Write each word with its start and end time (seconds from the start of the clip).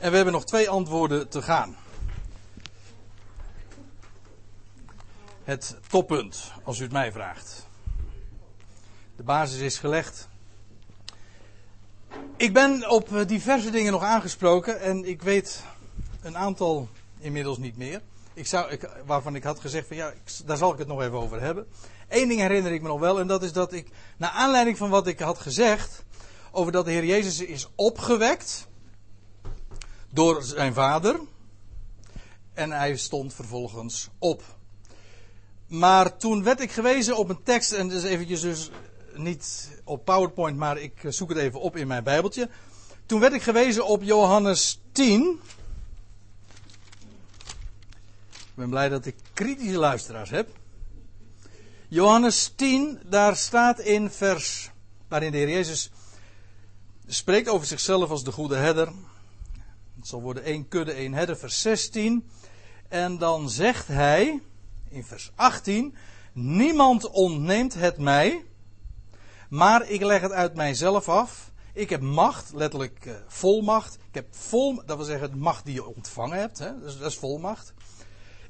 En 0.00 0.10
we 0.10 0.16
hebben 0.16 0.34
nog 0.34 0.44
twee 0.44 0.68
antwoorden 0.68 1.28
te 1.28 1.42
gaan. 1.42 1.76
Het 5.44 5.76
toppunt, 5.88 6.52
als 6.64 6.78
u 6.78 6.82
het 6.82 6.92
mij 6.92 7.12
vraagt. 7.12 7.66
De 9.16 9.22
basis 9.22 9.60
is 9.60 9.78
gelegd. 9.78 10.28
Ik 12.36 12.52
ben 12.52 12.90
op 12.90 13.08
diverse 13.26 13.70
dingen 13.70 13.92
nog 13.92 14.02
aangesproken 14.02 14.80
en 14.80 15.04
ik 15.04 15.22
weet 15.22 15.62
een 16.22 16.36
aantal 16.36 16.88
inmiddels 17.18 17.58
niet 17.58 17.76
meer. 17.76 18.00
Ik 18.34 18.46
zou, 18.46 18.70
ik, 18.70 18.90
waarvan 19.06 19.34
ik 19.34 19.42
had 19.42 19.60
gezegd 19.60 19.86
van 19.86 19.96
ja, 19.96 20.08
ik, 20.08 20.46
daar 20.46 20.56
zal 20.56 20.72
ik 20.72 20.78
het 20.78 20.88
nog 20.88 21.02
even 21.02 21.18
over 21.18 21.40
hebben. 21.40 21.66
Eén 22.08 22.28
ding 22.28 22.40
herinner 22.40 22.72
ik 22.72 22.82
me 22.82 22.88
nog 22.88 23.00
wel 23.00 23.20
en 23.20 23.26
dat 23.26 23.42
is 23.42 23.52
dat 23.52 23.72
ik, 23.72 23.88
naar 24.16 24.30
aanleiding 24.30 24.76
van 24.76 24.90
wat 24.90 25.06
ik 25.06 25.18
had 25.18 25.38
gezegd, 25.38 26.04
over 26.50 26.72
dat 26.72 26.84
de 26.84 26.90
Heer 26.90 27.04
Jezus 27.04 27.40
is 27.40 27.68
opgewekt 27.74 28.68
door 30.10 30.42
zijn 30.42 30.74
vader. 30.74 31.20
En 32.54 32.70
hij 32.70 32.96
stond 32.96 33.34
vervolgens 33.34 34.08
op. 34.18 34.42
Maar 35.66 36.16
toen 36.16 36.42
werd 36.42 36.60
ik 36.60 36.70
gewezen 36.70 37.16
op 37.16 37.28
een 37.28 37.42
tekst, 37.42 37.72
en 37.72 37.88
dus 37.88 38.02
eventjes 38.02 38.40
dus 38.40 38.70
niet 39.14 39.70
op 39.84 40.04
PowerPoint, 40.04 40.56
maar 40.56 40.78
ik 40.78 40.92
zoek 41.08 41.28
het 41.28 41.38
even 41.38 41.60
op 41.60 41.76
in 41.76 41.86
mijn 41.86 42.04
Bijbeltje. 42.04 42.48
Toen 43.06 43.20
werd 43.20 43.32
ik 43.32 43.42
gewezen 43.42 43.86
op 43.86 44.02
Johannes 44.02 44.80
10. 44.92 45.40
Ik 48.30 48.54
ben 48.54 48.70
blij 48.70 48.88
dat 48.88 49.06
ik 49.06 49.16
kritische 49.32 49.78
luisteraars 49.78 50.30
heb. 50.30 50.48
Johannes 51.88 52.52
10, 52.56 53.00
daar 53.06 53.36
staat 53.36 53.78
in 53.78 54.10
vers 54.10 54.70
waarin 55.08 55.30
de 55.30 55.36
Heer 55.36 55.50
Jezus 55.50 55.90
spreekt 57.06 57.48
over 57.48 57.66
zichzelf 57.66 58.10
als 58.10 58.24
de 58.24 58.32
goede 58.32 58.56
herder. 58.56 58.92
Het 60.00 60.08
zal 60.08 60.22
worden 60.22 60.44
één 60.44 60.68
kudde, 60.68 60.92
één 60.92 61.12
herder, 61.12 61.36
vers 61.36 61.60
16. 61.60 62.30
En 62.88 63.18
dan 63.18 63.50
zegt 63.50 63.88
hij 63.88 64.42
in 64.88 65.04
vers 65.04 65.32
18: 65.34 65.94
Niemand 66.32 67.10
ontneemt 67.10 67.74
het 67.74 67.98
mij, 67.98 68.44
maar 69.48 69.88
ik 69.88 70.02
leg 70.02 70.20
het 70.20 70.32
uit 70.32 70.54
mijzelf 70.54 71.08
af. 71.08 71.52
Ik 71.72 71.90
heb 71.90 72.00
macht, 72.00 72.52
letterlijk 72.54 73.04
uh, 73.04 73.14
volmacht. 73.26 73.94
Ik 73.94 74.14
heb 74.14 74.26
vol, 74.30 74.82
dat 74.86 74.96
wil 74.96 75.06
zeggen, 75.06 75.30
de 75.30 75.36
macht 75.36 75.64
die 75.64 75.74
je 75.74 75.86
ontvangen 75.86 76.38
hebt. 76.38 76.58
Hè? 76.58 76.80
Dat 76.80 77.10
is 77.10 77.18
volmacht. 77.18 77.72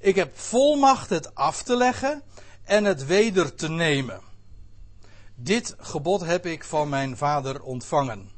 Ik 0.00 0.14
heb 0.14 0.38
volmacht 0.38 1.10
het 1.10 1.34
af 1.34 1.62
te 1.62 1.76
leggen 1.76 2.22
en 2.64 2.84
het 2.84 3.06
weder 3.06 3.54
te 3.54 3.68
nemen. 3.68 4.20
Dit 5.34 5.74
gebod 5.78 6.20
heb 6.20 6.46
ik 6.46 6.64
van 6.64 6.88
mijn 6.88 7.16
vader 7.16 7.62
ontvangen. 7.62 8.30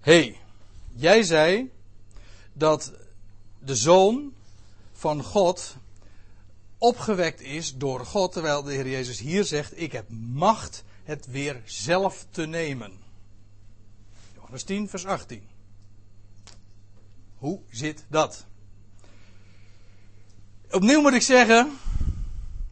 hey, 0.00 0.36
jij 0.94 1.22
zei 1.22 1.72
dat 2.54 2.92
de 3.58 3.76
zoon 3.76 4.32
van 4.92 5.22
God 5.22 5.76
opgewekt 6.78 7.40
is 7.40 7.76
door 7.76 8.06
God, 8.06 8.32
terwijl 8.32 8.62
de 8.62 8.72
Heer 8.72 8.88
Jezus 8.88 9.18
hier 9.18 9.44
zegt: 9.44 9.80
Ik 9.80 9.92
heb 9.92 10.08
macht 10.08 10.84
het 11.02 11.26
weer 11.26 11.62
zelf 11.64 12.26
te 12.30 12.46
nemen. 12.46 12.92
Johannes 14.34 14.62
10, 14.62 14.88
vers 14.88 15.06
18. 15.06 15.48
Hoe 17.36 17.60
zit 17.70 18.04
dat? 18.08 18.44
Opnieuw 20.70 21.00
moet 21.00 21.12
ik 21.12 21.22
zeggen, 21.22 21.78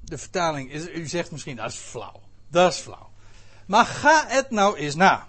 de 0.04 0.18
vertaling 0.18 0.70
is, 0.70 0.88
u 0.88 1.06
zegt 1.06 1.30
misschien 1.30 1.56
dat 1.56 1.70
is 1.70 1.76
flauw. 1.76 2.20
Dat 2.48 2.72
is 2.72 2.78
flauw. 2.78 3.10
Maar 3.66 3.86
ga 3.86 4.26
het 4.26 4.50
nou 4.50 4.76
eens 4.76 4.94
na. 4.94 5.28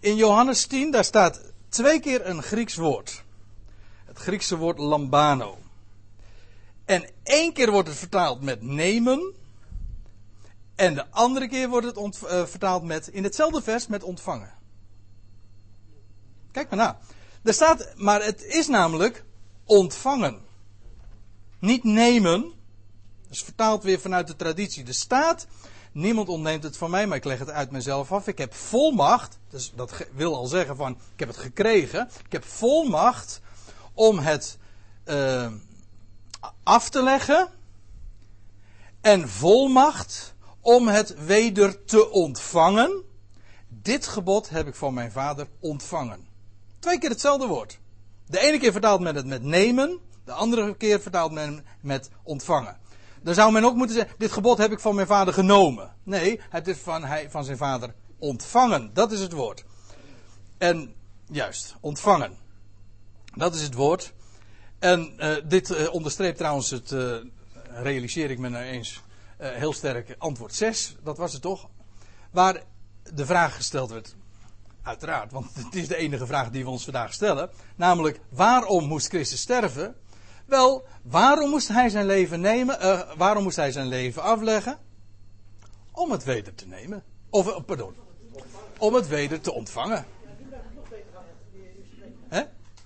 In 0.00 0.16
Johannes 0.16 0.66
10, 0.66 0.90
daar 0.90 1.04
staat 1.04 1.40
twee 1.68 2.00
keer 2.00 2.26
een 2.26 2.42
Grieks 2.42 2.74
woord. 2.74 3.23
Het 4.14 4.22
Griekse 4.22 4.56
woord 4.56 4.78
lambano. 4.78 5.58
En 6.84 7.10
één 7.22 7.52
keer 7.52 7.70
wordt 7.70 7.88
het 7.88 7.96
vertaald 7.96 8.40
met 8.40 8.62
nemen. 8.62 9.32
En 10.74 10.94
de 10.94 11.10
andere 11.10 11.48
keer 11.48 11.68
wordt 11.68 11.86
het 11.86 11.96
uh, 11.96 12.44
vertaald 12.46 12.82
met, 12.82 13.08
in 13.08 13.24
hetzelfde 13.24 13.62
vers, 13.62 13.86
met 13.86 14.02
ontvangen. 14.02 14.52
Kijk 16.50 16.70
maar 16.70 16.78
na. 16.78 16.98
Er 17.42 17.52
staat, 17.54 17.92
maar 17.96 18.24
het 18.24 18.44
is 18.44 18.66
namelijk 18.66 19.24
ontvangen. 19.64 20.40
Niet 21.58 21.84
nemen. 21.84 22.40
Dat 23.22 23.30
is 23.30 23.42
vertaald 23.42 23.82
weer 23.82 24.00
vanuit 24.00 24.26
de 24.26 24.36
traditie. 24.36 24.86
Er 24.86 24.94
staat, 24.94 25.46
niemand 25.92 26.28
ontneemt 26.28 26.62
het 26.62 26.76
van 26.76 26.90
mij, 26.90 27.06
maar 27.06 27.16
ik 27.16 27.24
leg 27.24 27.38
het 27.38 27.50
uit 27.50 27.70
mezelf 27.70 28.12
af. 28.12 28.26
Ik 28.26 28.38
heb 28.38 28.54
volmacht, 28.54 29.38
dus 29.48 29.72
dat 29.74 30.06
wil 30.12 30.36
al 30.36 30.46
zeggen 30.46 30.76
van, 30.76 30.92
ik 30.92 31.18
heb 31.18 31.28
het 31.28 31.36
gekregen. 31.36 32.08
Ik 32.24 32.32
heb 32.32 32.44
volmacht 32.44 33.42
om 33.94 34.18
het 34.18 34.58
uh, 35.06 35.52
af 36.62 36.88
te 36.88 37.02
leggen. 37.02 37.48
En 39.00 39.28
volmacht 39.28 40.34
om 40.60 40.88
het 40.88 41.24
weder 41.24 41.84
te 41.84 42.10
ontvangen. 42.10 43.02
Dit 43.68 44.06
gebod 44.06 44.48
heb 44.48 44.66
ik 44.66 44.74
van 44.74 44.94
mijn 44.94 45.12
vader 45.12 45.46
ontvangen. 45.60 46.26
Twee 46.78 46.98
keer 46.98 47.10
hetzelfde 47.10 47.46
woord. 47.46 47.78
De 48.26 48.40
ene 48.40 48.58
keer 48.58 48.72
vertaald 48.72 49.00
met 49.00 49.14
het 49.14 49.26
met 49.26 49.42
nemen. 49.42 49.98
De 50.24 50.32
andere 50.32 50.76
keer 50.76 51.00
vertaald 51.00 51.32
men 51.32 51.64
met 51.80 52.10
ontvangen. 52.22 52.76
Dan 53.22 53.34
zou 53.34 53.52
men 53.52 53.64
ook 53.64 53.74
moeten 53.74 53.96
zeggen: 53.96 54.14
Dit 54.18 54.32
gebod 54.32 54.58
heb 54.58 54.72
ik 54.72 54.80
van 54.80 54.94
mijn 54.94 55.06
vader 55.06 55.34
genomen. 55.34 55.94
Nee, 56.02 56.40
het 56.50 56.68
is 56.68 56.78
van, 56.78 57.04
hij, 57.04 57.30
van 57.30 57.44
zijn 57.44 57.56
vader 57.56 57.94
ontvangen. 58.18 58.90
Dat 58.94 59.12
is 59.12 59.20
het 59.20 59.32
woord. 59.32 59.64
En 60.58 60.94
juist, 61.26 61.76
ontvangen. 61.80 62.43
Dat 63.34 63.54
is 63.54 63.62
het 63.62 63.74
woord. 63.74 64.12
En 64.78 65.14
uh, 65.18 65.36
dit 65.44 65.70
uh, 65.70 65.92
onderstreept 65.92 66.36
trouwens 66.36 66.70
het, 66.70 66.90
uh, 66.90 67.16
realiseer 67.68 68.30
ik 68.30 68.38
me 68.38 68.48
nou 68.48 68.64
eens, 68.64 69.02
heel 69.36 69.72
sterk 69.72 70.14
antwoord 70.18 70.54
6. 70.54 70.96
Dat 71.02 71.18
was 71.18 71.32
het 71.32 71.42
toch? 71.42 71.68
Waar 72.30 72.62
de 73.14 73.26
vraag 73.26 73.56
gesteld 73.56 73.90
werd. 73.90 74.14
Uiteraard, 74.82 75.32
want 75.32 75.54
het 75.64 75.74
is 75.74 75.88
de 75.88 75.96
enige 75.96 76.26
vraag 76.26 76.50
die 76.50 76.64
we 76.64 76.70
ons 76.70 76.84
vandaag 76.84 77.12
stellen. 77.12 77.50
Namelijk, 77.76 78.20
waarom 78.28 78.84
moest 78.84 79.08
Christus 79.08 79.40
sterven? 79.40 79.96
Wel, 80.46 80.86
waarom 81.02 81.50
moest 81.50 81.68
hij 81.68 81.88
zijn 81.88 82.06
leven 82.06 82.40
nemen? 82.40 83.06
Waarom 83.16 83.42
moest 83.42 83.56
hij 83.56 83.72
zijn 83.72 83.86
leven 83.86 84.22
afleggen? 84.22 84.78
Om 85.92 86.10
het 86.10 86.24
weder 86.24 86.54
te 86.54 86.66
nemen. 86.66 87.04
Of, 87.30 87.64
pardon. 87.64 87.94
Om 88.78 88.94
het 88.94 89.08
weder 89.08 89.40
te 89.40 89.52
ontvangen. 89.52 90.04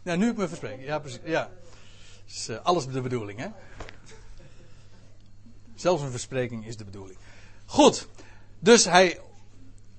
Ja, 0.08 0.14
nu 0.14 0.30
ik 0.30 0.36
me 0.36 0.48
verspreek. 0.48 0.80
Ja, 0.80 0.98
precies. 0.98 1.20
Ja. 1.24 1.50
Uh, 2.50 2.56
alles 2.62 2.86
de 2.86 3.00
bedoeling, 3.00 3.38
hè? 3.38 3.48
Zelfs 5.74 6.02
een 6.02 6.10
verspreking 6.10 6.66
is 6.66 6.76
de 6.76 6.84
bedoeling. 6.84 7.18
Goed. 7.66 8.08
Dus 8.58 8.84
hij 8.84 9.20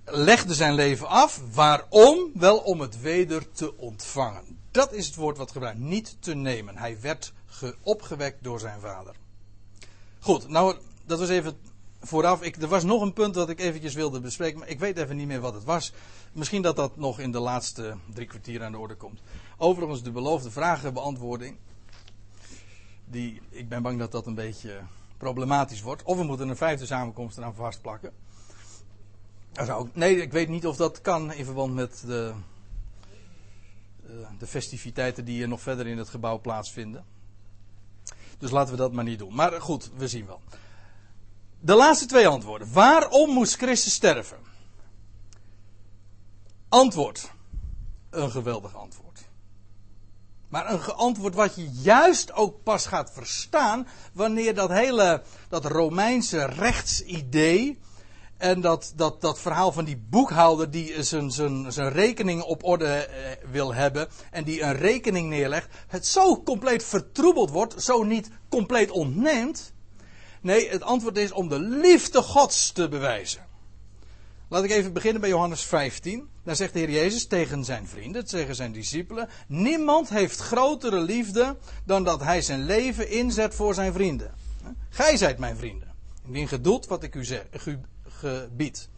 legde 0.05 0.53
zijn 0.53 0.73
leven 0.73 1.07
af. 1.07 1.41
Waarom? 1.53 2.31
Wel 2.33 2.57
om 2.57 2.79
het 2.79 3.01
weder 3.01 3.51
te 3.51 3.77
ontvangen. 3.77 4.59
Dat 4.71 4.93
is 4.93 5.05
het 5.05 5.15
woord 5.15 5.37
wat 5.37 5.51
gebruikt. 5.51 5.79
Niet 5.79 6.17
te 6.19 6.33
nemen. 6.33 6.77
Hij 6.77 6.99
werd 7.01 7.33
opgewekt 7.81 8.43
door 8.43 8.59
zijn 8.59 8.79
vader. 8.79 9.15
Goed, 10.19 10.47
nou, 10.47 10.75
dat 11.05 11.19
was 11.19 11.29
even 11.29 11.57
vooraf. 12.01 12.41
Ik, 12.41 12.61
er 12.61 12.67
was 12.67 12.83
nog 12.83 13.01
een 13.01 13.13
punt 13.13 13.33
dat 13.33 13.49
ik 13.49 13.59
eventjes 13.59 13.93
wilde 13.93 14.19
bespreken, 14.19 14.59
maar 14.59 14.69
ik 14.69 14.79
weet 14.79 14.97
even 14.97 15.15
niet 15.15 15.27
meer 15.27 15.41
wat 15.41 15.53
het 15.53 15.63
was. 15.63 15.93
Misschien 16.31 16.61
dat 16.61 16.75
dat 16.75 16.97
nog 16.97 17.19
in 17.19 17.31
de 17.31 17.39
laatste 17.39 17.97
drie 18.13 18.27
kwartier 18.27 18.63
aan 18.63 18.71
de 18.71 18.77
orde 18.77 18.95
komt. 18.95 19.19
Overigens, 19.61 20.03
de 20.03 20.11
beloofde 20.11 20.51
vragenbeantwoording. 20.51 21.57
Die, 23.05 23.41
ik 23.49 23.69
ben 23.69 23.81
bang 23.81 23.99
dat 23.99 24.11
dat 24.11 24.27
een 24.27 24.35
beetje 24.35 24.81
problematisch 25.17 25.81
wordt. 25.81 26.03
Of 26.03 26.17
we 26.17 26.23
moeten 26.23 26.49
een 26.49 26.55
vijfde 26.55 26.85
samenkomst 26.85 27.37
eraan 27.37 27.55
vastplakken. 27.55 28.13
Nee, 29.93 30.21
ik 30.21 30.31
weet 30.31 30.49
niet 30.49 30.67
of 30.67 30.75
dat 30.75 31.01
kan 31.01 31.33
in 31.33 31.45
verband 31.45 31.73
met 31.73 32.03
de, 32.05 32.33
de 34.37 34.47
festiviteiten 34.47 35.25
die 35.25 35.35
hier 35.35 35.47
nog 35.47 35.61
verder 35.61 35.87
in 35.87 35.97
het 35.97 36.09
gebouw 36.09 36.39
plaatsvinden. 36.39 37.05
Dus 38.37 38.51
laten 38.51 38.71
we 38.71 38.77
dat 38.79 38.91
maar 38.91 39.03
niet 39.03 39.19
doen. 39.19 39.35
Maar 39.35 39.61
goed, 39.61 39.91
we 39.95 40.07
zien 40.07 40.25
wel. 40.25 40.41
De 41.59 41.75
laatste 41.75 42.05
twee 42.05 42.27
antwoorden. 42.27 42.73
Waarom 42.73 43.29
moest 43.29 43.55
Christus 43.55 43.93
sterven? 43.93 44.37
Antwoord. 46.69 47.31
Een 48.09 48.31
geweldig 48.31 48.75
antwoord. 48.75 49.08
Maar 50.49 50.71
een 50.71 50.83
antwoord 50.83 51.35
wat 51.35 51.55
je 51.55 51.69
juist 51.71 52.33
ook 52.33 52.63
pas 52.63 52.85
gaat 52.85 53.11
verstaan 53.13 53.87
wanneer 54.13 54.55
dat 54.55 54.69
hele, 54.69 55.21
dat 55.49 55.65
Romeinse 55.65 56.45
rechtsidee 56.45 57.79
en 58.37 58.61
dat, 58.61 58.93
dat, 58.95 59.21
dat 59.21 59.39
verhaal 59.39 59.71
van 59.71 59.85
die 59.85 60.03
boekhouder 60.09 60.71
die 60.71 61.03
zijn, 61.03 61.31
zijn, 61.31 61.71
zijn 61.71 61.91
rekening 61.91 62.41
op 62.41 62.63
orde 62.63 62.87
eh, 62.87 63.31
wil 63.51 63.73
hebben 63.73 64.07
en 64.31 64.43
die 64.43 64.61
een 64.61 64.75
rekening 64.75 65.29
neerlegt, 65.29 65.67
het 65.87 66.07
zo 66.07 66.43
compleet 66.43 66.83
vertroebeld 66.83 67.49
wordt, 67.49 67.83
zo 67.83 68.03
niet 68.03 68.29
compleet 68.49 68.91
ontneemt. 68.91 69.73
Nee, 70.41 70.69
het 70.69 70.83
antwoord 70.83 71.17
is 71.17 71.31
om 71.31 71.49
de 71.49 71.59
liefde 71.59 72.21
Gods 72.21 72.71
te 72.71 72.89
bewijzen. 72.89 73.45
Laat 74.49 74.63
ik 74.63 74.71
even 74.71 74.93
beginnen 74.93 75.21
bij 75.21 75.29
Johannes 75.29 75.61
15. 75.61 76.29
Daar 76.49 76.57
zegt 76.57 76.73
de 76.73 76.79
Heer 76.79 76.91
Jezus 76.91 77.27
tegen 77.27 77.65
zijn 77.65 77.87
vrienden, 77.87 78.25
tegen 78.25 78.55
zijn 78.55 78.71
discipelen, 78.71 79.29
niemand 79.47 80.09
heeft 80.09 80.39
grotere 80.39 80.99
liefde 80.99 81.57
dan 81.83 82.03
dat 82.03 82.23
hij 82.23 82.41
zijn 82.41 82.65
leven 82.65 83.09
inzet 83.09 83.55
voor 83.55 83.73
zijn 83.73 83.93
vrienden. 83.93 84.33
Gij 84.89 85.17
zijt 85.17 85.37
mijn 85.37 85.57
vrienden, 85.57 85.93
indien 86.25 86.47
gedoet 86.47 86.87
wat 86.87 87.03
ik 87.03 87.15
u, 87.15 87.25
zeg, 87.25 87.45
gebied. 88.07 88.89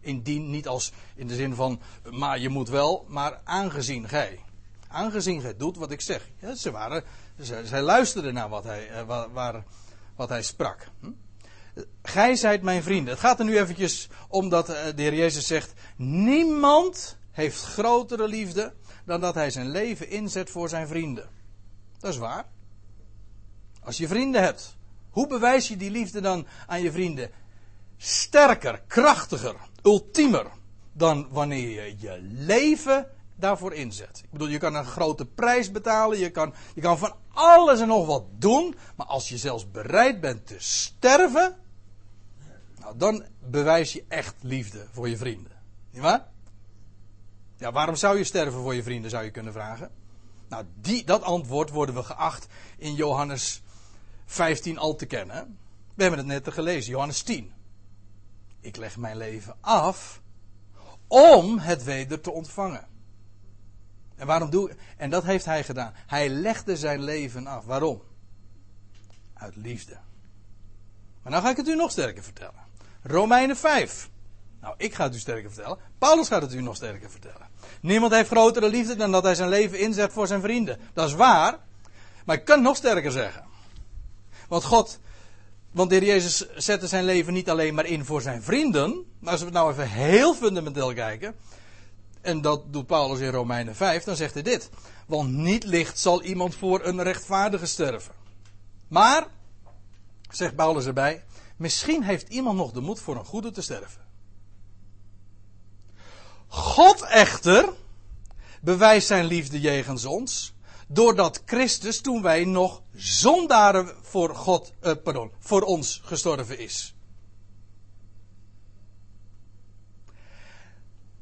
Indien 0.00 0.50
niet 0.50 0.68
als 0.68 0.92
in 1.14 1.26
de 1.26 1.34
zin 1.34 1.54
van, 1.54 1.80
maar 2.10 2.38
je 2.38 2.48
moet 2.48 2.68
wel, 2.68 3.04
maar 3.08 3.40
aangezien 3.44 4.08
gij. 4.08 4.40
Aangezien 4.88 5.40
gij 5.40 5.56
doet 5.56 5.76
wat 5.76 5.90
ik 5.90 6.00
zeg. 6.00 6.28
Ja, 6.38 6.54
ze 6.54 6.70
waren, 6.70 7.04
ze, 7.42 7.62
zij 7.64 7.82
luisterden 7.82 8.34
naar 8.34 8.48
wat 8.48 8.64
hij, 8.64 8.90
eh, 8.90 9.02
waar, 9.02 9.32
waar, 9.32 9.64
wat 10.16 10.28
hij 10.28 10.42
sprak. 10.42 10.88
Hm? 11.00 11.10
Gij 12.02 12.36
zijt 12.36 12.62
mijn 12.62 12.82
vrienden. 12.82 13.12
Het 13.12 13.22
gaat 13.22 13.38
er 13.38 13.44
nu 13.44 13.58
eventjes 13.58 14.08
om 14.28 14.48
dat 14.48 14.68
eh, 14.68 14.84
de 14.96 15.02
Heer 15.02 15.14
Jezus 15.14 15.46
zegt: 15.46 15.72
Niemand 15.96 17.16
heeft 17.30 17.62
grotere 17.62 18.28
liefde 18.28 18.72
dan 19.04 19.20
dat 19.20 19.34
hij 19.34 19.50
zijn 19.50 19.70
leven 19.70 20.08
inzet 20.10 20.50
voor 20.50 20.68
zijn 20.68 20.86
vrienden. 20.86 21.28
Dat 21.98 22.12
is 22.12 22.18
waar. 22.18 22.44
Als 23.82 23.96
je 23.96 24.08
vrienden 24.08 24.42
hebt, 24.42 24.76
hoe 25.10 25.26
bewijs 25.26 25.68
je 25.68 25.76
die 25.76 25.90
liefde 25.90 26.20
dan 26.20 26.46
aan 26.66 26.82
je 26.82 26.92
vrienden? 26.92 27.30
Sterker, 27.96 28.82
krachtiger, 28.86 29.56
ultiemer 29.82 30.46
dan 30.92 31.28
wanneer 31.30 31.68
je 31.68 31.94
je 31.98 32.18
leven 32.22 33.08
daarvoor 33.36 33.74
inzet. 33.74 34.20
Ik 34.24 34.30
bedoel, 34.30 34.48
je 34.48 34.58
kan 34.58 34.74
een 34.74 34.84
grote 34.84 35.26
prijs 35.26 35.70
betalen, 35.70 36.18
je 36.18 36.30
kan, 36.30 36.54
je 36.74 36.80
kan 36.80 36.98
van 36.98 37.14
alles 37.32 37.80
en 37.80 37.88
nog 37.88 38.06
wat 38.06 38.24
doen, 38.38 38.74
maar 38.96 39.06
als 39.06 39.28
je 39.28 39.36
zelfs 39.38 39.70
bereid 39.70 40.20
bent 40.20 40.46
te 40.46 40.56
sterven, 40.58 41.56
nou, 42.82 42.96
dan 42.96 43.24
bewijs 43.38 43.92
je 43.92 44.04
echt 44.08 44.34
liefde 44.40 44.86
voor 44.90 45.08
je 45.08 45.16
vrienden. 45.16 45.52
Niet 45.90 46.02
waar? 46.02 46.26
Ja, 47.56 47.72
waarom 47.72 47.96
zou 47.96 48.18
je 48.18 48.24
sterven 48.24 48.60
voor 48.60 48.74
je 48.74 48.82
vrienden, 48.82 49.10
zou 49.10 49.24
je 49.24 49.30
kunnen 49.30 49.52
vragen? 49.52 49.90
Nou, 50.48 50.64
die, 50.80 51.04
dat 51.04 51.22
antwoord 51.22 51.70
worden 51.70 51.94
we 51.94 52.02
geacht 52.02 52.46
in 52.76 52.94
Johannes 52.94 53.62
15 54.24 54.78
al 54.78 54.94
te 54.94 55.06
kennen. 55.06 55.58
We 55.94 56.02
hebben 56.02 56.20
het 56.20 56.44
net 56.44 56.54
gelezen, 56.54 56.90
Johannes 56.90 57.22
10. 57.22 57.52
Ik 58.60 58.76
leg 58.76 58.96
mijn 58.96 59.16
leven 59.16 59.56
af 59.60 60.20
om 61.06 61.58
het 61.58 61.84
weder 61.84 62.20
te 62.20 62.30
ontvangen. 62.30 62.86
En 64.16 64.26
waarom 64.26 64.50
doe? 64.50 64.76
En 64.96 65.10
dat 65.10 65.24
heeft 65.24 65.44
hij 65.44 65.64
gedaan. 65.64 65.92
Hij 66.06 66.28
legde 66.28 66.76
zijn 66.76 67.02
leven 67.02 67.46
af. 67.46 67.64
Waarom? 67.64 68.02
Uit 69.34 69.56
liefde. 69.56 69.98
Maar 71.22 71.32
nou 71.32 71.44
ga 71.44 71.50
ik 71.50 71.56
het 71.56 71.68
u 71.68 71.76
nog 71.76 71.90
sterker 71.90 72.22
vertellen. 72.22 72.60
Romeinen 73.02 73.56
5. 73.56 74.10
Nou, 74.60 74.74
ik 74.76 74.94
ga 74.94 75.04
het 75.04 75.14
u 75.14 75.18
sterker 75.18 75.52
vertellen. 75.52 75.78
Paulus 75.98 76.28
gaat 76.28 76.42
het 76.42 76.54
u 76.54 76.60
nog 76.60 76.76
sterker 76.76 77.10
vertellen. 77.10 77.48
Niemand 77.80 78.12
heeft 78.12 78.28
grotere 78.28 78.68
liefde 78.68 78.96
dan 78.96 79.12
dat 79.12 79.22
hij 79.22 79.34
zijn 79.34 79.48
leven 79.48 79.78
inzet 79.78 80.12
voor 80.12 80.26
zijn 80.26 80.40
vrienden. 80.40 80.78
Dat 80.92 81.08
is 81.08 81.14
waar. 81.14 81.58
Maar 82.24 82.36
ik 82.36 82.44
kan 82.44 82.62
nog 82.62 82.76
sterker 82.76 83.12
zeggen. 83.12 83.44
Want 84.48 84.64
God, 84.64 84.98
want 85.70 85.90
de 85.90 85.96
Heer 85.96 86.06
Jezus 86.06 86.54
zette 86.54 86.86
zijn 86.86 87.04
leven 87.04 87.32
niet 87.32 87.50
alleen 87.50 87.74
maar 87.74 87.86
in 87.86 88.04
voor 88.04 88.22
zijn 88.22 88.42
vrienden. 88.42 89.04
Maar 89.18 89.30
als 89.30 89.40
we 89.40 89.46
het 89.46 89.54
nou 89.54 89.70
even 89.72 89.88
heel 89.88 90.34
fundamenteel 90.34 90.94
kijken. 90.94 91.34
En 92.20 92.40
dat 92.40 92.72
doet 92.72 92.86
Paulus 92.86 93.20
in 93.20 93.30
Romeinen 93.30 93.76
5. 93.76 94.04
Dan 94.04 94.16
zegt 94.16 94.34
hij 94.34 94.42
dit. 94.42 94.70
Want 95.06 95.30
niet 95.30 95.64
licht 95.64 95.98
zal 95.98 96.22
iemand 96.22 96.54
voor 96.54 96.84
een 96.84 97.02
rechtvaardige 97.02 97.66
sterven. 97.66 98.14
Maar, 98.88 99.26
zegt 100.30 100.56
Paulus 100.56 100.86
erbij. 100.86 101.22
Misschien 101.56 102.02
heeft 102.02 102.28
iemand 102.28 102.56
nog 102.56 102.72
de 102.72 102.80
moed 102.80 103.00
voor 103.00 103.16
een 103.16 103.24
goede 103.24 103.50
te 103.50 103.62
sterven. 103.62 104.06
God 106.46 107.02
echter 107.02 107.72
bewijst 108.60 109.06
zijn 109.06 109.24
liefde 109.24 109.60
jegens 109.60 110.04
ons. 110.04 110.54
Doordat 110.88 111.42
Christus, 111.44 112.00
toen 112.00 112.22
wij 112.22 112.44
nog 112.44 112.82
zondaren 112.94 113.94
voor 114.02 114.34
God, 114.34 114.72
uh, 114.82 114.92
pardon, 115.04 115.32
voor 115.38 115.62
ons 115.62 116.00
gestorven 116.04 116.58
is. 116.58 116.94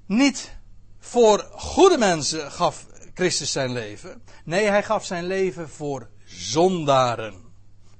Niet 0.06 0.58
voor 0.98 1.48
goede 1.52 1.98
mensen 1.98 2.52
gaf 2.52 2.86
Christus 3.14 3.52
zijn 3.52 3.72
leven. 3.72 4.22
Nee, 4.44 4.66
hij 4.66 4.82
gaf 4.82 5.04
zijn 5.04 5.24
leven 5.24 5.68
voor 5.68 6.08
zondaren. 6.24 7.49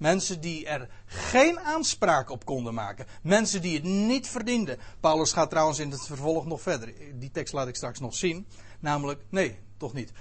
Mensen 0.01 0.41
die 0.41 0.67
er 0.67 0.89
geen 1.07 1.61
aanspraak 1.61 2.31
op 2.31 2.45
konden 2.45 2.75
maken. 2.75 3.07
Mensen 3.23 3.63
die 3.63 3.75
het 3.75 3.85
niet 3.85 4.29
verdienden. 4.29 4.79
Paulus 5.01 5.33
gaat 5.33 5.51
trouwens 5.51 5.79
in 5.79 5.91
het 5.91 6.07
vervolg 6.07 6.47
nog 6.47 6.61
verder. 6.61 6.95
Die 7.15 7.31
tekst 7.31 7.53
laat 7.53 7.69
ik 7.69 7.77
straks 7.77 8.01
nog 8.01 8.15
zien. 8.15 8.47
Namelijk, 8.79 9.23
nee, 9.29 9.59
toch 9.77 9.93
niet. 9.93 10.13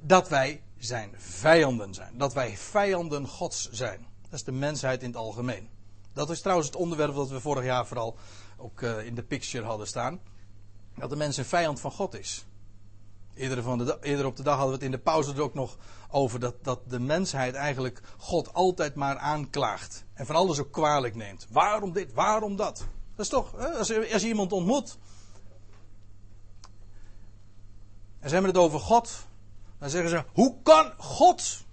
Dat 0.00 0.28
wij 0.28 0.62
zijn 0.78 1.14
vijanden 1.16 1.94
zijn. 1.94 2.18
Dat 2.18 2.32
wij 2.32 2.56
vijanden 2.56 3.26
Gods 3.26 3.70
zijn. 3.70 4.06
Dat 4.22 4.32
is 4.32 4.44
de 4.44 4.52
mensheid 4.52 5.02
in 5.02 5.08
het 5.08 5.18
algemeen. 5.18 5.68
Dat 6.12 6.30
is 6.30 6.40
trouwens 6.40 6.68
het 6.68 6.76
onderwerp 6.76 7.14
dat 7.14 7.28
we 7.28 7.40
vorig 7.40 7.64
jaar 7.64 7.86
vooral 7.86 8.16
ook 8.56 8.80
uh, 8.80 9.06
in 9.06 9.14
de 9.14 9.22
picture 9.22 9.64
hadden 9.64 9.86
staan. 9.86 10.20
Dat 10.94 11.10
de 11.10 11.16
mens 11.16 11.36
een 11.36 11.44
vijand 11.44 11.80
van 11.80 11.92
God 11.92 12.18
is. 12.18 12.46
Eerder, 13.38 13.62
van 13.62 13.78
de, 13.78 13.98
eerder 14.00 14.26
op 14.26 14.36
de 14.36 14.42
dag 14.42 14.56
hadden 14.56 14.78
we 14.78 14.84
het 14.84 14.92
in 14.92 14.98
de 14.98 15.02
pauze 15.02 15.34
er 15.34 15.42
ook 15.42 15.54
nog 15.54 15.76
over 16.10 16.40
dat, 16.40 16.54
dat 16.64 16.80
de 16.90 17.00
mensheid 17.00 17.54
eigenlijk 17.54 18.00
God 18.16 18.52
altijd 18.52 18.94
maar 18.94 19.18
aanklaagt. 19.18 20.04
En 20.14 20.26
van 20.26 20.34
alles 20.36 20.58
ook 20.58 20.72
kwalijk 20.72 21.14
neemt. 21.14 21.46
Waarom 21.50 21.92
dit, 21.92 22.12
waarom 22.12 22.56
dat? 22.56 22.78
Dat 23.16 23.24
is 23.24 23.28
toch? 23.28 23.76
Als, 23.76 23.88
je, 23.88 24.08
als 24.12 24.24
iemand 24.24 24.52
ontmoet. 24.52 24.98
En 28.20 28.28
ze 28.28 28.34
hebben 28.34 28.52
het 28.52 28.60
over 28.60 28.80
God. 28.80 29.26
Dan 29.78 29.90
zeggen 29.90 30.10
ze, 30.10 30.24
hoe 30.32 30.56
kan 30.62 30.92
God 30.96 31.64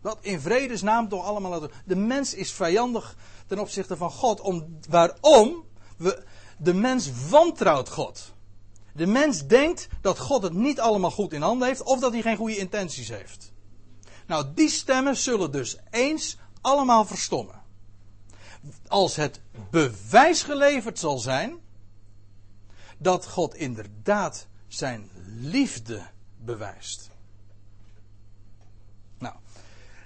dat 0.00 0.18
in 0.20 0.40
vredesnaam 0.40 1.08
toch 1.08 1.24
allemaal 1.24 1.50
laten 1.50 1.70
De 1.84 1.96
mens 1.96 2.34
is 2.34 2.52
vijandig 2.52 3.16
ten 3.46 3.58
opzichte 3.58 3.96
van 3.96 4.10
God. 4.10 4.40
Om, 4.40 4.78
waarom? 4.88 5.64
We, 5.96 6.24
de 6.58 6.74
mens 6.74 7.28
wantrouwt 7.28 7.88
God. 7.88 8.32
De 8.92 9.06
mens 9.06 9.46
denkt 9.46 9.88
dat 10.00 10.18
God 10.18 10.42
het 10.42 10.52
niet 10.52 10.80
allemaal 10.80 11.10
goed 11.10 11.32
in 11.32 11.42
handen 11.42 11.68
heeft 11.68 11.82
of 11.82 12.00
dat 12.00 12.12
hij 12.12 12.22
geen 12.22 12.36
goede 12.36 12.56
intenties 12.56 13.08
heeft. 13.08 13.52
Nou, 14.26 14.46
die 14.54 14.70
stemmen 14.70 15.16
zullen 15.16 15.50
dus 15.50 15.76
eens 15.90 16.36
allemaal 16.60 17.04
verstommen. 17.04 17.62
Als 18.86 19.16
het 19.16 19.40
bewijs 19.70 20.42
geleverd 20.42 20.98
zal 20.98 21.18
zijn 21.18 21.58
dat 22.98 23.28
God 23.28 23.54
inderdaad 23.54 24.46
zijn 24.68 25.10
liefde 25.40 26.02
bewijst. 26.38 27.10
Nou, 29.18 29.34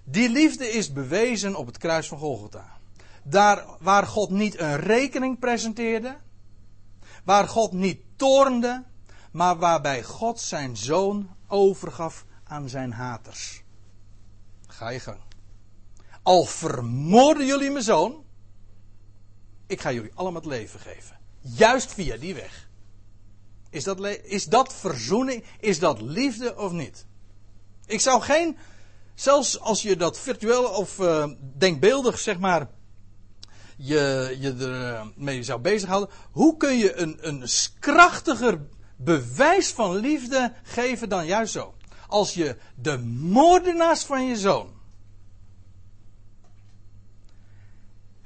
die 0.04 0.28
liefde 0.28 0.70
is 0.70 0.92
bewezen 0.92 1.54
op 1.54 1.66
het 1.66 1.78
kruis 1.78 2.08
van 2.08 2.18
Golgotha. 2.18 2.78
Daar 3.22 3.66
waar 3.80 4.06
God 4.06 4.30
niet 4.30 4.58
een 4.58 4.76
rekening 4.76 5.38
presenteerde, 5.38 6.16
waar 7.24 7.48
God 7.48 7.72
niet 7.72 8.05
toornde, 8.16 8.84
maar 9.30 9.56
waarbij 9.56 10.02
God 10.02 10.40
zijn 10.40 10.76
zoon 10.76 11.30
overgaf 11.48 12.24
aan 12.44 12.68
zijn 12.68 12.92
haters. 12.92 13.62
Ga 14.66 14.88
je 14.88 15.00
gang. 15.00 15.20
Al 16.22 16.44
vermoorden 16.44 17.46
jullie 17.46 17.70
mijn 17.70 17.84
zoon, 17.84 18.24
ik 19.66 19.80
ga 19.80 19.92
jullie 19.92 20.10
allemaal 20.14 20.40
het 20.40 20.50
leven 20.50 20.80
geven. 20.80 21.18
Juist 21.40 21.92
via 21.92 22.16
die 22.16 22.34
weg. 22.34 22.68
Is 23.70 23.84
dat, 23.84 24.06
is 24.22 24.44
dat 24.44 24.74
verzoening? 24.74 25.44
Is 25.60 25.78
dat 25.78 26.00
liefde 26.00 26.56
of 26.56 26.72
niet? 26.72 27.06
Ik 27.86 28.00
zou 28.00 28.22
geen, 28.22 28.56
zelfs 29.14 29.60
als 29.60 29.82
je 29.82 29.96
dat 29.96 30.18
virtueel 30.18 30.64
of 30.64 30.98
uh, 30.98 31.30
denkbeeldig 31.40 32.18
zeg 32.18 32.38
maar 32.38 32.68
je, 33.76 34.36
je 34.40 34.54
ermee 34.54 35.42
zou 35.42 35.60
bezighouden. 35.60 36.14
Hoe 36.30 36.56
kun 36.56 36.76
je 36.76 36.96
een, 36.96 37.18
een 37.20 37.48
krachtiger 37.78 38.60
bewijs 38.96 39.72
van 39.72 39.96
liefde 39.96 40.52
geven 40.62 41.08
dan 41.08 41.26
juist 41.26 41.52
zo? 41.52 41.74
Als 42.08 42.34
je 42.34 42.56
de 42.74 42.98
moordenaars 42.98 44.04
van 44.04 44.26
je 44.26 44.36
zoon 44.36 44.74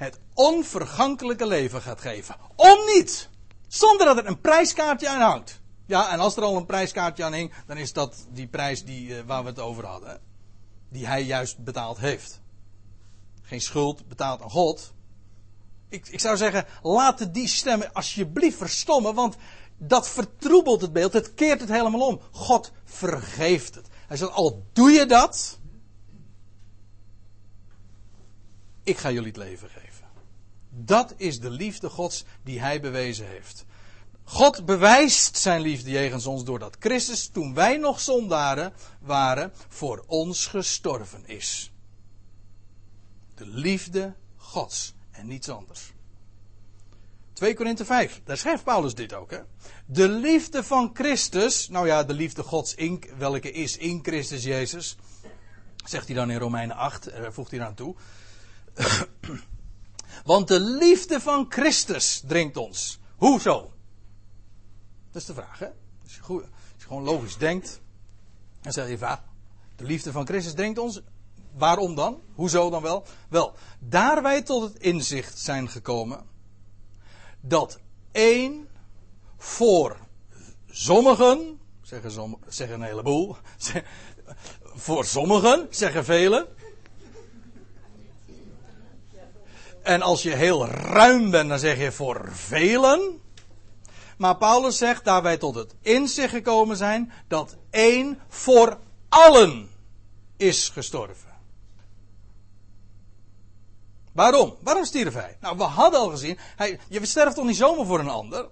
het 0.00 0.20
onvergankelijke 0.34 1.46
leven 1.46 1.82
gaat 1.82 2.00
geven. 2.00 2.36
Om 2.56 2.78
niet! 2.94 3.28
Zonder 3.68 4.06
dat 4.06 4.16
er 4.16 4.26
een 4.26 4.40
prijskaartje 4.40 5.08
aan 5.08 5.20
hangt. 5.20 5.60
Ja, 5.86 6.12
en 6.12 6.20
als 6.20 6.36
er 6.36 6.42
al 6.42 6.56
een 6.56 6.66
prijskaartje 6.66 7.24
aan 7.24 7.32
hing, 7.32 7.52
dan 7.66 7.76
is 7.76 7.92
dat 7.92 8.26
die 8.30 8.46
prijs 8.46 8.84
die, 8.84 9.08
uh, 9.08 9.20
waar 9.26 9.42
we 9.42 9.48
het 9.48 9.58
over 9.58 9.86
hadden. 9.86 10.20
Die 10.88 11.06
hij 11.06 11.22
juist 11.22 11.58
betaald 11.58 11.98
heeft. 11.98 12.40
Geen 13.42 13.60
schuld 13.60 14.08
betaald 14.08 14.42
aan 14.42 14.50
God, 14.50 14.94
ik, 15.90 16.08
ik 16.08 16.20
zou 16.20 16.36
zeggen, 16.36 16.66
laat 16.82 17.34
die 17.34 17.48
stemmen 17.48 17.92
alsjeblieft 17.92 18.56
verstommen, 18.56 19.14
want 19.14 19.36
dat 19.78 20.08
vertroebelt 20.08 20.80
het 20.80 20.92
beeld, 20.92 21.12
het 21.12 21.34
keert 21.34 21.60
het 21.60 21.68
helemaal 21.68 22.06
om. 22.06 22.20
God 22.30 22.72
vergeeft 22.84 23.74
het. 23.74 23.88
Hij 24.06 24.16
zegt, 24.16 24.32
al 24.32 24.66
doe 24.72 24.90
je 24.90 25.06
dat, 25.06 25.58
ik 28.82 28.98
ga 28.98 29.10
jullie 29.10 29.28
het 29.28 29.36
leven 29.36 29.68
geven. 29.68 30.06
Dat 30.70 31.14
is 31.16 31.40
de 31.40 31.50
liefde 31.50 31.88
Gods 31.88 32.24
die 32.42 32.60
hij 32.60 32.80
bewezen 32.80 33.26
heeft. 33.26 33.64
God 34.24 34.64
bewijst 34.64 35.36
zijn 35.36 35.60
liefde 35.60 35.90
jegens 35.90 36.26
ons 36.26 36.44
doordat 36.44 36.76
Christus, 36.78 37.28
toen 37.28 37.54
wij 37.54 37.76
nog 37.76 38.00
zondaren 38.00 38.72
waren, 39.00 39.52
voor 39.68 40.04
ons 40.06 40.46
gestorven 40.46 41.26
is. 41.26 41.72
De 43.34 43.46
liefde 43.46 44.14
Gods 44.36 44.94
en 45.20 45.26
niets 45.26 45.48
anders. 45.48 45.92
2 47.32 47.54
Korinthe 47.54 47.84
5, 47.84 48.20
daar 48.24 48.36
schrijft 48.36 48.64
Paulus 48.64 48.94
dit 48.94 49.12
ook. 49.12 49.30
Hè? 49.30 49.40
De 49.86 50.08
liefde 50.08 50.64
van 50.64 50.90
Christus, 50.94 51.68
nou 51.68 51.86
ja, 51.86 52.04
de 52.04 52.12
liefde 52.12 52.42
Gods, 52.42 52.74
in, 52.74 53.02
welke 53.18 53.52
is 53.52 53.76
in 53.76 54.00
Christus 54.02 54.42
Jezus, 54.42 54.96
zegt 55.84 56.06
hij 56.06 56.16
dan 56.16 56.30
in 56.30 56.38
Romeinen 56.38 56.76
8, 56.76 57.12
er 57.12 57.32
voegt 57.32 57.50
hij 57.50 57.62
aan 57.62 57.74
toe. 57.74 57.94
Want 60.24 60.48
de 60.48 60.60
liefde 60.60 61.20
van 61.20 61.46
Christus 61.48 62.22
dringt 62.26 62.56
ons. 62.56 62.98
Hoezo? 63.16 63.72
Dat 65.12 65.22
is 65.22 65.24
de 65.24 65.34
vraag, 65.34 65.58
hè? 65.58 65.68
Als 66.02 66.14
je, 66.14 66.22
goed, 66.22 66.42
als 66.42 66.50
je 66.78 66.86
gewoon 66.86 67.02
logisch 67.02 67.36
denkt, 67.36 67.80
dan 68.60 68.72
zeg 68.72 68.88
je 68.88 68.98
vaak, 68.98 69.20
de 69.76 69.84
liefde 69.84 70.12
van 70.12 70.26
Christus 70.26 70.54
dringt 70.54 70.78
ons. 70.78 71.00
Waarom 71.52 71.94
dan? 71.94 72.20
Hoezo 72.34 72.70
dan 72.70 72.82
wel? 72.82 73.04
Wel, 73.28 73.54
daar 73.78 74.22
wij 74.22 74.42
tot 74.42 74.62
het 74.62 74.82
inzicht 74.82 75.38
zijn 75.38 75.68
gekomen 75.68 76.28
dat 77.40 77.78
één 78.12 78.68
voor 79.36 79.96
sommigen, 80.70 81.60
zeggen, 81.82 82.36
zeggen 82.48 82.80
een 82.80 82.86
heleboel, 82.86 83.36
voor 84.62 85.04
sommigen, 85.04 85.66
zeggen 85.70 86.04
velen. 86.04 86.46
En 89.82 90.02
als 90.02 90.22
je 90.22 90.34
heel 90.34 90.66
ruim 90.66 91.30
bent, 91.30 91.48
dan 91.48 91.58
zeg 91.58 91.78
je 91.78 91.92
voor 91.92 92.28
velen. 92.32 93.20
Maar 94.16 94.36
Paulus 94.36 94.78
zegt, 94.78 95.04
daar 95.04 95.22
wij 95.22 95.36
tot 95.36 95.54
het 95.54 95.74
inzicht 95.80 96.30
gekomen 96.30 96.76
zijn, 96.76 97.12
dat 97.28 97.56
één 97.70 98.20
voor 98.28 98.78
allen 99.08 99.70
is 100.36 100.68
gestorven. 100.68 101.29
Waarom? 104.12 104.56
Waarom 104.60 104.84
stierf 104.84 105.14
hij? 105.14 105.36
Nou, 105.40 105.56
we 105.56 105.62
hadden 105.62 106.00
al 106.00 106.08
gezien, 106.08 106.38
hij, 106.56 106.78
je 106.88 107.06
sterft 107.06 107.36
toch 107.36 107.44
niet 107.44 107.56
zomaar 107.56 107.86
voor 107.86 108.00
een 108.00 108.08
ander? 108.08 108.48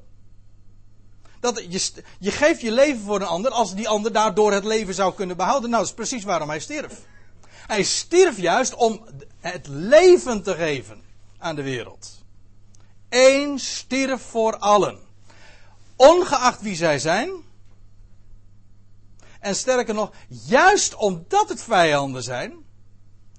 Dat 1.40 1.64
je, 1.68 2.02
je 2.18 2.30
geeft 2.30 2.60
je 2.60 2.72
leven 2.72 3.00
voor 3.00 3.20
een 3.20 3.26
ander 3.26 3.50
als 3.50 3.74
die 3.74 3.88
ander 3.88 4.12
daardoor 4.12 4.52
het 4.52 4.64
leven 4.64 4.94
zou 4.94 5.14
kunnen 5.14 5.36
behouden. 5.36 5.70
Nou, 5.70 5.82
dat 5.82 5.90
is 5.90 5.96
precies 5.96 6.24
waarom 6.24 6.48
hij 6.48 6.60
stierf. 6.60 7.00
Hij 7.66 7.82
stierf 7.82 8.38
juist 8.38 8.74
om 8.74 9.06
het 9.40 9.66
leven 9.68 10.42
te 10.42 10.54
geven 10.54 11.02
aan 11.38 11.56
de 11.56 11.62
wereld. 11.62 12.24
Eén 13.08 13.58
stierf 13.58 14.22
voor 14.22 14.56
allen. 14.56 14.98
Ongeacht 15.96 16.60
wie 16.60 16.76
zij 16.76 16.98
zijn. 16.98 17.30
En 19.40 19.56
sterker 19.56 19.94
nog, 19.94 20.10
juist 20.28 20.94
omdat 20.94 21.48
het 21.48 21.62
vijanden 21.62 22.22
zijn. 22.22 22.66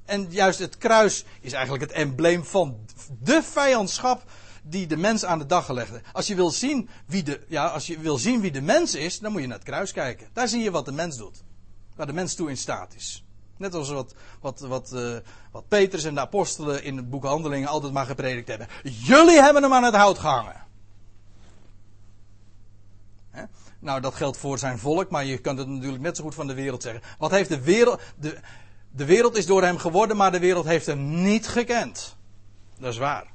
En 0.10 0.26
juist 0.30 0.60
het 0.60 0.78
kruis 0.78 1.26
is 1.42 1.54
eigenlijk 1.54 1.84
het 1.84 1.92
embleem 1.92 2.46
van 2.46 2.78
de 3.22 3.44
vijandschap 3.44 4.24
die 4.64 4.88
de 4.88 4.98
mens 4.98 5.26
aan 5.26 5.40
de 5.40 5.46
dag 5.46 5.66
gelegd 5.66 5.92
Als 6.14 6.28
je 6.28 6.36
wil 6.36 6.52
zien 6.52 6.90
wie 7.06 7.24
de, 7.24 7.46
ja, 7.48 7.68
als 7.68 7.88
je 7.88 8.00
wil 8.00 8.18
zien 8.18 8.42
wie 8.42 8.52
de 8.52 8.62
mens 8.62 8.96
is, 8.96 9.20
dan 9.20 9.32
moet 9.32 9.42
je 9.42 9.48
naar 9.48 9.58
het 9.58 9.66
kruis 9.66 9.92
kijken. 9.92 10.28
Daar 10.34 10.48
zie 10.48 10.64
je 10.64 10.72
wat 10.72 10.86
de 10.86 10.92
mens 10.92 11.18
doet. 11.18 11.44
Waar 11.96 12.08
de 12.08 12.14
mens 12.14 12.36
toe 12.36 12.50
in 12.50 12.58
staat 12.58 12.96
is. 12.96 13.24
Net 13.58 13.74
als 13.74 13.90
wat, 13.90 14.16
wat, 14.40 14.60
wat, 14.60 14.92
uh, 14.94 15.18
wat 15.52 15.68
Petrus 15.68 16.04
en 16.04 16.14
de 16.14 16.20
apostelen 16.20 16.84
in 16.84 16.98
het 16.98 17.10
boek 17.10 17.24
Handelingen 17.24 17.68
altijd 17.68 17.94
maar 17.94 18.06
gepredikt 18.06 18.48
hebben. 18.48 18.68
Jullie 18.84 19.42
hebben 19.42 19.64
hem 19.64 19.74
aan 19.74 19.84
het 19.84 19.96
hout 19.96 20.20
gehangen. 20.20 20.66
He? 23.30 23.44
Nou, 23.80 24.02
dat 24.02 24.16
geldt 24.16 24.38
voor 24.38 24.58
zijn 24.58 24.80
volk, 24.80 25.10
maar 25.10 25.26
je 25.26 25.38
kunt 25.38 25.60
het 25.60 25.68
natuurlijk 25.68 26.02
net 26.02 26.18
zo 26.18 26.24
goed 26.24 26.36
van 26.36 26.48
de 26.48 26.54
wereld 26.54 26.82
zeggen. 26.82 27.02
Wat 27.18 27.32
heeft 27.32 27.50
de 27.50 27.62
wereld. 27.62 28.02
De, 28.16 28.40
de 28.92 29.06
wereld 29.06 29.38
is 29.38 29.46
door 29.46 29.64
hem 29.64 29.78
geworden, 29.78 30.18
maar 30.18 30.32
de 30.32 30.40
wereld 30.40 30.66
heeft 30.66 30.86
hem 30.86 31.22
niet 31.22 31.48
gekend. 31.48 32.16
Dat 32.80 32.92
is 32.92 32.98
waar. 32.98 33.28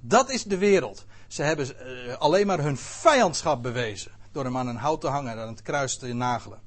Dat 0.00 0.30
is 0.30 0.44
de 0.44 0.58
wereld. 0.58 1.04
Ze 1.26 1.42
hebben 1.42 1.66
uh, 1.66 2.16
alleen 2.16 2.46
maar 2.46 2.60
hun 2.60 2.76
vijandschap 2.76 3.62
bewezen. 3.62 4.12
Door 4.32 4.44
hem 4.44 4.56
aan 4.56 4.66
een 4.66 4.76
hout 4.76 5.00
te 5.00 5.06
hangen 5.06 5.32
en 5.32 5.38
aan 5.38 5.48
het 5.48 5.62
kruis 5.62 5.96
te 5.96 6.12
nagelen. 6.12 6.60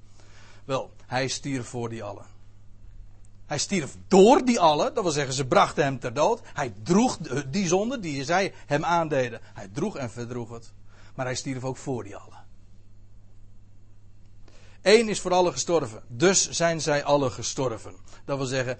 Wel, 0.65 0.91
hij 1.05 1.27
stierf 1.27 1.67
voor 1.67 1.89
die 1.89 2.03
allen. 2.03 2.25
Hij 3.45 3.57
stierf 3.57 3.95
door 4.07 4.45
die 4.45 4.59
allen, 4.59 4.93
dat 4.93 5.03
wil 5.03 5.11
zeggen, 5.11 5.33
ze 5.33 5.45
brachten 5.45 5.83
hem 5.83 5.99
ter 5.99 6.13
dood. 6.13 6.41
Hij 6.53 6.73
droeg 6.83 7.17
die 7.47 7.67
zonde 7.67 7.99
die 7.99 8.23
zij 8.23 8.53
hem 8.65 8.85
aandeden. 8.85 9.39
Hij 9.53 9.69
droeg 9.73 9.97
en 9.97 10.09
verdroeg 10.09 10.49
het. 10.49 10.71
Maar 11.15 11.25
hij 11.25 11.35
stierf 11.35 11.63
ook 11.63 11.77
voor 11.77 12.03
die 12.03 12.15
allen. 12.15 12.34
Eén 14.85 15.09
is 15.09 15.19
voor 15.21 15.33
allen 15.33 15.51
gestorven, 15.51 16.03
dus 16.07 16.49
zijn 16.49 16.81
zij 16.81 17.03
alle 17.03 17.29
gestorven. 17.29 17.95
Dat 18.25 18.37
wil 18.37 18.45
zeggen, 18.45 18.77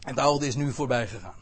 het 0.00 0.18
oude 0.18 0.46
is 0.46 0.54
nu 0.54 0.72
voorbij 0.72 1.06
gegaan. 1.06 1.38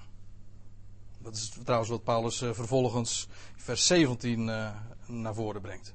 Dat 1.18 1.34
is 1.34 1.52
trouwens 1.64 1.90
wat 1.90 2.04
Paulus 2.04 2.42
uh, 2.42 2.52
vervolgens 2.52 3.28
vers 3.56 3.86
17 3.86 4.48
uh, 4.48 4.66
eh, 4.66 4.72
naar 5.06 5.34
voren 5.34 5.60
brengt. 5.60 5.94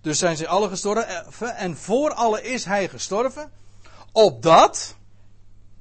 Dus 0.00 0.18
zijn 0.18 0.36
ze 0.36 0.48
alle 0.48 0.68
gestorven 0.68 1.56
en 1.56 1.76
voor 1.76 2.12
alle 2.12 2.42
is 2.42 2.64
hij 2.64 2.88
gestorven. 2.88 3.52
Opdat, 4.12 4.96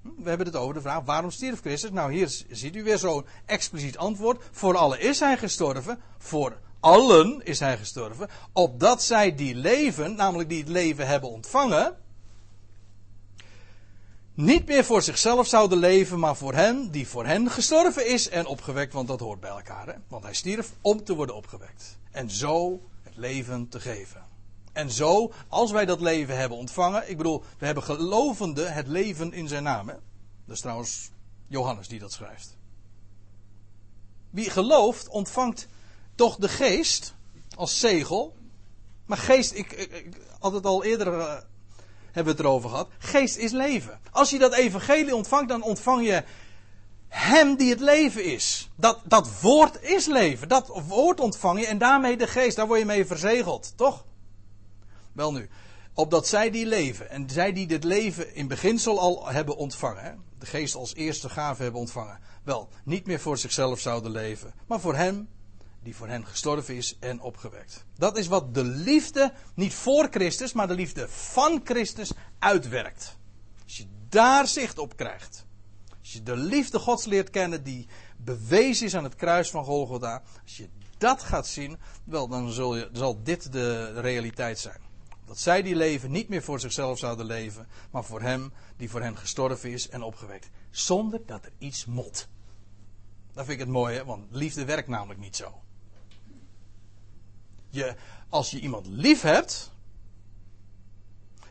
hm, 0.02 0.10
we 0.18 0.30
hebben 0.30 0.48
het 0.48 0.56
over 0.56 0.74
de 0.74 0.82
vraag, 0.82 1.04
waarom 1.04 1.32
stierf 1.32 1.60
Christus? 1.60 1.92
Nou, 1.92 2.14
hier 2.14 2.44
ziet 2.50 2.76
u 2.76 2.84
weer 2.84 2.98
zo'n 2.98 3.26
expliciet 3.46 3.98
antwoord. 3.98 4.44
Voor 4.52 4.78
alle 4.78 5.00
is 5.00 5.20
hij 5.20 5.38
gestorven, 5.38 6.02
voor 6.18 6.58
allen 6.88 7.46
is 7.46 7.60
hij 7.60 7.78
gestorven, 7.78 8.30
opdat 8.54 9.04
zij 9.04 9.36
die 9.36 9.56
leven, 9.56 10.16
namelijk 10.16 10.50
die 10.50 10.60
het 10.60 10.70
leven 10.70 11.08
hebben 11.08 11.30
ontvangen, 11.30 11.96
niet 14.34 14.66
meer 14.68 14.84
voor 14.84 15.02
zichzelf 15.02 15.48
zouden 15.48 15.78
leven, 15.78 16.20
maar 16.20 16.36
voor 16.36 16.54
hen 16.54 16.92
die 16.92 17.08
voor 17.08 17.26
hen 17.26 17.50
gestorven 17.52 18.08
is 18.08 18.30
en 18.30 18.46
opgewekt, 18.46 18.94
want 18.94 19.08
dat 19.08 19.20
hoort 19.20 19.40
bij 19.40 19.50
elkaar. 19.50 19.88
Hè? 19.88 19.94
Want 20.08 20.24
hij 20.24 20.34
stierf 20.34 20.72
om 20.82 21.04
te 21.04 21.16
worden 21.16 21.36
opgewekt. 21.36 21.98
En 22.12 22.30
zo 22.30 22.82
het 23.04 23.18
leven 23.18 23.70
te 23.70 23.80
geven. 23.80 24.26
En 24.74 24.92
zo, 24.92 25.32
als 25.48 25.72
wij 25.72 25.86
dat 25.86 26.02
leven 26.02 26.38
hebben 26.38 26.58
ontvangen, 26.58 27.10
ik 27.10 27.18
bedoel, 27.18 27.44
we 27.58 27.66
hebben 27.66 27.84
gelovende 27.84 28.66
het 28.66 28.88
leven 28.88 29.34
in 29.34 29.48
zijn 29.48 29.64
naam. 29.64 29.88
Hè? 29.88 29.96
Dat 30.46 30.56
is 30.56 30.62
trouwens 30.62 31.12
Johannes 31.48 31.88
die 31.88 32.00
dat 32.00 32.12
schrijft. 32.12 32.58
Wie 34.30 34.50
gelooft, 34.50 35.08
ontvangt 35.08 35.68
toch 36.18 36.36
de 36.36 36.50
geest 36.50 37.14
als 37.56 37.80
zegel. 37.80 38.36
Maar 39.06 39.18
geest, 39.18 39.54
ik, 39.54 39.72
ik, 39.72 40.18
had 40.40 40.54
het 40.54 40.66
al 40.66 40.84
eerder 40.84 41.08
uh, 41.08 41.38
hebben 42.12 42.24
we 42.24 42.30
het 42.30 42.40
erover 42.40 42.70
gehad. 42.70 42.90
Geest 42.98 43.38
is 43.38 43.52
leven. 43.52 44.00
Als 44.12 44.30
je 44.30 44.40
dat 44.40 44.54
evangelie 44.54 45.16
ontvangt, 45.16 45.50
dan 45.50 45.64
ontvang 45.64 46.06
je 46.06 46.24
hem 47.08 47.56
die 47.56 47.70
het 47.70 47.80
leven 47.80 48.24
is. 48.24 48.70
Dat, 48.76 49.00
dat 49.04 49.42
woord 49.42 49.82
is 49.82 50.06
leven. 50.06 50.50
Dat 50.50 50.82
woord 50.88 51.20
ontvang 51.20 51.60
je 51.60 51.68
en 51.68 51.78
daarmee 51.78 52.18
de 52.18 52.28
geest. 52.28 52.56
Daar 52.56 52.68
word 52.68 52.80
je 52.80 52.86
mee 52.86 53.06
verzegeld, 53.06 53.74
toch? 53.76 54.06
Wel 55.14 55.32
nu, 55.32 55.50
opdat 55.94 56.28
zij 56.28 56.52
die 56.52 56.66
leven 56.66 57.10
en 57.10 57.30
zij 57.30 57.54
die 57.54 57.68
dit 57.68 57.84
leven 57.84 58.36
in 58.36 58.48
beginsel 58.48 59.00
al 59.00 59.28
hebben 59.28 59.58
ontvangen, 59.58 60.24
de 60.40 60.46
geest 60.46 60.76
als 60.76 60.96
eerste 60.96 61.30
gave 61.30 61.64
hebben 61.64 61.82
ontvangen, 61.82 62.20
wel 62.44 62.70
niet 62.84 63.06
meer 63.06 63.20
voor 63.20 63.38
zichzelf 63.38 63.80
zouden 63.80 64.12
leven, 64.12 64.54
maar 64.68 64.80
voor 64.80 64.96
hem 64.96 65.28
die 65.88 65.96
voor 65.96 66.08
hen 66.08 66.26
gestorven 66.26 66.76
is 66.76 66.98
en 67.00 67.22
opgewekt. 67.22 67.86
Dat 67.96 68.18
is 68.18 68.28
wat 68.28 68.54
de 68.54 68.64
liefde, 68.64 69.34
niet 69.54 69.74
voor 69.74 70.08
Christus, 70.12 70.54
maar 70.54 70.68
de 70.68 70.74
liefde 70.74 71.10
van 71.10 71.62
Christus 71.64 72.12
uitwerkt. 72.40 73.18
Als 73.64 73.78
je 73.78 73.86
daar 74.10 74.48
zicht 74.48 74.80
op 74.80 74.96
krijgt. 74.96 75.46
Als 76.00 76.14
je 76.14 76.24
de 76.24 76.36
liefde 76.36 76.80
Gods 76.80 77.06
leert 77.06 77.30
kennen 77.30 77.64
die 77.64 77.88
bewezen 78.18 78.86
is 78.86 78.96
aan 78.96 79.04
het 79.04 79.16
kruis 79.16 79.50
van 79.50 79.64
Golgotha. 79.64 80.24
Als 80.44 80.58
je 80.58 80.70
dat 80.98 81.24
gaat 81.24 81.48
zien, 81.48 81.78
wel 82.04 82.28
dan 82.28 82.52
zul 82.52 82.76
je, 82.76 82.90
zal 82.94 83.24
dit 83.24 83.52
de 83.52 84.00
realiteit 84.00 84.60
zijn. 84.60 84.82
Dat 85.26 85.40
zij 85.40 85.62
die 85.62 85.76
leven 85.76 86.12
niet 86.12 86.30
meer 86.30 86.44
voor 86.44 86.60
zichzelf 86.60 86.98
zouden 86.98 87.26
leven, 87.26 87.68
maar 87.92 88.04
voor 88.04 88.22
hem 88.22 88.54
die 88.78 88.90
voor 88.90 89.02
hen 89.02 89.18
gestorven 89.18 89.72
is 89.72 89.90
en 89.90 90.02
opgewekt. 90.02 90.50
Zonder 90.70 91.22
dat 91.26 91.46
er 91.46 91.52
iets 91.58 91.86
mot. 91.86 92.28
Dat 93.34 93.46
vind 93.46 93.60
ik 93.60 93.66
het 93.66 93.74
mooie, 93.74 94.06
want 94.06 94.26
liefde 94.30 94.66
werkt 94.66 94.88
namelijk 94.88 95.20
niet 95.20 95.36
zo 95.36 95.62
je, 97.78 97.96
als 98.30 98.52
je 98.52 98.60
iemand 98.60 98.88
lief 98.88 99.22
hebt, 99.22 99.72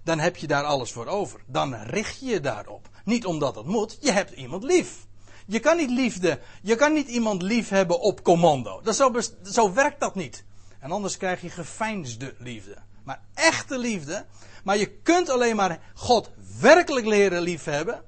dan 0.02 0.18
heb 0.18 0.36
je 0.36 0.46
daar 0.46 0.64
alles 0.64 0.92
voor 0.92 1.06
over. 1.06 1.40
Dan 1.46 1.74
richt 1.74 2.20
je 2.20 2.26
je 2.26 2.40
daarop. 2.40 2.88
Niet 3.04 3.26
omdat 3.26 3.54
het 3.54 3.66
moet, 3.66 3.98
je 4.00 4.12
hebt 4.12 4.30
iemand 4.30 4.62
lief. 4.62 5.06
Je 5.46 5.60
kan 5.60 5.76
niet 5.76 5.90
liefde, 5.90 6.40
je 6.62 6.74
kan 6.74 6.92
niet 6.92 7.08
iemand 7.08 7.42
lief 7.42 7.68
hebben 7.68 8.00
op 8.00 8.22
commando. 8.22 8.80
Dat 8.82 8.96
zo, 8.96 9.12
zo 9.42 9.72
werkt 9.72 10.00
dat 10.00 10.14
niet. 10.14 10.44
En 10.80 10.90
anders 10.90 11.16
krijg 11.16 11.40
je 11.40 11.50
geveinsde 11.50 12.34
liefde. 12.38 12.76
Maar 13.04 13.20
echte 13.34 13.78
liefde. 13.78 14.26
Maar 14.64 14.76
je 14.76 14.90
kunt 14.90 15.28
alleen 15.28 15.56
maar 15.56 15.80
God 15.94 16.30
werkelijk 16.60 17.06
leren 17.06 17.42
liefhebben. 17.42 18.04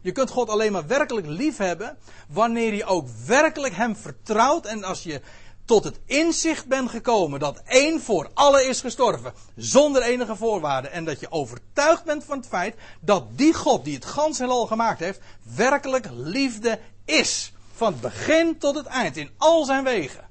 Je 0.00 0.12
kunt 0.12 0.30
God 0.30 0.48
alleen 0.48 0.72
maar 0.72 0.86
werkelijk 0.86 1.26
liefhebben 1.26 1.98
wanneer 2.28 2.74
je 2.74 2.84
ook 2.84 3.08
werkelijk 3.26 3.74
Hem 3.74 3.96
vertrouwt 3.96 4.66
en 4.66 4.84
als 4.84 5.02
je 5.02 5.20
tot 5.64 5.84
het 5.84 6.00
inzicht 6.04 6.66
bent 6.66 6.90
gekomen 6.90 7.40
dat 7.40 7.62
één 7.64 8.00
voor 8.00 8.30
alle 8.34 8.64
is 8.64 8.80
gestorven, 8.80 9.32
zonder 9.56 10.02
enige 10.02 10.36
voorwaarden, 10.36 10.92
en 10.92 11.04
dat 11.04 11.20
je 11.20 11.30
overtuigd 11.30 12.04
bent 12.04 12.24
van 12.24 12.38
het 12.38 12.46
feit 12.46 12.76
dat 13.00 13.38
die 13.38 13.54
God 13.54 13.84
die 13.84 13.94
het 13.94 14.04
gans 14.04 14.38
heelal 14.38 14.66
gemaakt 14.66 15.00
heeft, 15.00 15.20
werkelijk 15.42 16.06
liefde 16.10 16.80
is. 17.04 17.52
Van 17.72 17.92
het 17.92 18.00
begin 18.00 18.58
tot 18.58 18.76
het 18.76 18.86
eind, 18.86 19.16
in 19.16 19.30
al 19.36 19.64
zijn 19.64 19.84
wegen. 19.84 20.28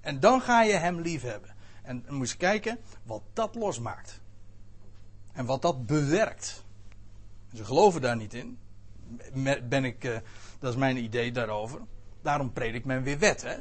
En 0.00 0.20
dan 0.20 0.40
ga 0.40 0.62
je 0.62 0.72
hem 0.72 1.00
lief 1.00 1.22
hebben. 1.22 1.54
En 1.82 2.02
dan 2.06 2.14
moet 2.14 2.30
je 2.30 2.36
kijken 2.36 2.78
wat 3.02 3.22
dat 3.32 3.54
losmaakt. 3.54 4.20
En 5.32 5.44
wat 5.44 5.62
dat 5.62 5.86
bewerkt. 5.86 6.64
Ze 7.54 7.64
geloven 7.64 8.00
daar 8.00 8.16
niet 8.16 8.34
in. 8.34 8.58
Ben 9.68 9.84
ik, 9.84 10.04
uh, 10.04 10.16
dat 10.58 10.72
is 10.72 10.78
mijn 10.78 10.96
idee 10.96 11.32
daarover. 11.32 11.80
Daarom 12.22 12.52
predik 12.52 12.84
men 12.84 13.02
weer 13.02 13.18
wet. 13.18 13.42
Hè? 13.42 13.56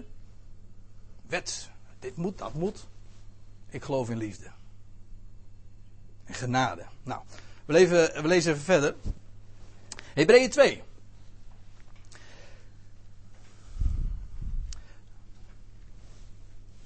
Wet. 1.32 1.70
Dit 2.00 2.16
moet, 2.16 2.38
dat 2.38 2.54
moet. 2.54 2.88
Ik 3.70 3.84
geloof 3.84 4.10
in 4.10 4.18
liefde. 4.18 4.52
En 6.26 6.34
genade. 6.34 6.86
Nou, 7.04 7.22
we, 7.66 7.88
we 8.22 8.28
lezen 8.28 8.52
even 8.52 8.64
verder. 8.64 8.96
Hebreeën 10.14 10.50
2. 10.50 10.84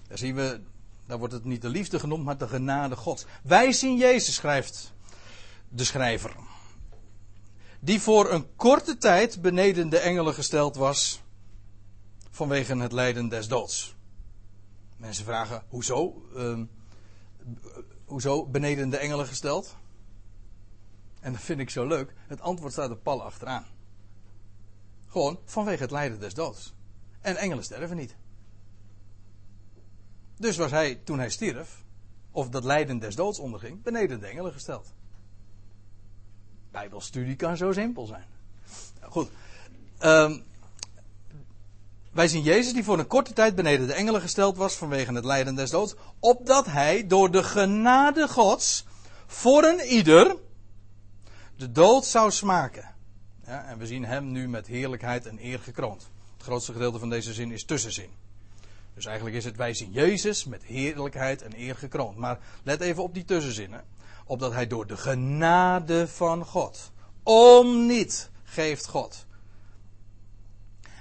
Daar 0.07 0.17
zien 0.17 0.35
we, 0.35 0.61
daar 1.05 1.17
wordt 1.17 1.33
het 1.33 1.43
niet 1.43 1.61
de 1.61 1.69
liefde 1.69 1.99
genoemd, 1.99 2.23
maar 2.23 2.37
de 2.37 2.47
genade 2.47 2.95
Gods. 2.95 3.25
Wij 3.43 3.71
zien 3.71 3.97
Jezus, 3.97 4.35
schrijft 4.35 4.93
de 5.69 5.83
schrijver. 5.83 6.35
Die 7.79 8.01
voor 8.01 8.31
een 8.31 8.55
korte 8.55 8.97
tijd 8.97 9.41
beneden 9.41 9.89
de 9.89 9.99
engelen 9.99 10.33
gesteld 10.33 10.75
was. 10.75 11.21
vanwege 12.31 12.77
het 12.77 12.91
lijden 12.91 13.29
des 13.29 13.47
doods. 13.47 13.94
Mensen 15.05 15.25
vragen: 15.25 15.63
hoezo? 15.69 16.27
Uh, 16.35 16.61
hoezo 18.05 18.45
beneden 18.45 18.89
de 18.89 18.97
engelen 18.97 19.25
gesteld? 19.25 19.75
En 21.19 21.31
dat 21.31 21.41
vind 21.41 21.59
ik 21.59 21.69
zo 21.69 21.87
leuk. 21.87 22.13
Het 22.27 22.41
antwoord 22.41 22.71
staat 22.71 22.89
er 22.89 22.97
pal 22.97 23.23
achteraan. 23.23 23.65
Gewoon 25.07 25.39
vanwege 25.45 25.81
het 25.81 25.91
lijden 25.91 26.19
des 26.19 26.33
doods. 26.33 26.73
En 27.21 27.35
engelen 27.35 27.63
sterven 27.63 27.97
niet. 27.97 28.15
Dus 30.37 30.57
was 30.57 30.71
hij, 30.71 30.95
toen 30.95 31.19
hij 31.19 31.29
stierf, 31.29 31.83
of 32.31 32.49
dat 32.49 32.63
lijden 32.63 32.99
des 32.99 33.15
doods 33.15 33.39
onderging, 33.39 33.83
beneden 33.83 34.19
de 34.19 34.27
engelen 34.27 34.53
gesteld. 34.53 34.93
Bijbelstudie 36.71 37.35
kan 37.35 37.57
zo 37.57 37.71
simpel 37.71 38.05
zijn. 38.05 38.27
Goed. 39.01 39.29
Um, 40.03 40.43
wij 42.15 42.27
zien 42.27 42.43
Jezus 42.43 42.73
die 42.73 42.83
voor 42.83 42.99
een 42.99 43.07
korte 43.07 43.33
tijd 43.33 43.55
beneden 43.55 43.87
de 43.87 43.93
engelen 43.93 44.21
gesteld 44.21 44.57
was 44.57 44.75
vanwege 44.75 45.13
het 45.13 45.25
lijden 45.25 45.55
des 45.55 45.69
doods, 45.69 45.95
opdat 46.19 46.65
hij 46.65 47.07
door 47.07 47.31
de 47.31 47.43
genade 47.43 48.27
Gods 48.27 48.85
voor 49.25 49.63
een 49.63 49.79
ieder 49.79 50.35
de 51.55 51.71
dood 51.71 52.05
zou 52.05 52.31
smaken. 52.31 52.93
Ja, 53.45 53.65
en 53.65 53.77
we 53.77 53.87
zien 53.87 54.05
hem 54.05 54.31
nu 54.31 54.47
met 54.47 54.67
heerlijkheid 54.67 55.25
en 55.25 55.45
eer 55.45 55.59
gekroond. 55.59 56.09
Het 56.33 56.45
grootste 56.45 56.71
gedeelte 56.73 56.99
van 56.99 57.09
deze 57.09 57.33
zin 57.33 57.51
is 57.51 57.65
tussenzin. 57.65 58.09
Dus 58.93 59.05
eigenlijk 59.05 59.35
is 59.35 59.45
het 59.45 59.55
wij 59.55 59.73
zien 59.73 59.91
Jezus 59.91 60.45
met 60.45 60.63
heerlijkheid 60.63 61.41
en 61.41 61.59
eer 61.59 61.75
gekroond. 61.75 62.17
Maar 62.17 62.39
let 62.63 62.81
even 62.81 63.03
op 63.03 63.13
die 63.13 63.25
tussenzinnen. 63.25 63.83
Opdat 64.25 64.53
hij 64.53 64.67
door 64.67 64.87
de 64.87 64.97
genade 64.97 66.07
van 66.07 66.45
God. 66.45 66.91
Om 67.23 67.85
niet 67.85 68.29
geeft 68.43 68.87
God. 68.87 69.24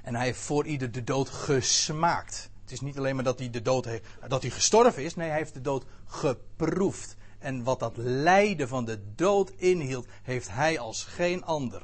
En 0.04 0.14
hij 0.14 0.24
heeft 0.24 0.40
voor 0.40 0.66
ieder 0.66 0.92
de 0.92 1.04
dood 1.04 1.28
gesmaakt. 1.28 2.50
Het 2.62 2.72
is 2.72 2.80
niet 2.80 2.98
alleen 2.98 3.14
maar 3.14 3.24
dat 3.24 3.38
hij 3.38 3.50
de 3.50 3.62
dood 3.62 3.84
heeft, 3.84 4.06
dat 4.28 4.42
hij 4.42 4.50
gestorven 4.50 5.04
is. 5.04 5.14
Nee, 5.14 5.28
hij 5.28 5.38
heeft 5.38 5.54
de 5.54 5.60
dood 5.60 5.84
geproefd. 6.06 7.16
En 7.38 7.62
wat 7.62 7.80
dat 7.80 7.96
lijden 7.96 8.68
van 8.68 8.84
de 8.84 9.14
dood 9.14 9.50
inhield, 9.50 10.06
heeft 10.22 10.48
hij 10.50 10.78
als 10.78 11.04
geen 11.04 11.44
ander 11.44 11.82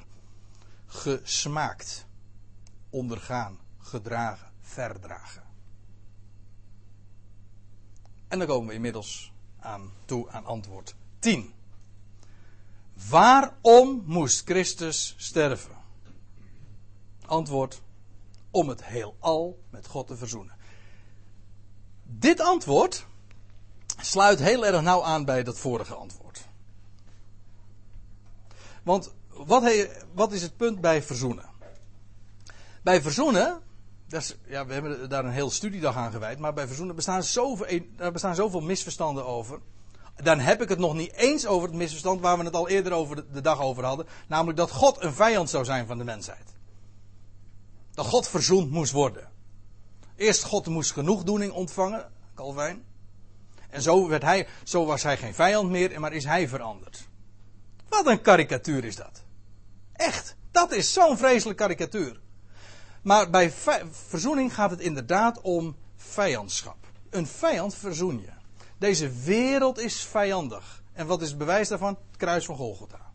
gesmaakt, 0.86 2.06
ondergaan, 2.90 3.58
gedragen, 3.78 4.50
verdragen. 4.60 5.42
En 8.28 8.38
dan 8.38 8.46
komen 8.46 8.68
we 8.68 8.74
inmiddels 8.74 9.32
aan 9.58 9.92
toe 10.04 10.30
aan 10.30 10.44
antwoord 10.44 10.94
10. 11.18 11.52
Waarom 13.08 14.02
moest 14.06 14.44
Christus 14.44 15.14
sterven? 15.18 15.76
Antwoord: 17.26 17.82
om 18.50 18.68
het 18.68 18.84
heelal 18.84 19.58
met 19.70 19.86
God 19.86 20.06
te 20.06 20.16
verzoenen. 20.16 20.54
Dit 22.02 22.40
antwoord 22.40 23.06
sluit 24.00 24.38
heel 24.38 24.66
erg 24.66 24.82
nauw 24.82 25.02
aan 25.02 25.24
bij 25.24 25.42
dat 25.42 25.58
vorige 25.58 25.94
antwoord. 25.94 26.48
Want 28.82 29.12
wat, 29.28 29.88
wat 30.14 30.32
is 30.32 30.42
het 30.42 30.56
punt 30.56 30.80
bij 30.80 31.02
verzoenen? 31.02 31.48
Bij 32.82 33.02
verzoenen 33.02 33.60
is, 34.08 34.36
ja, 34.46 34.66
we 34.66 34.72
hebben 34.72 35.08
daar 35.08 35.24
een 35.24 35.30
hele 35.30 35.50
studiedag 35.50 35.96
aan 35.96 36.12
gewijd. 36.12 36.38
Maar 36.38 36.52
bij 36.52 36.66
verzoenen 36.66 36.94
bestaan 36.94 37.22
zoveel, 37.22 37.80
er 37.96 38.12
bestaan 38.12 38.34
zoveel 38.34 38.60
misverstanden 38.60 39.26
over. 39.26 39.60
Dan 40.22 40.38
heb 40.38 40.62
ik 40.62 40.68
het 40.68 40.78
nog 40.78 40.94
niet 40.94 41.12
eens 41.12 41.46
over 41.46 41.68
het 41.68 41.76
misverstand 41.76 42.20
waar 42.20 42.38
we 42.38 42.44
het 42.44 42.54
al 42.54 42.68
eerder 42.68 42.92
over 42.92 43.32
de 43.32 43.40
dag 43.40 43.60
over 43.60 43.84
hadden. 43.84 44.06
Namelijk 44.26 44.58
dat 44.58 44.70
God 44.70 45.02
een 45.02 45.12
vijand 45.12 45.50
zou 45.50 45.64
zijn 45.64 45.86
van 45.86 45.98
de 45.98 46.04
mensheid. 46.04 46.54
Dat 48.00 48.08
God 48.08 48.28
verzoend 48.28 48.70
moest 48.70 48.92
worden. 48.92 49.28
Eerst 50.16 50.42
God 50.42 50.66
moest 50.66 50.92
genoegdoening 50.92 51.52
ontvangen, 51.52 52.12
Calvijn. 52.34 52.84
En 53.70 53.82
zo, 53.82 54.08
werd 54.08 54.22
hij, 54.22 54.48
zo 54.64 54.84
was 54.84 55.02
hij 55.02 55.16
geen 55.16 55.34
vijand 55.34 55.70
meer, 55.70 56.00
maar 56.00 56.12
is 56.12 56.24
hij 56.24 56.48
veranderd. 56.48 57.08
Wat 57.88 58.06
een 58.06 58.20
karikatuur 58.20 58.84
is 58.84 58.96
dat. 58.96 59.22
Echt, 59.92 60.36
dat 60.50 60.72
is 60.72 60.92
zo'n 60.92 61.18
vreselijk 61.18 61.58
karikatuur. 61.58 62.20
Maar 63.02 63.30
bij 63.30 63.52
verzoening 63.90 64.54
gaat 64.54 64.70
het 64.70 64.80
inderdaad 64.80 65.40
om 65.40 65.76
vijandschap. 65.96 66.86
Een 67.10 67.26
vijand 67.26 67.74
verzoen 67.74 68.20
je. 68.20 68.32
Deze 68.78 69.10
wereld 69.10 69.78
is 69.78 70.00
vijandig. 70.00 70.82
En 70.92 71.06
wat 71.06 71.22
is 71.22 71.28
het 71.28 71.38
bewijs 71.38 71.68
daarvan? 71.68 71.98
Het 72.08 72.16
kruis 72.16 72.44
van 72.44 72.56
Golgotha. 72.56 73.12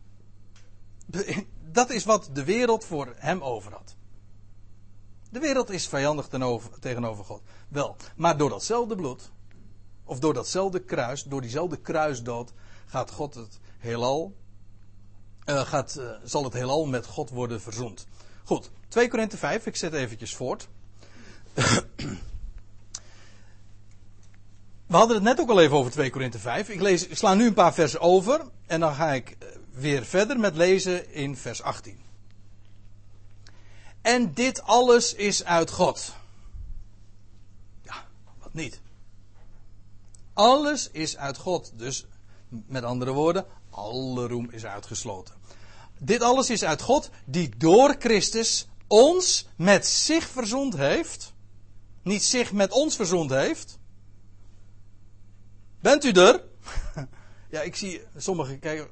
Dat 1.72 1.90
is 1.90 2.04
wat 2.04 2.30
de 2.32 2.44
wereld 2.44 2.84
voor 2.84 3.14
hem 3.16 3.42
over 3.42 3.72
had. 3.72 3.95
De 5.36 5.42
wereld 5.42 5.70
is 5.70 5.86
vijandig 5.86 6.28
tegenover 6.80 7.24
God. 7.24 7.42
Wel, 7.68 7.96
maar 8.16 8.36
door 8.36 8.50
datzelfde 8.50 8.94
bloed, 8.94 9.30
of 10.04 10.18
door 10.18 10.34
datzelfde 10.34 10.80
kruis, 10.80 11.22
door 11.22 11.40
diezelfde 11.40 11.76
kruisdood, 11.76 12.52
gaat 12.86 13.10
God 13.10 13.34
het 13.34 13.58
heelal, 13.78 14.34
uh, 15.46 15.60
gaat, 15.60 15.96
uh, 15.98 16.10
zal 16.24 16.44
het 16.44 16.52
heelal 16.52 16.86
met 16.86 17.06
God 17.06 17.30
worden 17.30 17.60
verzoend. 17.60 18.06
Goed, 18.44 18.70
2 18.88 19.08
Korinthe 19.08 19.36
5, 19.36 19.66
ik 19.66 19.76
zet 19.76 19.92
eventjes 19.92 20.34
voort. 20.34 20.68
We 24.86 24.96
hadden 24.96 25.16
het 25.16 25.24
net 25.24 25.40
ook 25.40 25.50
al 25.50 25.60
even 25.60 25.76
over 25.76 25.92
2 25.92 26.10
Korinthe 26.10 26.38
5. 26.38 26.68
Ik, 26.68 26.80
lees, 26.80 27.06
ik 27.06 27.16
sla 27.16 27.34
nu 27.34 27.46
een 27.46 27.54
paar 27.54 27.74
versen 27.74 28.00
over 28.00 28.40
en 28.66 28.80
dan 28.80 28.94
ga 28.94 29.12
ik 29.12 29.36
eh, 29.38 29.48
weer 29.72 30.04
verder 30.04 30.38
met 30.38 30.56
lezen 30.56 31.12
in 31.12 31.36
vers 31.36 31.62
18. 31.62 32.05
En 34.06 34.34
dit 34.34 34.62
alles 34.62 35.14
is 35.14 35.44
uit 35.44 35.70
God. 35.70 36.14
Ja, 37.82 38.06
wat 38.38 38.54
niet. 38.54 38.80
Alles 40.32 40.90
is 40.90 41.16
uit 41.16 41.36
God. 41.36 41.72
Dus 41.74 42.06
met 42.48 42.82
andere 42.82 43.12
woorden, 43.12 43.46
alle 43.70 44.26
roem 44.26 44.50
is 44.50 44.64
uitgesloten. 44.64 45.34
Dit 45.98 46.22
alles 46.22 46.50
is 46.50 46.64
uit 46.64 46.82
God, 46.82 47.10
die 47.24 47.56
door 47.56 47.96
Christus 47.98 48.66
ons 48.86 49.46
met 49.56 49.86
zich 49.86 50.28
verzond 50.28 50.76
heeft. 50.76 51.32
Niet 52.02 52.24
zich 52.24 52.52
met 52.52 52.72
ons 52.72 52.96
verzond 52.96 53.30
heeft. 53.30 53.78
Bent 55.80 56.04
u 56.04 56.10
er? 56.10 56.44
Ja, 57.50 57.60
ik 57.60 57.76
zie 57.76 58.02
sommigen 58.16 58.58
kijken. 58.58 58.88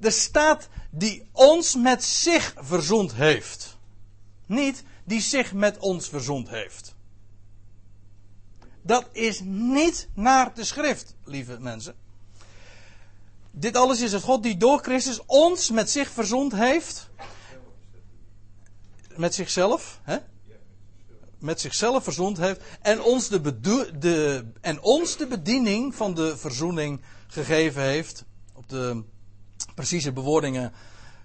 Er 0.00 0.12
staat 0.12 0.68
die 0.90 1.28
ons 1.32 1.74
met 1.74 2.04
zich 2.04 2.54
verzond 2.56 3.14
heeft. 3.14 3.77
Niet 4.48 4.82
die 5.04 5.20
zich 5.20 5.52
met 5.52 5.78
ons 5.78 6.08
verzond 6.08 6.48
heeft. 6.48 6.94
Dat 8.82 9.08
is 9.12 9.40
niet 9.44 10.08
naar 10.14 10.54
de 10.54 10.64
schrift, 10.64 11.14
lieve 11.24 11.58
mensen. 11.60 11.94
Dit 13.50 13.76
alles 13.76 14.00
is 14.00 14.12
het 14.12 14.22
God 14.22 14.42
die 14.42 14.56
door 14.56 14.78
Christus 14.82 15.20
ons 15.26 15.70
met 15.70 15.90
zich 15.90 16.10
verzond 16.10 16.52
heeft. 16.52 17.10
Met 19.16 19.34
zichzelf, 19.34 20.00
hè? 20.02 20.16
Met 21.38 21.60
zichzelf 21.60 22.04
verzond 22.04 22.36
heeft. 22.38 22.60
En 22.82 23.02
ons 23.02 23.28
de, 23.28 23.60
de, 23.98 24.44
en 24.60 24.80
ons 24.80 25.16
de 25.16 25.26
bediening 25.26 25.94
van 25.94 26.14
de 26.14 26.36
verzoening 26.36 27.00
gegeven 27.26 27.82
heeft. 27.82 28.24
Op 28.54 28.68
de 28.68 29.04
precieze 29.74 30.12
bewoordingen 30.12 30.72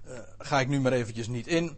uh, 0.08 0.20
ga 0.38 0.60
ik 0.60 0.68
nu 0.68 0.80
maar 0.80 0.94
eventjes 0.94 1.28
niet 1.28 1.48
in. 1.48 1.78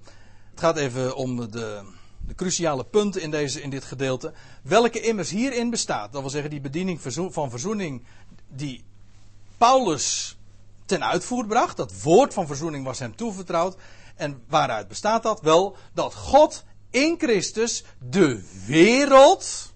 Het 0.56 0.64
gaat 0.64 0.78
even 0.78 1.16
om 1.16 1.52
de, 1.52 1.84
de 2.28 2.36
cruciale 2.36 2.86
punten 2.86 3.22
in, 3.22 3.32
deze, 3.32 3.62
in 3.62 3.70
dit 3.70 3.84
gedeelte. 3.84 4.34
Welke 4.62 5.00
immers 5.00 5.30
hierin 5.30 5.70
bestaat. 5.70 6.12
Dat 6.12 6.22
wil 6.22 6.30
zeggen, 6.30 6.50
die 6.50 6.62
bediening 6.62 7.02
van 7.34 7.50
verzoening 7.50 8.04
die 8.48 8.84
Paulus 9.58 10.38
ten 10.86 11.04
uitvoer 11.04 11.46
bracht. 11.48 11.78
Dat 11.78 12.02
woord 12.02 12.34
van 12.34 12.48
verzoening 12.48 12.86
was 12.86 13.00
hem 13.00 13.16
toevertrouwd. 13.16 13.78
En 14.16 14.44
waaruit 14.48 14.88
bestaat 14.88 15.24
dat? 15.24 15.42
Wel, 15.42 15.78
dat 15.94 16.14
God 16.14 16.64
in 16.90 17.16
Christus 17.18 17.84
de 18.10 18.64
wereld. 18.66 19.74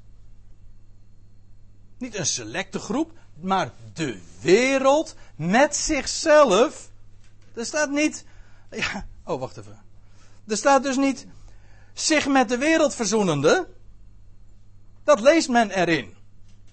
Niet 1.97 2.15
een 2.15 2.25
selecte 2.25 2.79
groep, 2.79 3.11
maar 3.39 3.71
de 3.93 4.21
wereld 4.41 5.15
met 5.35 5.75
zichzelf. 5.75 6.89
Er 7.53 7.65
staat 7.65 7.89
niet. 7.89 8.25
Ja, 8.71 9.07
oh, 9.25 9.39
wacht 9.39 9.57
even. 9.57 9.87
Er 10.49 10.57
staat 10.57 10.83
dus 10.83 10.97
niet 10.97 11.27
zich 11.93 12.27
met 12.27 12.49
de 12.49 12.57
wereld 12.57 12.95
verzoenende. 12.95 13.67
Dat 15.03 15.19
leest 15.19 15.49
men 15.49 15.69
erin. 15.69 16.13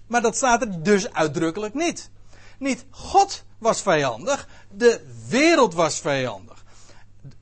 Maar 0.07 0.21
dat 0.21 0.35
staat 0.35 0.61
er 0.61 0.83
dus 0.83 1.13
uitdrukkelijk 1.13 1.73
niet. 1.73 2.09
Niet 2.59 2.85
God 2.89 3.43
was 3.57 3.81
vijandig, 3.81 4.47
de 4.71 5.05
wereld 5.29 5.73
was 5.73 5.99
vijandig. 5.99 6.65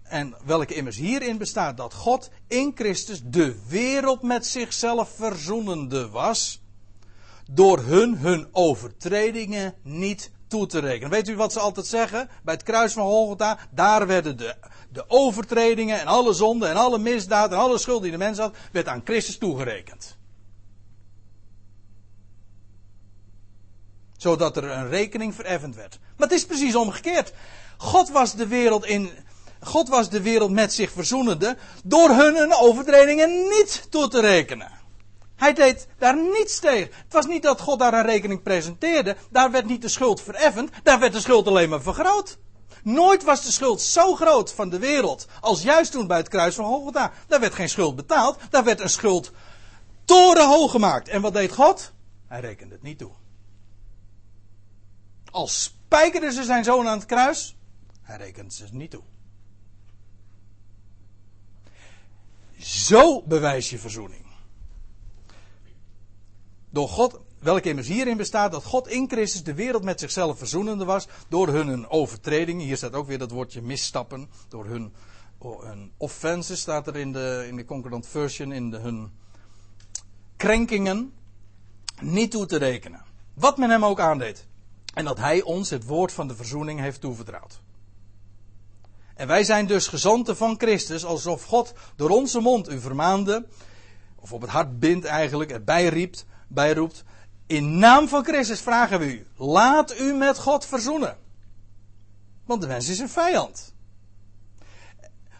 En 0.03 0.35
welke 0.45 0.73
immers 0.73 0.97
hierin 0.97 1.37
bestaat 1.37 1.77
dat 1.77 1.93
God 1.93 2.29
in 2.47 2.71
Christus 2.75 3.21
de 3.23 3.55
wereld 3.67 4.21
met 4.21 4.45
zichzelf 4.45 5.09
verzoenende 5.15 6.09
was, 6.09 6.61
door 7.51 7.79
hun 7.79 8.17
hun 8.17 8.47
overtredingen 8.51 9.73
niet 9.81 10.31
toe 10.47 10.67
te 10.67 10.79
rekenen. 10.79 11.09
Weet 11.09 11.27
u 11.27 11.35
wat 11.35 11.53
ze 11.53 11.59
altijd 11.59 11.85
zeggen? 11.85 12.29
Bij 12.43 12.53
het 12.53 12.63
kruis 12.63 12.93
van 12.93 13.03
Golgotha, 13.03 13.59
daar 13.71 14.07
werden 14.07 14.37
de, 14.37 14.55
de 14.95 15.05
overtredingen 15.07 15.99
en 15.99 16.07
alle 16.07 16.33
zonden 16.33 16.69
en 16.69 16.75
alle 16.75 16.97
misdaden 16.97 17.57
en 17.57 17.63
alle 17.63 17.77
schuld 17.77 18.01
die 18.01 18.11
de 18.11 18.17
mens 18.17 18.37
had, 18.37 18.55
werd 18.71 18.87
aan 18.87 19.01
Christus 19.03 19.37
toegerekend. 19.37 20.17
Zodat 24.17 24.57
er 24.57 24.63
een 24.63 24.89
rekening 24.89 25.35
vereffend 25.35 25.75
werd. 25.75 25.99
Maar 26.17 26.27
het 26.27 26.37
is 26.37 26.45
precies 26.45 26.75
omgekeerd. 26.75 27.33
God 27.77 28.09
was 28.09 28.35
de 28.35 28.47
wereld 28.47 28.85
in, 28.85 29.11
God 29.59 29.89
was 29.89 30.09
de 30.09 30.21
wereld 30.21 30.51
met 30.51 30.73
zich 30.73 30.91
verzoenende 30.91 31.57
door 31.83 32.09
hun 32.09 32.35
hun 32.35 32.53
overtredingen 32.53 33.29
niet 33.29 33.87
toe 33.89 34.07
te 34.07 34.19
rekenen. 34.19 34.71
Hij 35.35 35.53
deed 35.53 35.87
daar 35.97 36.15
niets 36.15 36.59
tegen. 36.59 36.93
Het 37.03 37.13
was 37.13 37.25
niet 37.25 37.43
dat 37.43 37.61
God 37.61 37.79
daar 37.79 37.93
een 37.93 38.05
rekening 38.05 38.43
presenteerde. 38.43 39.15
Daar 39.29 39.51
werd 39.51 39.65
niet 39.65 39.81
de 39.81 39.89
schuld 39.89 40.21
vereffend. 40.21 40.69
Daar 40.83 40.99
werd 40.99 41.13
de 41.13 41.19
schuld 41.19 41.47
alleen 41.47 41.69
maar 41.69 41.81
vergroot. 41.81 42.37
Nooit 42.85 43.23
was 43.23 43.43
de 43.43 43.51
schuld 43.51 43.81
zo 43.81 44.15
groot 44.15 44.53
van 44.53 44.69
de 44.69 44.79
wereld 44.79 45.27
als 45.41 45.61
juist 45.61 45.91
toen 45.91 46.07
bij 46.07 46.17
het 46.17 46.27
kruis 46.27 46.55
van 46.55 46.65
Golgotha. 46.65 47.11
Daar 47.27 47.39
werd 47.39 47.53
geen 47.53 47.69
schuld 47.69 47.95
betaald. 47.95 48.37
Daar 48.49 48.63
werd 48.63 48.79
een 48.79 48.89
schuld 48.89 49.31
torenhoog 50.03 50.71
gemaakt. 50.71 51.07
En 51.07 51.21
wat 51.21 51.33
deed 51.33 51.51
God? 51.51 51.91
Hij 52.27 52.39
rekende 52.39 52.73
het 52.73 52.83
niet 52.83 52.97
toe. 52.97 53.11
Als 55.31 55.63
spijkerde 55.63 56.31
ze 56.31 56.43
zijn 56.43 56.63
zoon 56.63 56.87
aan 56.87 56.97
het 56.97 57.07
kruis. 57.07 57.55
Hij 58.01 58.17
rekent 58.17 58.53
ze 58.53 58.65
niet 58.71 58.91
toe. 58.91 59.03
Zo 62.57 63.21
bewijs 63.21 63.69
je 63.69 63.79
verzoening. 63.79 64.25
Door 66.69 66.89
God, 66.89 67.19
welke 67.45 67.69
immers 67.69 67.87
hierin 67.87 68.17
bestaat 68.17 68.51
dat 68.51 68.63
God 68.63 68.87
in 68.87 69.09
Christus 69.09 69.43
de 69.43 69.53
wereld 69.53 69.83
met 69.83 69.99
zichzelf 69.99 70.37
verzoenende 70.37 70.85
was. 70.85 71.07
Door 71.27 71.47
hun 71.47 71.89
overtredingen. 71.89 72.65
Hier 72.65 72.77
staat 72.77 72.93
ook 72.93 73.07
weer 73.07 73.17
dat 73.17 73.31
woordje 73.31 73.61
misstappen. 73.61 74.29
Door 74.49 74.65
hun, 74.65 74.93
hun 75.39 75.91
offenses 75.97 76.59
staat 76.59 76.87
er 76.87 76.95
in 76.95 77.11
de, 77.11 77.45
in 77.47 77.55
de 77.55 77.65
Concordant 77.65 78.07
Version. 78.07 78.51
In 78.51 78.73
hun 78.73 79.11
krenkingen. 80.35 81.13
Niet 82.01 82.31
toe 82.31 82.45
te 82.45 82.57
rekenen. 82.57 83.03
Wat 83.33 83.57
men 83.57 83.69
hem 83.69 83.85
ook 83.85 83.99
aandeed. 83.99 84.47
En 84.93 85.05
dat 85.05 85.17
hij 85.17 85.41
ons 85.41 85.69
het 85.69 85.85
woord 85.85 86.11
van 86.11 86.27
de 86.27 86.35
verzoening 86.35 86.79
heeft 86.79 87.01
toevertrouwd. 87.01 87.61
En 89.15 89.27
wij 89.27 89.43
zijn 89.43 89.67
dus 89.67 89.87
gezanten 89.87 90.37
van 90.37 90.55
Christus, 90.57 91.05
alsof 91.05 91.43
God 91.43 91.73
door 91.95 92.09
onze 92.09 92.39
mond 92.39 92.69
u 92.69 92.79
vermaande, 92.79 93.45
of 94.15 94.33
op 94.33 94.41
het 94.41 94.49
hart 94.49 94.79
bindt 94.79 95.05
eigenlijk, 95.05 95.51
erbij 95.51 95.87
riept, 95.87 96.25
bijroept. 96.47 97.03
In 97.47 97.79
naam 97.79 98.07
van 98.07 98.23
Christus 98.23 98.61
vragen 98.61 98.99
we 98.99 99.05
u, 99.05 99.27
laat 99.37 99.99
u 99.99 100.13
met 100.13 100.37
God 100.37 100.65
verzoenen. 100.65 101.17
Want 102.45 102.61
de 102.61 102.67
mens 102.67 102.89
is 102.89 102.99
een 102.99 103.09
vijand. 103.09 103.73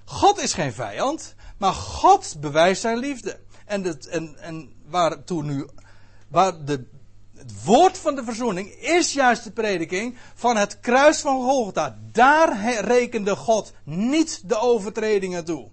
God 0.05 0.39
is 0.39 0.53
geen 0.53 0.73
vijand, 0.73 1.35
maar 1.57 1.73
God 1.73 2.35
bewijst 2.39 2.81
zijn 2.81 2.97
liefde. 2.97 3.39
En, 3.65 3.83
het, 3.83 4.07
en, 4.07 4.37
en 4.39 4.73
waartoe 4.85 5.43
nu, 5.43 5.67
waar 6.27 6.65
de 6.65 6.87
het 7.35 7.63
woord 7.63 7.97
van 7.97 8.15
de 8.15 8.23
verzoening 8.23 8.69
is 8.69 9.13
juist 9.13 9.43
de 9.43 9.51
prediking 9.51 10.17
van 10.33 10.57
het 10.57 10.79
kruis 10.79 11.21
van 11.21 11.41
Golgotha. 11.43 11.97
Daar 12.11 12.79
rekende 12.85 13.35
God 13.35 13.73
niet 13.83 14.49
de 14.49 14.57
overtredingen 14.57 15.45
toe. 15.45 15.69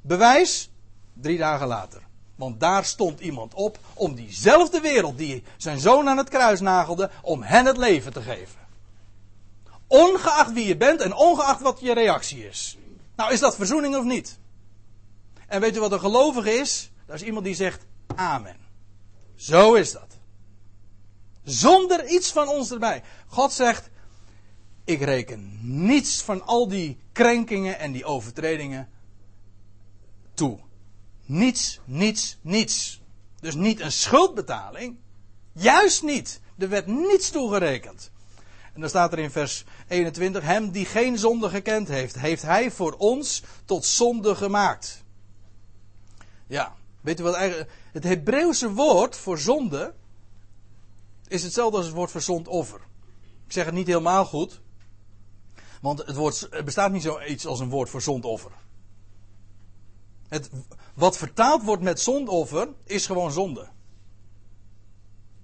Bewijs, 0.00 0.70
drie 1.12 1.38
dagen 1.38 1.66
later. 1.66 2.02
Want 2.40 2.60
daar 2.60 2.84
stond 2.84 3.20
iemand 3.20 3.54
op 3.54 3.78
om 3.94 4.14
diezelfde 4.14 4.80
wereld 4.80 5.18
die 5.18 5.42
zijn 5.56 5.80
zoon 5.80 6.08
aan 6.08 6.16
het 6.16 6.28
kruis 6.28 6.60
nagelde, 6.60 7.10
om 7.22 7.42
hen 7.42 7.66
het 7.66 7.76
leven 7.76 8.12
te 8.12 8.22
geven. 8.22 8.60
Ongeacht 9.86 10.52
wie 10.52 10.66
je 10.66 10.76
bent 10.76 11.00
en 11.00 11.14
ongeacht 11.14 11.60
wat 11.60 11.80
je 11.80 11.94
reactie 11.94 12.48
is. 12.48 12.78
Nou, 13.16 13.32
is 13.32 13.40
dat 13.40 13.56
verzoening 13.56 13.96
of 13.96 14.04
niet? 14.04 14.38
En 15.46 15.60
weet 15.60 15.76
u 15.76 15.80
wat 15.80 15.92
een 15.92 16.00
gelovige 16.00 16.52
is? 16.52 16.90
Dat 17.06 17.16
is 17.16 17.22
iemand 17.22 17.44
die 17.44 17.54
zegt 17.54 17.84
amen. 18.14 18.56
Zo 19.34 19.74
is 19.74 19.92
dat. 19.92 20.18
Zonder 21.44 22.08
iets 22.08 22.32
van 22.32 22.48
ons 22.48 22.70
erbij. 22.70 23.02
God 23.26 23.52
zegt: 23.52 23.90
Ik 24.84 25.00
reken 25.00 25.58
niets 25.62 26.22
van 26.22 26.46
al 26.46 26.68
die 26.68 26.98
krenkingen 27.12 27.78
en 27.78 27.92
die 27.92 28.04
overtredingen 28.04 28.88
toe. 30.34 30.58
Niets, 31.30 31.80
niets, 31.84 32.38
niets. 32.40 33.00
Dus 33.40 33.54
niet 33.54 33.80
een 33.80 33.92
schuldbetaling. 33.92 34.96
Juist 35.52 36.02
niet. 36.02 36.40
Er 36.58 36.68
werd 36.68 36.86
niets 36.86 37.30
toegerekend. 37.30 38.10
En 38.74 38.80
dan 38.80 38.88
staat 38.88 39.12
er 39.12 39.18
in 39.18 39.30
vers 39.30 39.64
21: 39.88 40.42
Hem 40.42 40.70
die 40.70 40.84
geen 40.84 41.18
zonde 41.18 41.48
gekend 41.48 41.88
heeft, 41.88 42.18
heeft 42.18 42.42
hij 42.42 42.70
voor 42.70 42.92
ons 42.92 43.42
tot 43.64 43.84
zonde 43.84 44.34
gemaakt. 44.34 45.04
Ja, 46.46 46.74
weet 47.00 47.20
u 47.20 47.22
wat 47.22 47.34
eigenlijk. 47.34 47.70
Het 47.92 48.04
Hebreeuwse 48.04 48.72
woord 48.72 49.16
voor 49.16 49.38
zonde 49.38 49.94
is 51.28 51.42
hetzelfde 51.42 51.76
als 51.76 51.86
het 51.86 51.94
woord 51.94 52.10
voor 52.10 52.22
zondoffer. 52.22 52.80
Ik 53.46 53.52
zeg 53.52 53.64
het 53.64 53.74
niet 53.74 53.86
helemaal 53.86 54.24
goed. 54.24 54.60
Want 55.80 55.98
het 55.98 56.16
woord, 56.16 56.64
bestaat 56.64 56.92
niet 56.92 57.02
zoiets 57.02 57.46
als 57.46 57.60
een 57.60 57.70
woord 57.70 57.90
voor 57.90 58.02
zondoffer. 58.02 58.52
Het, 60.30 60.50
wat 60.94 61.16
vertaald 61.16 61.62
wordt 61.62 61.82
met 61.82 62.00
zondoffer 62.00 62.68
is 62.84 63.06
gewoon 63.06 63.32
zonde. 63.32 63.68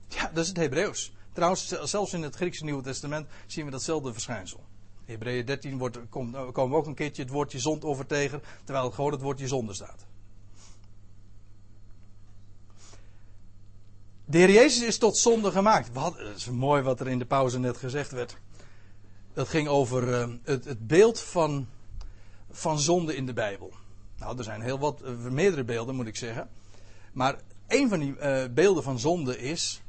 Ja, 0.09 0.31
dat 0.35 0.43
is 0.43 0.49
het 0.49 0.57
Hebreeuws. 0.57 1.13
Trouwens, 1.33 1.69
zelfs 1.69 2.13
in 2.13 2.23
het 2.23 2.37
Griekse 2.37 2.65
Nieuwe 2.65 2.83
Testament 2.83 3.29
zien 3.47 3.65
we 3.65 3.71
datzelfde 3.71 4.13
verschijnsel. 4.13 4.65
In 5.05 5.13
Hebreeën 5.13 5.47
13 5.47 5.79
wordt, 5.79 5.99
komt, 6.09 6.53
komen 6.53 6.71
we 6.71 6.77
ook 6.77 6.87
een 6.87 6.95
keertje 6.95 7.23
het 7.23 7.31
woordje 7.31 7.59
zondoffer 7.59 8.07
tegen, 8.07 8.43
terwijl 8.65 8.91
gewoon 8.91 9.13
het 9.13 9.21
woordje 9.21 9.49
zonde 9.49 9.75
staat. 9.75 10.07
De 14.25 14.39
Heer 14.39 14.51
Jezus 14.51 14.83
is 14.83 14.99
tot 14.99 15.17
zonde 15.17 15.51
gemaakt. 15.51 15.93
Wat, 15.93 16.19
dat 16.19 16.37
is 16.37 16.51
mooi 16.51 16.83
wat 16.83 17.01
er 17.01 17.09
in 17.09 17.19
de 17.19 17.27
pauze 17.27 17.59
net 17.59 17.77
gezegd 17.77 18.11
werd. 18.11 18.37
Dat 19.33 19.49
ging 19.49 19.69
over 19.69 20.09
uh, 20.09 20.35
het, 20.43 20.65
het, 20.65 20.87
beeld 20.87 21.21
van, 21.21 21.69
van 22.51 22.79
zonde 22.79 23.17
in 23.17 23.27
de 23.27 23.33
Bijbel. 23.33 23.73
Nou, 24.19 24.39
er 24.39 24.45
zijn 24.45 24.61
heel 24.61 24.79
wat, 24.79 25.03
uh, 25.03 25.17
meerdere 25.17 25.65
beelden 25.65 25.95
moet 25.95 26.07
ik 26.07 26.17
zeggen. 26.17 26.49
Maar 27.13 27.37
een 27.67 27.89
van 27.89 27.99
die 27.99 28.17
uh, 28.17 28.45
beelden 28.51 28.83
van 28.83 28.99
zonde 28.99 29.39
is. 29.39 29.83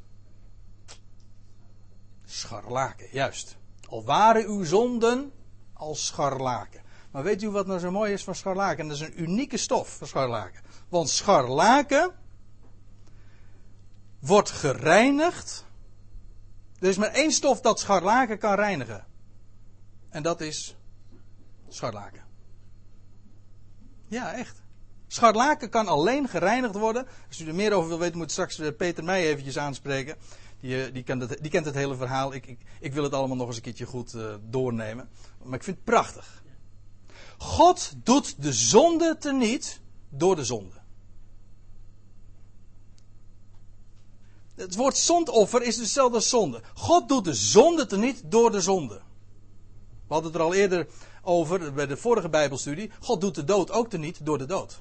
Scharlaken, 2.24 3.08
juist. 3.12 3.56
Al 3.88 4.04
waren 4.04 4.46
uw 4.46 4.64
zonden 4.64 5.32
als 5.72 6.06
scharlaken. 6.06 6.82
Maar 7.10 7.22
weet 7.22 7.42
u 7.42 7.50
wat 7.50 7.66
nou 7.66 7.78
zo 7.78 7.90
mooi 7.90 8.12
is 8.12 8.24
van 8.24 8.34
scharlaken? 8.34 8.88
Dat 8.88 8.96
is 8.96 9.02
een 9.02 9.22
unieke 9.22 9.56
stof 9.56 9.96
van 9.96 10.06
scharlaken. 10.06 10.62
Want 10.88 11.08
scharlaken 11.08 12.12
wordt 14.18 14.50
gereinigd. 14.50 15.64
Er 16.78 16.88
is 16.88 16.96
maar 16.96 17.10
één 17.10 17.32
stof 17.32 17.60
dat 17.60 17.80
scharlaken 17.80 18.38
kan 18.38 18.54
reinigen. 18.54 19.06
En 20.08 20.22
dat 20.22 20.40
is 20.40 20.76
scharlaken. 21.68 22.27
Ja, 24.08 24.32
echt. 24.32 24.62
Scharlaken 25.06 25.70
kan 25.70 25.88
alleen 25.88 26.28
gereinigd 26.28 26.74
worden. 26.74 27.06
Als 27.28 27.40
u 27.40 27.46
er 27.46 27.54
meer 27.54 27.72
over 27.72 27.88
wil 27.88 27.98
weten, 27.98 28.18
moet 28.18 28.30
straks 28.30 28.58
eh, 28.58 28.68
Peter 28.76 29.04
mij 29.04 29.26
eventjes 29.26 29.58
aanspreken. 29.58 30.16
Die, 30.60 30.84
eh, 30.84 30.92
die, 30.92 31.02
kent, 31.02 31.22
het, 31.22 31.38
die 31.40 31.50
kent 31.50 31.64
het 31.64 31.74
hele 31.74 31.96
verhaal. 31.96 32.34
Ik, 32.34 32.46
ik, 32.46 32.58
ik, 32.80 32.92
wil 32.92 33.02
het 33.02 33.12
allemaal 33.12 33.36
nog 33.36 33.46
eens 33.46 33.56
een 33.56 33.62
keertje 33.62 33.86
goed 33.86 34.14
uh, 34.14 34.34
doornemen. 34.40 35.08
Maar 35.42 35.58
ik 35.58 35.64
vind 35.64 35.76
het 35.76 35.84
prachtig. 35.84 36.42
God 37.38 37.92
doet 37.96 38.42
de 38.42 38.52
zonde 38.52 39.16
teniet 39.18 39.80
door 40.08 40.36
de 40.36 40.44
zonde. 40.44 40.76
Het 44.54 44.74
woord 44.74 44.96
zondoffer 44.96 45.62
is 45.62 45.74
dus 45.74 45.84
hetzelfde 45.84 46.16
als 46.16 46.28
zonde. 46.28 46.62
God 46.74 47.08
doet 47.08 47.24
de 47.24 47.34
zonde 47.34 47.86
teniet 47.86 48.22
door 48.24 48.50
de 48.50 48.60
zonde. 48.60 49.00
We 50.06 50.14
hadden 50.14 50.32
het 50.32 50.40
er 50.40 50.46
al 50.46 50.54
eerder 50.54 50.86
over 51.28 51.72
bij 51.72 51.86
de 51.86 51.96
vorige 51.96 52.28
Bijbelstudie. 52.28 52.90
God 53.00 53.20
doet 53.20 53.34
de 53.34 53.44
dood 53.44 53.70
ook 53.70 53.90
teniet 53.90 54.24
door 54.26 54.38
de 54.38 54.46
dood. 54.46 54.80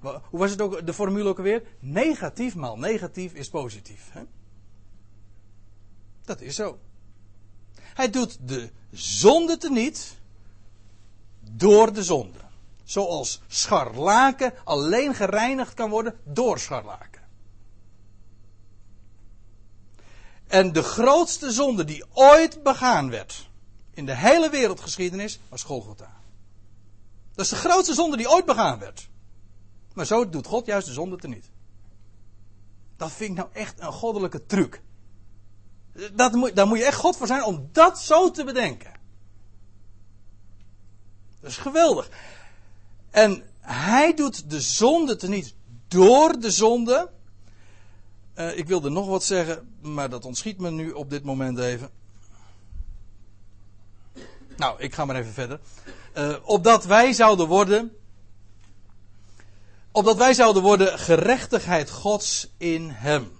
Hoe 0.00 0.38
was 0.38 0.50
het 0.50 0.60
ook, 0.60 0.86
de 0.86 0.94
formule 0.94 1.28
ook 1.28 1.36
alweer? 1.36 1.62
Negatief 1.78 2.54
maal 2.54 2.78
negatief 2.78 3.32
is 3.32 3.48
positief. 3.48 4.08
Hè? 4.10 4.22
Dat 6.24 6.40
is 6.40 6.54
zo. 6.54 6.78
Hij 7.74 8.10
doet 8.10 8.38
de 8.40 8.70
zonde 8.90 9.56
teniet 9.56 10.16
door 11.40 11.92
de 11.92 12.04
zonde. 12.04 12.38
Zoals 12.84 13.40
scharlaken 13.46 14.54
alleen 14.64 15.14
gereinigd 15.14 15.74
kan 15.74 15.90
worden 15.90 16.18
door 16.24 16.58
scharlaken. 16.58 17.22
En 20.46 20.72
de 20.72 20.82
grootste 20.82 21.50
zonde 21.50 21.84
die 21.84 22.04
ooit 22.12 22.62
begaan 22.62 23.10
werd 23.10 23.50
in 23.94 24.06
de 24.06 24.16
hele 24.16 24.50
wereldgeschiedenis 24.50 25.40
was 25.48 25.62
Golgotha. 25.62 26.20
Dat 27.34 27.44
is 27.44 27.50
de 27.50 27.56
grootste 27.56 27.94
zonde 27.94 28.16
die 28.16 28.30
ooit 28.30 28.44
begaan 28.44 28.78
werd. 28.78 29.08
Maar 29.92 30.06
zo 30.06 30.28
doet 30.28 30.46
God 30.46 30.66
juist 30.66 30.86
de 30.86 30.92
zonde 30.92 31.16
teniet. 31.16 31.50
Dat 32.96 33.12
vind 33.12 33.30
ik 33.30 33.36
nou 33.36 33.48
echt 33.52 33.80
een 33.80 33.92
goddelijke 33.92 34.46
truc. 34.46 34.82
Dat 36.12 36.52
daar 36.54 36.66
moet 36.66 36.78
je 36.78 36.84
echt 36.84 36.98
God 36.98 37.16
voor 37.16 37.26
zijn 37.26 37.44
om 37.44 37.68
dat 37.72 38.00
zo 38.00 38.30
te 38.30 38.44
bedenken. 38.44 38.92
Dat 41.40 41.50
is 41.50 41.56
geweldig. 41.56 42.10
En 43.10 43.42
hij 43.60 44.14
doet 44.14 44.50
de 44.50 44.60
zonde 44.60 45.16
teniet 45.16 45.54
door 45.88 46.40
de 46.40 46.50
zonde. 46.50 47.10
Uh, 48.34 48.58
ik 48.58 48.66
wilde 48.66 48.90
nog 48.90 49.06
wat 49.06 49.24
zeggen, 49.24 49.74
maar 49.80 50.10
dat 50.10 50.24
ontschiet 50.24 50.58
me 50.58 50.70
nu 50.70 50.90
op 50.90 51.10
dit 51.10 51.24
moment 51.24 51.58
even. 51.58 51.90
Nou, 54.56 54.80
ik 54.80 54.94
ga 54.94 55.04
maar 55.04 55.16
even 55.16 55.32
verder. 55.32 55.60
Uh, 56.18 56.36
opdat 56.42 56.84
wij 56.84 57.12
zouden 57.12 57.46
worden. 57.46 57.96
Opdat 59.92 60.16
wij 60.16 60.34
zouden 60.34 60.62
worden 60.62 60.98
gerechtigheid 60.98 61.90
Gods 61.90 62.48
in 62.56 62.88
Hem. 62.90 63.30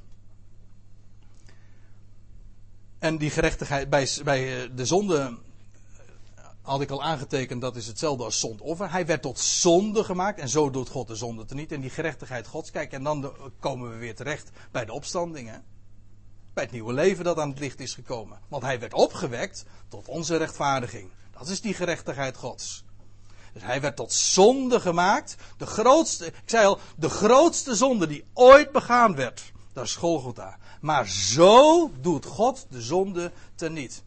En 2.99 3.19
die 3.19 3.31
gerechtigheid 3.31 3.91
bij, 3.91 4.09
bij 4.25 4.63
eh, 4.63 4.71
de 4.75 4.87
zonde 4.87 5.39
had 6.63 6.81
ik 6.81 6.91
al 6.91 7.03
aangetekend, 7.03 7.61
dat 7.61 7.77
is 7.77 7.87
hetzelfde 7.87 8.25
als 8.25 8.41
zondoffer. 8.41 8.91
Hij 8.91 9.07
werd 9.07 9.23
tot 9.23 9.39
zonde 9.39 10.05
gemaakt 10.05 10.41
en 10.41 10.49
zo 10.49 10.71
doet 10.71 10.89
God 10.89 11.09
de 11.09 11.15
zonde 11.15 11.45
te 11.45 11.55
niet. 11.55 11.73
En 11.73 11.81
die 11.81 11.91
gerechtigheid 11.91 12.47
Gods, 12.47 12.71
kijk, 12.71 12.93
en 12.93 13.03
dan 13.03 13.33
komen 13.61 13.91
we 13.91 13.97
weer 13.97 14.15
terecht 14.15 14.51
bij 14.71 14.85
de 14.85 14.93
opstandingen. 14.93 15.65
Bij 16.53 16.63
het 16.63 16.73
nieuwe 16.73 16.93
leven 16.93 17.25
dat 17.25 17.39
aan 17.39 17.49
het 17.49 17.59
licht 17.59 17.81
is 17.81 17.95
gekomen. 17.95 18.39
Want 18.49 18.63
hij 18.63 18.81
werd 18.81 18.95
opgewekt 18.95 19.65
tot 19.89 20.09
onze 20.09 20.37
rechtvaardiging. 20.37 21.11
Dat 21.39 21.49
is 21.49 21.61
die 21.61 21.75
gerechtigheid 21.75 22.37
Gods. 22.37 22.85
Dus 23.53 23.63
hij 23.63 23.81
werd 23.81 23.97
tot 23.97 24.13
zonde 24.13 24.81
gemaakt. 24.81 25.37
De 25.57 25.67
grootste, 25.67 26.27
ik 26.27 26.35
zei 26.45 26.67
al, 26.67 26.79
de 26.97 27.09
grootste 27.09 27.75
zonde 27.75 28.07
die 28.07 28.25
ooit 28.33 28.73
begaan 28.73 29.15
werd. 29.15 29.53
Dat 29.73 29.85
is 29.85 29.97
Golgotha. 29.97 30.59
Maar 30.81 31.09
zo 31.09 31.91
doet 32.01 32.27
God 32.27 32.67
de 32.71 32.83
zonde 32.83 33.33
teniet. 33.55 34.03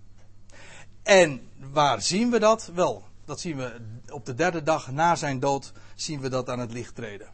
En 1.03 1.49
waar 1.71 2.01
zien 2.01 2.31
we 2.31 2.39
dat? 2.39 2.71
Wel, 2.73 3.03
dat 3.25 3.39
zien 3.39 3.57
we 3.57 3.81
op 4.09 4.25
de 4.25 4.35
derde 4.35 4.63
dag 4.63 4.91
na 4.91 5.15
zijn 5.15 5.39
dood, 5.39 5.71
zien 5.95 6.19
we 6.19 6.29
dat 6.29 6.49
aan 6.49 6.59
het 6.59 6.71
licht 6.71 6.95
treden. 6.95 7.27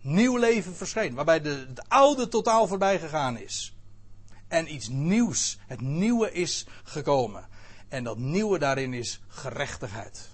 Nieuw 0.00 0.36
leven 0.36 0.74
verscheen, 0.74 1.14
waarbij 1.14 1.40
de, 1.40 1.66
het 1.68 1.88
oude 1.88 2.28
totaal 2.28 2.66
voorbij 2.66 2.98
gegaan 2.98 3.38
is. 3.38 3.73
En 4.48 4.74
iets 4.74 4.88
nieuws, 4.88 5.58
het 5.66 5.80
nieuwe 5.80 6.32
is 6.32 6.66
gekomen. 6.84 7.48
En 7.88 8.04
dat 8.04 8.18
nieuwe 8.18 8.58
daarin 8.58 8.94
is 8.94 9.20
gerechtigheid. 9.28 10.28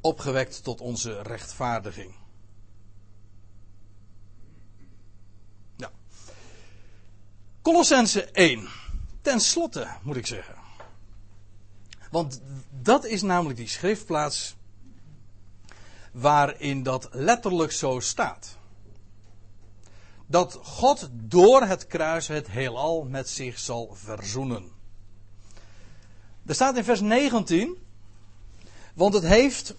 Opgewekt 0.00 0.64
tot 0.64 0.80
onze 0.80 1.22
rechtvaardiging. 1.22 2.14
Ja. 5.76 5.90
Colossense 7.62 8.24
1. 8.24 8.68
Ten 9.20 9.40
slotte, 9.40 9.88
moet 10.02 10.16
ik 10.16 10.26
zeggen. 10.26 10.54
Want 12.10 12.40
dat 12.70 13.04
is 13.04 13.22
namelijk 13.22 13.58
die 13.58 13.68
schriftplaats 13.68 14.56
waarin 16.12 16.82
dat 16.82 17.08
letterlijk 17.12 17.72
zo 17.72 18.00
staat. 18.00 18.58
Dat 20.30 20.58
God 20.62 21.08
door 21.12 21.62
het 21.62 21.86
kruis 21.86 22.28
het 22.28 22.50
heelal 22.50 23.04
met 23.04 23.28
zich 23.28 23.58
zal 23.58 23.94
verzoenen. 23.94 24.70
Er 26.46 26.54
staat 26.54 26.76
in 26.76 26.84
vers 26.84 27.00
19, 27.00 27.76
want 28.94 29.14
het 29.14 29.22
heeft 29.22 29.74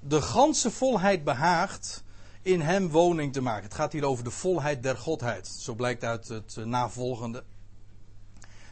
de 0.00 0.22
ganse 0.22 0.70
volheid 0.70 1.24
behaagd 1.24 2.04
in 2.42 2.60
hem 2.60 2.88
woning 2.88 3.32
te 3.32 3.40
maken. 3.40 3.64
Het 3.64 3.74
gaat 3.74 3.92
hier 3.92 4.04
over 4.04 4.24
de 4.24 4.30
volheid 4.30 4.82
der 4.82 4.96
Godheid. 4.96 5.48
Zo 5.48 5.74
blijkt 5.74 6.04
uit 6.04 6.28
het 6.28 6.56
navolgende. 6.64 7.44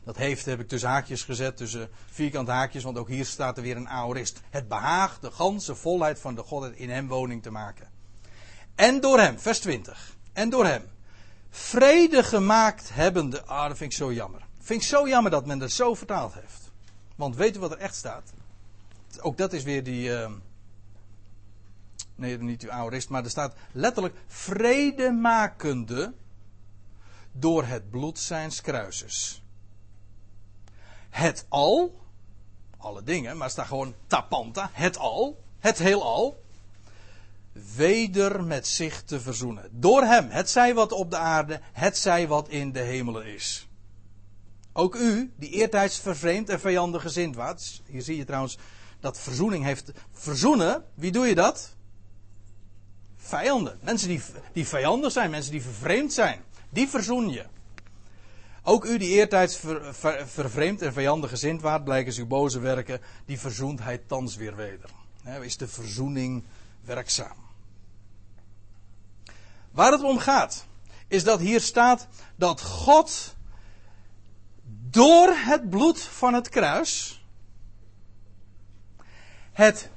Dat 0.04 0.16
heeft, 0.16 0.44
heb 0.44 0.60
ik 0.60 0.68
tussen 0.68 0.88
haakjes 0.88 1.22
gezet, 1.22 1.56
tussen 1.56 1.88
vierkante 2.06 2.50
haakjes, 2.50 2.82
want 2.82 2.98
ook 2.98 3.08
hier 3.08 3.26
staat 3.26 3.56
er 3.56 3.62
weer 3.62 3.76
een 3.76 3.88
aorist. 3.88 4.40
Het 4.50 4.68
behaagt 4.68 5.22
de 5.22 5.30
ganse 5.30 5.74
volheid 5.74 6.20
van 6.20 6.34
de 6.34 6.42
Godheid 6.42 6.76
in 6.76 6.90
hem 6.90 7.08
woning 7.08 7.42
te 7.42 7.50
maken. 7.50 7.88
En 8.74 9.00
door 9.00 9.18
hem, 9.18 9.38
vers 9.38 9.58
20. 9.58 10.16
En 10.34 10.50
door 10.50 10.66
hem. 10.66 10.90
Vrede 11.50 12.22
gemaakt 12.22 12.90
hebbende. 12.92 13.44
Ah, 13.44 13.68
dat 13.68 13.76
vind 13.76 13.92
ik 13.92 13.98
zo 13.98 14.12
jammer. 14.12 14.46
Vind 14.60 14.82
ik 14.82 14.88
zo 14.88 15.08
jammer 15.08 15.30
dat 15.30 15.46
men 15.46 15.58
dat 15.58 15.70
zo 15.70 15.94
vertaald 15.94 16.34
heeft. 16.34 16.72
Want 17.16 17.36
weet 17.36 17.56
u 17.56 17.58
wat 17.58 17.70
er 17.70 17.78
echt 17.78 17.94
staat? 17.94 18.32
Ook 19.20 19.36
dat 19.36 19.52
is 19.52 19.62
weer 19.62 19.84
die. 19.84 20.08
Uh, 20.08 20.30
nee, 22.14 22.38
niet 22.38 22.62
uw 22.62 22.70
aorist, 22.70 23.08
maar 23.08 23.24
er 23.24 23.30
staat 23.30 23.54
letterlijk 23.72 24.14
vrede 24.26 25.10
makende 25.10 26.12
door 27.32 27.64
het 27.64 27.90
bloed 27.90 28.18
zijns 28.18 28.60
kruises 28.60 29.44
het 31.14 31.46
al, 31.48 32.00
alle 32.78 33.02
dingen, 33.02 33.36
maar 33.36 33.50
staat 33.50 33.66
gewoon 33.66 33.94
tapanta, 34.06 34.70
het 34.72 34.98
al, 34.98 35.42
het 35.58 35.78
heelal, 35.78 36.43
weder 37.76 38.44
met 38.44 38.66
zich 38.66 39.02
te 39.02 39.20
verzoenen. 39.20 39.68
Door 39.70 40.02
hem, 40.02 40.28
het 40.30 40.50
zij 40.50 40.74
wat 40.74 40.92
op 40.92 41.10
de 41.10 41.16
aarde, 41.16 41.60
het 41.72 41.98
zij 41.98 42.28
wat 42.28 42.48
in 42.48 42.72
de 42.72 42.80
hemelen 42.80 43.26
is. 43.26 43.68
Ook 44.72 44.94
u, 44.94 45.32
die 45.36 45.50
eertijds 45.50 45.98
vervreemd 45.98 46.48
en 46.48 46.60
vijandig 46.60 47.02
gezind 47.02 47.36
waart. 47.36 47.82
Hier 47.86 48.02
zie 48.02 48.16
je 48.16 48.24
trouwens 48.24 48.58
dat 49.00 49.18
verzoening 49.18 49.64
heeft. 49.64 49.92
Verzoenen, 50.12 50.84
wie 50.94 51.12
doe 51.12 51.26
je 51.26 51.34
dat? 51.34 51.74
Vijanden. 53.16 53.78
Mensen 53.82 54.08
die, 54.08 54.22
die 54.52 54.66
vijandig 54.66 55.12
zijn, 55.12 55.30
mensen 55.30 55.52
die 55.52 55.62
vervreemd 55.62 56.12
zijn. 56.12 56.40
Die 56.70 56.88
verzoen 56.88 57.28
je. 57.28 57.44
Ook 58.62 58.84
u 58.84 58.98
die 58.98 59.08
eertijds 59.08 59.56
ver, 59.56 59.94
vervreemd 60.26 60.82
en 60.82 60.92
vijandig 60.92 61.30
gezind 61.30 61.60
waart, 61.60 61.84
blijkens 61.84 62.18
uw 62.18 62.26
boze 62.26 62.58
werken, 62.58 63.00
die 63.26 63.38
verzoent 63.38 63.80
hij 63.80 63.98
thans 63.98 64.36
weer 64.36 64.56
weder. 64.56 64.90
is 65.40 65.56
de 65.56 65.68
verzoening 65.68 66.44
werkzaam. 66.84 67.43
Waar 69.74 69.92
het 69.92 70.02
om 70.02 70.18
gaat, 70.18 70.66
is 71.08 71.24
dat 71.24 71.40
hier 71.40 71.60
staat 71.60 72.06
dat 72.36 72.60
God 72.62 73.34
door 74.90 75.28
het 75.36 75.70
bloed 75.70 76.00
van 76.00 76.34
het 76.34 76.48
kruis 76.48 77.24
het 79.52 79.90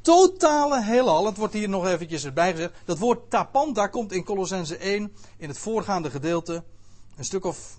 totale 0.00 0.82
heelal, 0.82 1.26
het 1.26 1.36
wordt 1.36 1.54
hier 1.54 1.68
nog 1.68 1.86
eventjes 1.86 2.24
erbij 2.24 2.50
gezegd, 2.50 2.72
dat 2.84 2.98
woord 2.98 3.30
tapanta 3.30 3.86
komt 3.86 4.12
in 4.12 4.24
Colossense 4.24 4.76
1 4.76 5.12
in 5.36 5.48
het 5.48 5.58
voorgaande 5.58 6.10
gedeelte 6.10 6.64
een 7.16 7.24
stuk 7.24 7.44
of 7.44 7.78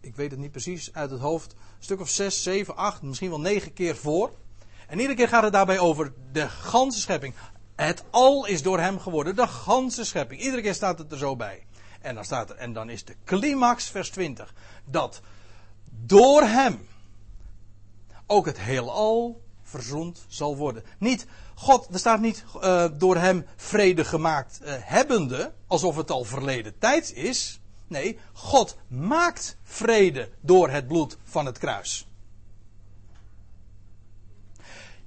ik 0.00 0.16
weet 0.16 0.30
het 0.30 0.40
niet 0.40 0.50
precies 0.50 0.92
uit 0.92 1.10
het 1.10 1.20
hoofd, 1.20 1.52
een 1.52 1.84
stuk 1.84 2.00
of 2.00 2.08
zes, 2.08 2.42
zeven, 2.42 2.76
acht, 2.76 3.02
misschien 3.02 3.30
wel 3.30 3.40
negen 3.40 3.72
keer 3.72 3.96
voor. 3.96 4.32
En 4.88 4.98
iedere 4.98 5.16
keer 5.16 5.28
gaat 5.28 5.42
het 5.42 5.52
daarbij 5.52 5.78
over 5.78 6.12
de 6.32 6.48
ganse 6.48 7.00
schepping. 7.00 7.34
Het 7.76 8.04
al 8.10 8.46
is 8.46 8.62
door 8.62 8.80
hem 8.80 9.00
geworden, 9.00 9.36
de 9.36 9.46
ganse 9.46 10.04
schepping. 10.04 10.40
Iedere 10.40 10.62
keer 10.62 10.74
staat 10.74 10.98
het 10.98 11.12
er 11.12 11.18
zo 11.18 11.36
bij. 11.36 11.66
En 12.00 12.14
dan, 12.14 12.24
staat 12.24 12.50
er, 12.50 12.56
en 12.56 12.72
dan 12.72 12.90
is 12.90 13.04
de 13.04 13.16
climax, 13.24 13.90
vers 13.90 14.10
20, 14.10 14.54
dat 14.84 15.20
door 15.90 16.42
hem 16.42 16.88
ook 18.26 18.46
het 18.46 18.60
heelal 18.60 19.40
verzoend 19.62 20.24
zal 20.28 20.56
worden. 20.56 20.84
Niet, 20.98 21.26
God, 21.54 21.88
er 21.92 21.98
staat 21.98 22.20
niet 22.20 22.44
uh, 22.56 22.84
door 22.92 23.16
hem 23.16 23.46
vrede 23.56 24.04
gemaakt 24.04 24.60
uh, 24.62 24.72
hebbende, 24.78 25.52
alsof 25.66 25.96
het 25.96 26.10
al 26.10 26.24
verleden 26.24 26.78
tijd 26.78 27.12
is. 27.12 27.60
Nee, 27.88 28.18
God 28.32 28.76
maakt 28.88 29.56
vrede 29.62 30.30
door 30.40 30.68
het 30.68 30.86
bloed 30.86 31.16
van 31.24 31.46
het 31.46 31.58
kruis. 31.58 32.05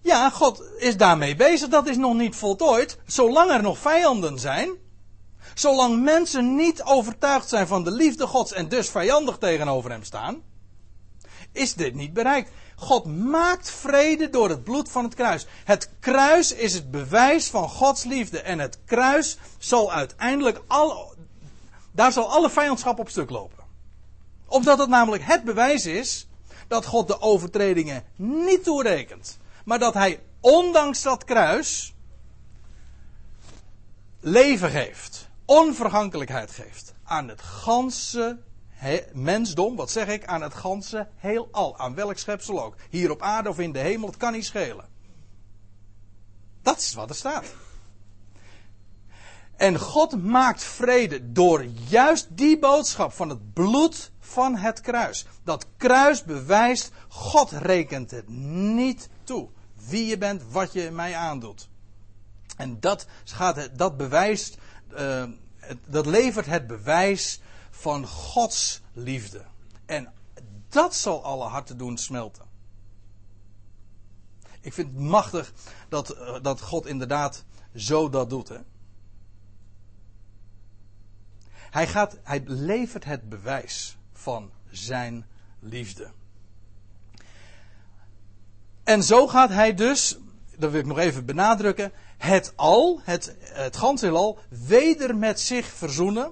Ja, 0.02 0.30
God 0.30 0.64
is 0.78 0.98
daarmee 0.98 1.36
bezig. 1.36 1.70
Dat 1.70 1.88
is 1.88 1.98
nog 1.98 2.14
niet 2.14 2.36
voltooid. 2.36 2.98
Zolang 3.06 3.52
er 3.52 3.62
nog 3.62 3.78
vijanden 3.78 4.40
zijn. 4.40 4.70
Zolang 5.54 6.04
mensen 6.04 6.56
niet 6.56 6.84
overtuigd 6.84 7.50
zijn 7.50 7.68
van 7.68 7.84
de 7.84 7.92
liefde 7.92 8.28
Gods 8.28 8.54
en 8.54 8.70
dus 8.70 8.90
vijandig 8.90 9.38
tegenover 9.38 9.92
hem 9.92 10.04
staan. 10.04 10.42
Is 11.52 11.74
dit 11.74 11.96
niet 11.96 12.14
bereikt. 12.14 12.52
God 12.76 13.06
maakt 13.06 13.70
vrede 13.70 14.30
door 14.30 14.50
het 14.50 14.64
bloed 14.64 14.90
van 14.92 15.04
het 15.04 15.16
kruis. 15.16 15.46
Het 15.64 15.90
kruis 16.00 16.54
is 16.54 16.74
het 16.74 16.92
bewijs 16.92 17.48
van 17.48 17.70
Gods 17.70 18.04
liefde. 18.04 18.42
En 18.42 18.60
het 18.60 18.80
kruis 18.86 19.38
zal 19.58 19.92
uiteindelijk 19.92 20.62
al, 20.68 21.14
daar 21.92 22.12
zal 22.12 22.32
alle 22.32 22.50
vijandschap 22.50 23.00
op 23.00 23.10
stuk 23.10 23.30
lopen. 23.30 23.64
Omdat 24.48 24.80
het 24.80 24.90
namelijk 24.90 25.24
het 25.24 25.44
bewijs 25.44 25.86
is 25.86 26.28
dat 26.68 26.86
God 26.86 27.08
de 27.08 27.22
overtredingen 27.22 28.04
niet 28.16 28.64
toerekent. 28.64 29.38
Maar 29.70 29.80
dat 29.80 29.94
hij 29.94 30.20
ondanks 30.40 31.02
dat 31.02 31.24
kruis 31.24 31.96
leven 34.20 34.70
geeft. 34.70 35.30
Onvergankelijkheid 35.46 36.52
geeft 36.52 36.94
aan 37.04 37.28
het 37.28 37.42
ganse 37.42 38.40
mensdom, 39.14 39.76
wat 39.76 39.92
zeg 39.92 40.08
ik, 40.08 40.26
aan 40.26 40.42
het 40.42 40.54
ganse 40.54 41.08
heelal. 41.16 41.78
Aan 41.78 41.96
welk 41.96 42.18
schepsel 42.18 42.64
ook. 42.64 42.76
Hier 42.90 43.12
op 43.12 43.22
aarde 43.22 43.50
of 43.50 43.60
in 43.60 43.72
de 43.72 43.80
hemel, 43.80 44.08
het 44.08 44.18
kan 44.18 44.34
niet 44.34 44.46
schelen. 44.46 44.88
Dat 46.62 46.78
is 46.78 46.94
wat 46.94 47.10
er 47.10 47.16
staat. 47.16 47.46
En 49.56 49.80
God 49.80 50.24
maakt 50.24 50.64
vrede 50.64 51.32
door 51.32 51.64
juist 51.88 52.28
die 52.30 52.60
boodschap 52.60 53.12
van 53.12 53.30
het 53.30 53.54
bloed 53.54 54.12
van 54.20 54.56
het 54.56 54.82
kruis. 54.82 55.26
Dat 55.44 55.66
kruis 55.78 56.24
bewijst, 56.24 56.92
God 57.08 57.52
rekent 57.52 58.12
het 58.12 58.30
niet 58.30 59.10
toe. 59.24 59.50
Wie 59.90 60.06
je 60.06 60.18
bent, 60.18 60.44
wat 60.52 60.74
je 60.74 60.92
mij 60.92 61.16
aandoet. 61.16 61.70
En 62.58 62.80
dat, 62.80 63.06
gaat, 63.24 63.78
dat 63.78 63.98
bewijst, 63.98 64.58
uh, 64.92 65.24
dat 65.86 66.06
levert 66.06 66.46
het 66.46 66.68
bewijs 66.68 67.42
van 67.70 68.08
Gods 68.08 68.82
liefde. 68.94 69.46
En 69.86 70.14
dat 70.70 70.96
zal 70.96 71.24
alle 71.24 71.46
harten 71.46 71.78
doen 71.78 71.98
smelten. 71.98 72.46
Ik 74.62 74.74
vind 74.74 74.88
het 74.88 75.00
machtig 75.00 75.54
dat, 75.90 76.10
eh, 76.10 76.36
dat 76.42 76.62
God 76.62 76.86
inderdaad 76.86 77.44
zo 77.76 78.10
dat 78.10 78.30
doet. 78.30 78.50
Hè? 78.50 78.60
Hij, 81.70 81.88
gaat, 81.88 82.18
hij 82.24 82.44
levert 82.46 83.04
het 83.04 83.30
bewijs 83.30 83.98
van 84.14 84.52
zijn 84.70 85.26
liefde. 85.60 86.12
En 88.90 89.04
zo 89.04 89.28
gaat 89.28 89.50
hij 89.50 89.74
dus, 89.74 90.18
dat 90.58 90.72
wil 90.72 90.80
ik 90.80 90.86
nog 90.86 90.98
even 90.98 91.26
benadrukken, 91.26 91.92
het 92.18 92.54
al, 92.56 93.02
het, 93.04 93.36
het 93.40 93.78
ganse 93.78 94.10
al, 94.10 94.40
weder 94.50 95.16
met 95.16 95.40
zich 95.40 95.66
verzoenen. 95.66 96.32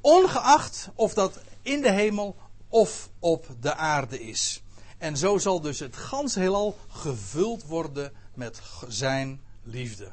Ongeacht 0.00 0.88
of 0.94 1.14
dat 1.14 1.40
in 1.62 1.80
de 1.82 1.90
hemel 1.90 2.36
of 2.68 3.10
op 3.18 3.46
de 3.60 3.74
aarde 3.74 4.20
is. 4.20 4.62
En 4.98 5.16
zo 5.16 5.38
zal 5.38 5.60
dus 5.60 5.78
het 5.78 5.96
gans 5.96 6.34
heelal 6.34 6.78
gevuld 6.88 7.64
worden 7.64 8.12
met 8.34 8.60
zijn 8.88 9.40
liefde. 9.62 10.12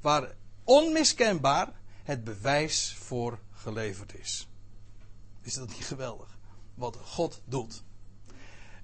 Waar 0.00 0.34
onmiskenbaar 0.64 1.72
het 2.02 2.24
bewijs 2.24 2.96
voor 2.98 3.38
geleverd 3.52 4.14
is. 4.18 4.48
Is 5.40 5.54
dat 5.54 5.68
niet 5.68 5.84
geweldig? 5.84 6.38
Wat 6.74 6.98
God 7.02 7.40
doet. 7.44 7.82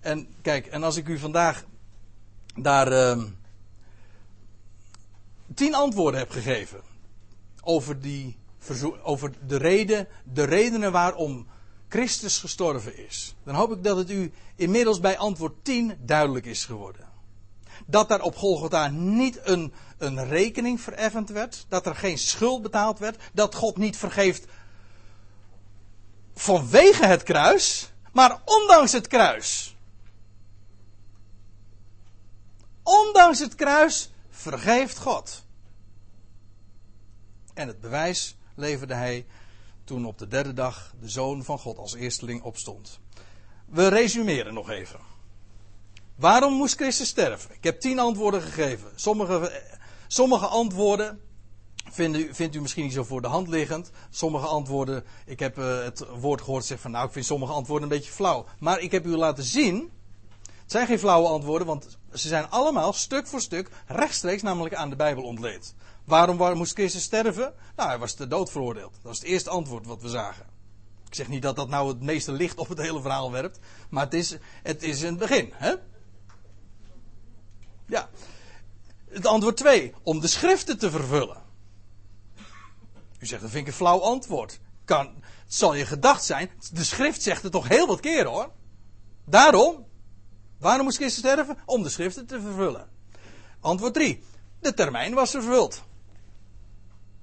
En 0.09 0.29
kijk, 0.43 0.67
en 0.67 0.83
als 0.83 0.97
ik 0.97 1.09
u 1.09 1.19
vandaag 1.19 1.65
daar 2.55 2.93
uh, 2.93 3.25
tien 5.55 5.75
antwoorden 5.75 6.21
heb 6.21 6.31
gegeven 6.31 6.81
over 7.63 8.01
die 8.01 8.37
over 9.03 9.33
de, 9.47 9.57
reden, 9.57 10.09
de 10.25 10.45
redenen 10.45 10.93
waarom 10.93 11.47
Christus 11.89 12.39
gestorven 12.39 13.07
is. 13.07 13.35
Dan 13.45 13.55
hoop 13.55 13.73
ik 13.73 13.85
dat 13.85 13.97
het 13.97 14.11
u 14.11 14.33
inmiddels 14.57 15.01
bij 15.01 15.19
antwoord 15.19 15.65
10 15.65 15.99
duidelijk 16.01 16.47
is 16.47 16.65
geworden. 16.65 17.09
Dat 17.87 18.09
daar 18.09 18.23
op 18.23 18.37
Golgotha 18.37 18.89
niet 18.89 19.41
een, 19.43 19.73
een 19.99 20.29
rekening 20.29 20.81
vereffend 20.81 21.29
werd. 21.29 21.67
Dat 21.69 21.87
er 21.87 21.97
geen 21.97 22.19
schuld 22.19 22.63
betaald 22.63 22.99
werd. 22.99 23.23
Dat 23.33 23.55
God 23.55 23.77
niet 23.77 23.97
vergeeft 23.97 24.45
vanwege 26.35 27.07
het 27.07 27.23
kruis. 27.23 27.93
Maar 28.13 28.41
ondanks 28.45 28.93
het 28.93 29.07
kruis. 29.07 29.77
Ondanks 32.89 33.39
het 33.39 33.55
kruis 33.55 34.11
vergeeft 34.31 34.99
God. 34.99 35.45
En 37.55 37.69
het 37.69 37.81
bewijs 37.81 38.37
leverde 38.55 38.95
hij 38.95 39.27
toen 39.85 40.07
op 40.07 40.19
de 40.19 40.29
derde 40.29 40.53
dag 40.53 40.95
de 41.01 41.09
Zoon 41.09 41.45
van 41.45 41.59
God 41.59 41.79
als 41.79 41.95
eersteling 41.95 42.43
opstond. 42.43 43.01
We 43.67 43.89
resumeren 43.89 44.55
nog 44.55 44.71
even. 44.71 45.01
Waarom 46.15 46.53
moest 46.53 46.75
Christus 46.75 47.09
sterven? 47.09 47.55
Ik 47.55 47.65
heb 47.65 47.81
tien 47.81 47.99
antwoorden 47.99 48.43
gegeven. 48.43 48.91
Sommige, 48.95 49.63
sommige 50.07 50.47
antwoorden 50.47 51.21
vindt 51.91 52.17
u, 52.19 52.35
vindt 52.35 52.55
u 52.55 52.61
misschien 52.61 52.85
niet 52.85 52.93
zo 52.93 53.05
voor 53.05 53.23
de 53.23 53.29
hand 53.29 53.49
liggend. 53.49 53.91
Sommige 54.11 54.47
antwoorden, 54.47 55.05
ik 55.27 55.39
heb 55.39 55.59
uh, 55.59 55.83
het 55.83 56.07
woord 56.21 56.41
gehoord 56.41 56.65
zeggen 56.65 56.83
van 56.83 56.91
nou 56.91 57.07
ik 57.07 57.13
vind 57.13 57.27
sommige 57.27 57.53
antwoorden 57.53 57.91
een 57.91 57.97
beetje 57.97 58.13
flauw. 58.13 58.47
Maar 58.59 58.81
ik 58.81 58.91
heb 58.91 59.07
u 59.07 59.17
laten 59.17 59.45
zien, 59.45 59.91
het 60.69 60.77
zijn 60.77 60.87
geen 60.87 60.99
flauwe 60.99 61.29
antwoorden, 61.29 61.67
want 61.67 61.99
ze 62.13 62.29
zijn 62.29 62.51
allemaal 62.51 62.93
stuk 62.93 63.27
voor 63.27 63.41
stuk 63.41 63.71
rechtstreeks 63.87 64.43
namelijk 64.43 64.75
aan 64.75 64.91
de 64.91 64.97
Bijbel 64.97 65.23
ontleed. 65.23 65.75
Waarom, 66.05 66.37
waarom 66.37 66.59
moest 66.59 66.73
Christus 66.73 67.03
sterven? 67.03 67.55
Nou, 67.77 67.89
hij 67.89 67.99
was 67.99 68.15
te 68.15 68.27
dood 68.27 68.51
veroordeeld. 68.51 68.93
Dat 68.93 69.03
was 69.03 69.19
het 69.19 69.27
eerste 69.27 69.51
antwoord 69.51 69.87
wat 69.87 70.03
we 70.03 70.09
zagen. 70.09 70.47
Ik 71.07 71.15
zeg 71.15 71.29
niet 71.29 71.43
dat 71.43 71.57
dat 71.57 71.69
nou 71.69 71.89
het 71.89 72.01
meeste 72.01 72.33
licht 72.33 72.59
op 72.59 72.69
het 72.69 72.79
hele 72.79 73.01
verhaal 73.01 73.33
werpt, 73.33 73.59
maar 73.91 74.05
het 74.05 74.15
is, 74.15 74.37
het 74.63 74.83
is 74.83 75.03
een 75.03 75.17
begin. 75.17 75.53
Hè? 75.55 75.75
Ja. 77.87 78.09
Het 79.09 79.27
antwoord 79.27 79.57
2. 79.57 79.95
Om 80.03 80.21
de 80.21 80.29
schriften 80.29 80.79
te 80.79 80.91
vervullen. 80.91 81.43
U 83.19 83.27
zegt, 83.27 83.43
dat 83.43 83.51
vind 83.51 83.63
ik 83.63 83.69
een 83.69 83.79
flauw 83.79 84.01
antwoord. 84.01 84.61
Kan, 84.85 85.07
het 85.45 85.55
zal 85.55 85.75
je 85.75 85.87
gedacht 85.87 86.25
zijn. 86.25 86.51
De 86.73 86.85
schrift 86.85 87.23
zegt 87.23 87.43
het 87.43 87.53
toch 87.53 87.69
heel 87.69 87.87
wat 87.87 88.01
keren 88.01 88.31
hoor. 88.31 88.51
Daarom. 89.25 89.87
Waarom 90.59 90.85
moest 90.85 90.97
Christus 90.97 91.19
sterven? 91.19 91.59
Om 91.65 91.83
de 91.83 91.89
schriften 91.89 92.27
te 92.27 92.41
vervullen. 92.41 92.89
Antwoord 93.61 93.95
3. 93.95 94.23
De 94.61 94.75
termijn 94.75 95.15
was 95.15 95.31
vervuld. 95.31 95.83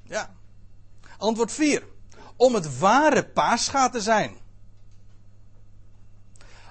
Ja. 0.04 0.36
Antwoord 1.17 1.52
4. 1.52 1.84
Om 2.36 2.54
het 2.54 2.80
ware 2.80 3.26
paascha 3.26 3.89
te 3.89 4.02
zijn. 4.02 4.38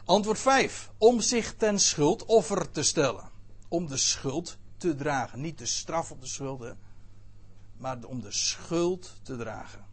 Antwoord 0.05 0.39
5. 0.39 0.91
Om 0.99 1.21
zich 1.21 1.55
ten 1.57 1.79
schuldoffer 1.79 2.71
te 2.71 2.83
stellen. 2.83 3.31
Om 3.69 3.87
de 3.87 3.97
schuld 3.97 4.57
te 4.77 4.95
dragen. 4.95 5.41
Niet 5.41 5.59
de 5.59 5.67
straf 5.67 6.11
op 6.11 6.21
de 6.21 6.27
schulden, 6.27 6.79
maar 7.77 7.99
om 8.05 8.21
de 8.21 8.33
schuld 8.33 9.13
te 9.23 9.37
dragen. 9.37 9.87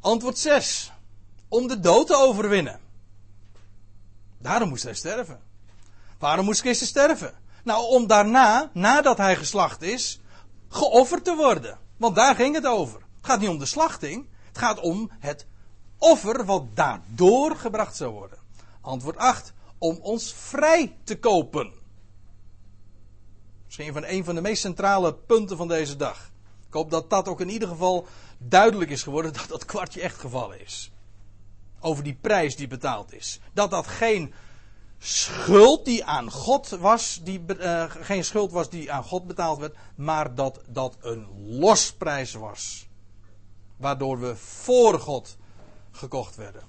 Antwoord 0.00 0.38
6. 0.38 0.92
Om 1.48 1.68
de 1.68 1.80
dood 1.80 2.06
te 2.06 2.16
overwinnen. 2.16 2.80
Daarom 4.46 4.68
moest 4.68 4.82
hij 4.82 4.94
sterven. 4.94 5.40
Waarom 6.18 6.44
moest 6.44 6.60
Christus 6.60 6.88
sterven? 6.88 7.34
Nou, 7.64 7.86
om 7.86 8.06
daarna, 8.06 8.70
nadat 8.72 9.16
hij 9.16 9.36
geslacht 9.36 9.82
is, 9.82 10.20
geofferd 10.68 11.24
te 11.24 11.34
worden. 11.34 11.78
Want 11.96 12.16
daar 12.16 12.34
ging 12.34 12.54
het 12.54 12.66
over. 12.66 13.00
Het 13.00 13.26
gaat 13.26 13.40
niet 13.40 13.48
om 13.48 13.58
de 13.58 13.66
slachting. 13.66 14.26
Het 14.46 14.58
gaat 14.58 14.80
om 14.80 15.10
het 15.18 15.46
offer 15.98 16.44
wat 16.44 16.76
daardoor 16.76 17.56
gebracht 17.56 17.96
zou 17.96 18.12
worden. 18.12 18.38
Antwoord 18.80 19.16
8. 19.16 19.52
Om 19.78 19.98
ons 20.02 20.34
vrij 20.34 20.96
te 21.04 21.18
kopen. 21.18 21.72
Misschien 23.64 23.92
van 23.92 24.04
een 24.04 24.24
van 24.24 24.34
de 24.34 24.40
meest 24.40 24.60
centrale 24.60 25.14
punten 25.14 25.56
van 25.56 25.68
deze 25.68 25.96
dag. 25.96 26.30
Ik 26.66 26.74
hoop 26.74 26.90
dat 26.90 27.10
dat 27.10 27.28
ook 27.28 27.40
in 27.40 27.50
ieder 27.50 27.68
geval 27.68 28.06
duidelijk 28.38 28.90
is 28.90 29.02
geworden 29.02 29.32
dat 29.32 29.48
dat 29.48 29.64
kwartje 29.64 30.00
echt 30.00 30.20
gevallen 30.20 30.60
is. 30.60 30.90
Over 31.80 32.04
die 32.04 32.18
prijs 32.20 32.56
die 32.56 32.68
betaald 32.68 33.12
is. 33.12 33.40
Dat 33.52 33.70
dat 33.70 33.86
geen 33.86 34.34
schuld 35.06 35.84
die 35.84 36.04
aan 36.04 36.30
God 36.30 36.68
was, 36.68 37.20
die, 37.22 37.42
uh, 37.58 37.84
geen 37.90 38.24
schuld 38.24 38.52
was 38.52 38.70
die 38.70 38.92
aan 38.92 39.04
God 39.04 39.26
betaald 39.26 39.58
werd, 39.58 39.76
maar 39.94 40.34
dat 40.34 40.60
dat 40.68 40.96
een 41.00 41.26
losprijs 41.58 42.32
was. 42.32 42.88
Waardoor 43.76 44.20
we 44.20 44.36
voor 44.36 45.00
God 45.00 45.36
gekocht 45.90 46.36
werden. 46.36 46.62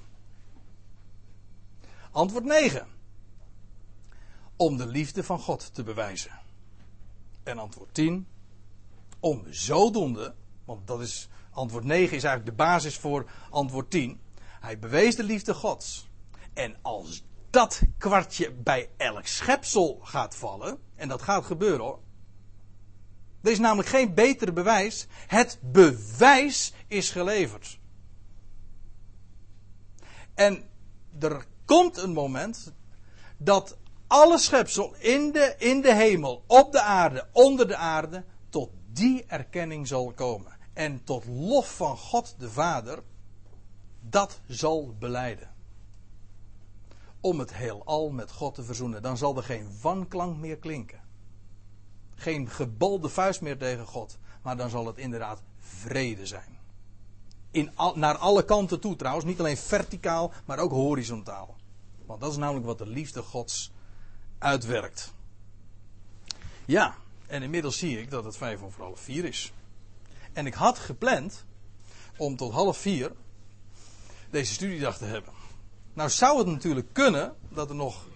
Antwoord 2.12 2.44
9. 2.44 2.88
Om 4.56 4.78
de 4.78 4.88
liefde 4.88 5.24
van 5.24 5.40
God 5.40 5.74
te 5.74 5.84
bewijzen. 5.84 6.32
En 7.44 7.58
antwoord 7.58 7.94
10. 7.94 8.28
Om 9.20 9.44
zodoende, 9.50 10.36
want 10.66 10.88
dat 10.88 11.02
is 11.02 11.30
antwoord 11.52 11.84
9 11.84 12.16
is 12.16 12.24
eigenlijk 12.24 12.58
de 12.58 12.64
basis 12.64 12.98
voor 12.98 13.30
antwoord 13.50 13.90
10. 13.92 14.20
Hij 14.60 14.80
bewees 14.80 15.16
de 15.16 15.24
liefde 15.24 15.54
Gods. 15.54 16.08
En 16.54 16.78
als 16.82 17.24
dat 17.50 17.82
kwartje 17.98 18.54
bij 18.54 18.89
elk 18.98 19.26
schepsel 19.26 20.00
gaat 20.04 20.36
vallen. 20.36 20.80
En 20.95 21.08
dat 21.08 21.22
gaat 21.22 21.45
gebeuren 21.45 21.86
hoor. 21.86 22.00
Er 23.41 23.52
is 23.52 23.60
namelijk 23.60 23.89
geen 23.89 24.14
beter 24.14 24.54
bewijs. 24.54 25.08
Het 25.28 25.60
bewijs 25.62 26.74
is 26.88 27.10
geleverd. 27.10 27.80
En 30.34 30.64
er 31.20 31.45
komt 31.66 31.98
een 31.98 32.14
moment 32.14 32.74
dat 33.38 33.78
alle 34.08 34.38
schepsel 34.38 34.95
in 35.00 35.32
de, 35.32 35.56
in 35.58 35.82
de 35.82 35.93
hemel, 35.93 36.43
op 36.48 36.72
de 36.72 36.82
aarde, 36.82 37.28
onder 37.32 37.68
de 37.68 37.76
aarde, 37.76 38.24
tot 38.50 38.70
die 38.91 39.26
erkenning 39.28 39.88
zal 39.88 40.12
komen. 40.12 40.58
En 40.74 41.04
tot 41.04 41.26
lof 41.26 41.76
van 41.76 41.98
God 41.98 42.36
de 42.38 42.50
Vader, 42.50 43.04
dat 44.02 44.39
zal 44.48 44.95
beleiden. 45.00 45.57
Om 47.22 47.39
het 47.39 47.53
heelal 47.53 48.09
met 48.09 48.32
God 48.32 48.55
te 48.55 48.63
verzoenen. 48.63 49.01
Dan 49.01 49.18
zal 49.18 49.38
er 49.38 49.43
geen 49.43 49.70
wanklank 49.82 50.38
meer 50.38 50.57
klinken. 50.57 51.01
Geen 52.15 52.49
gebalde 52.49 53.09
vuist 53.09 53.41
meer 53.41 53.57
tegen 53.57 53.86
God. 53.86 54.18
Maar 54.41 54.57
dan 54.57 54.70
zal 54.70 54.88
het 54.88 54.97
inderdaad 54.97 55.41
vrede 55.59 56.26
zijn. 56.26 56.57
In 57.51 57.72
naar 57.95 58.18
alle 58.18 58.45
kanten 58.45 58.80
toe 58.80 58.95
trouwens. 58.95 59.26
Niet 59.26 59.39
alleen 59.39 59.57
verticaal, 59.57 60.32
maar 60.45 60.59
ook 60.59 60.72
horizontaal. 60.72 61.55
Want 62.05 62.22
dat 62.22 62.32
is 62.32 62.38
namelijk 62.38 62.65
wat 62.65 62.78
de 62.78 62.88
liefde 62.88 63.22
Gods 63.22 63.72
uitwerkt. 64.38 65.13
Ja, 66.65 66.95
en 67.28 67.43
inmiddels 67.43 67.78
zie 67.78 67.99
ik 67.99 68.09
dat 68.09 68.24
het 68.24 68.38
vijf 68.38 68.61
over 68.61 68.82
half 68.82 68.99
vier 68.99 69.26
is. 69.26 69.53
En 70.34 70.45
ik 70.45 70.53
had 70.53 70.80
gepland 70.80 71.45
om 72.18 72.36
tot 72.36 72.51
half 72.51 72.78
vier 72.78 73.11
deze 74.30 74.53
studiedag 74.53 74.97
te 74.97 75.05
hebben. 75.05 75.34
Nou 75.98 76.10
zou 76.10 76.38
het 76.38 76.48
natuurlijk 76.48 76.88
kunnen 76.93 77.36
dat 77.50 77.70
er 77.70 77.76
nog. 77.76 78.08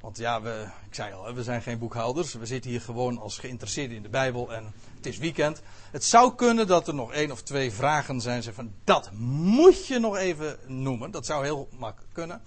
Want 0.00 0.18
ja, 0.18 0.42
we, 0.42 0.68
ik 0.86 0.94
zei 0.94 1.12
al, 1.12 1.34
we 1.34 1.42
zijn 1.42 1.62
geen 1.62 1.78
boekhouders. 1.78 2.34
We 2.34 2.46
zitten 2.46 2.70
hier 2.70 2.80
gewoon 2.80 3.18
als 3.18 3.38
geïnteresseerden 3.38 3.96
in 3.96 4.02
de 4.02 4.08
Bijbel 4.08 4.52
en 4.52 4.72
het 4.96 5.06
is 5.06 5.18
weekend. 5.18 5.62
Het 5.90 6.04
zou 6.04 6.34
kunnen 6.34 6.66
dat 6.66 6.88
er 6.88 6.94
nog 6.94 7.12
één 7.12 7.30
of 7.30 7.42
twee 7.42 7.72
vragen 7.72 8.20
zijn. 8.20 8.42
Van, 8.42 8.72
dat 8.84 9.12
moet 9.12 9.86
je 9.86 9.98
nog 9.98 10.16
even 10.16 10.58
noemen. 10.66 11.10
Dat 11.10 11.26
zou 11.26 11.44
heel 11.44 11.68
makkelijk 11.78 12.12
kunnen. 12.12 12.42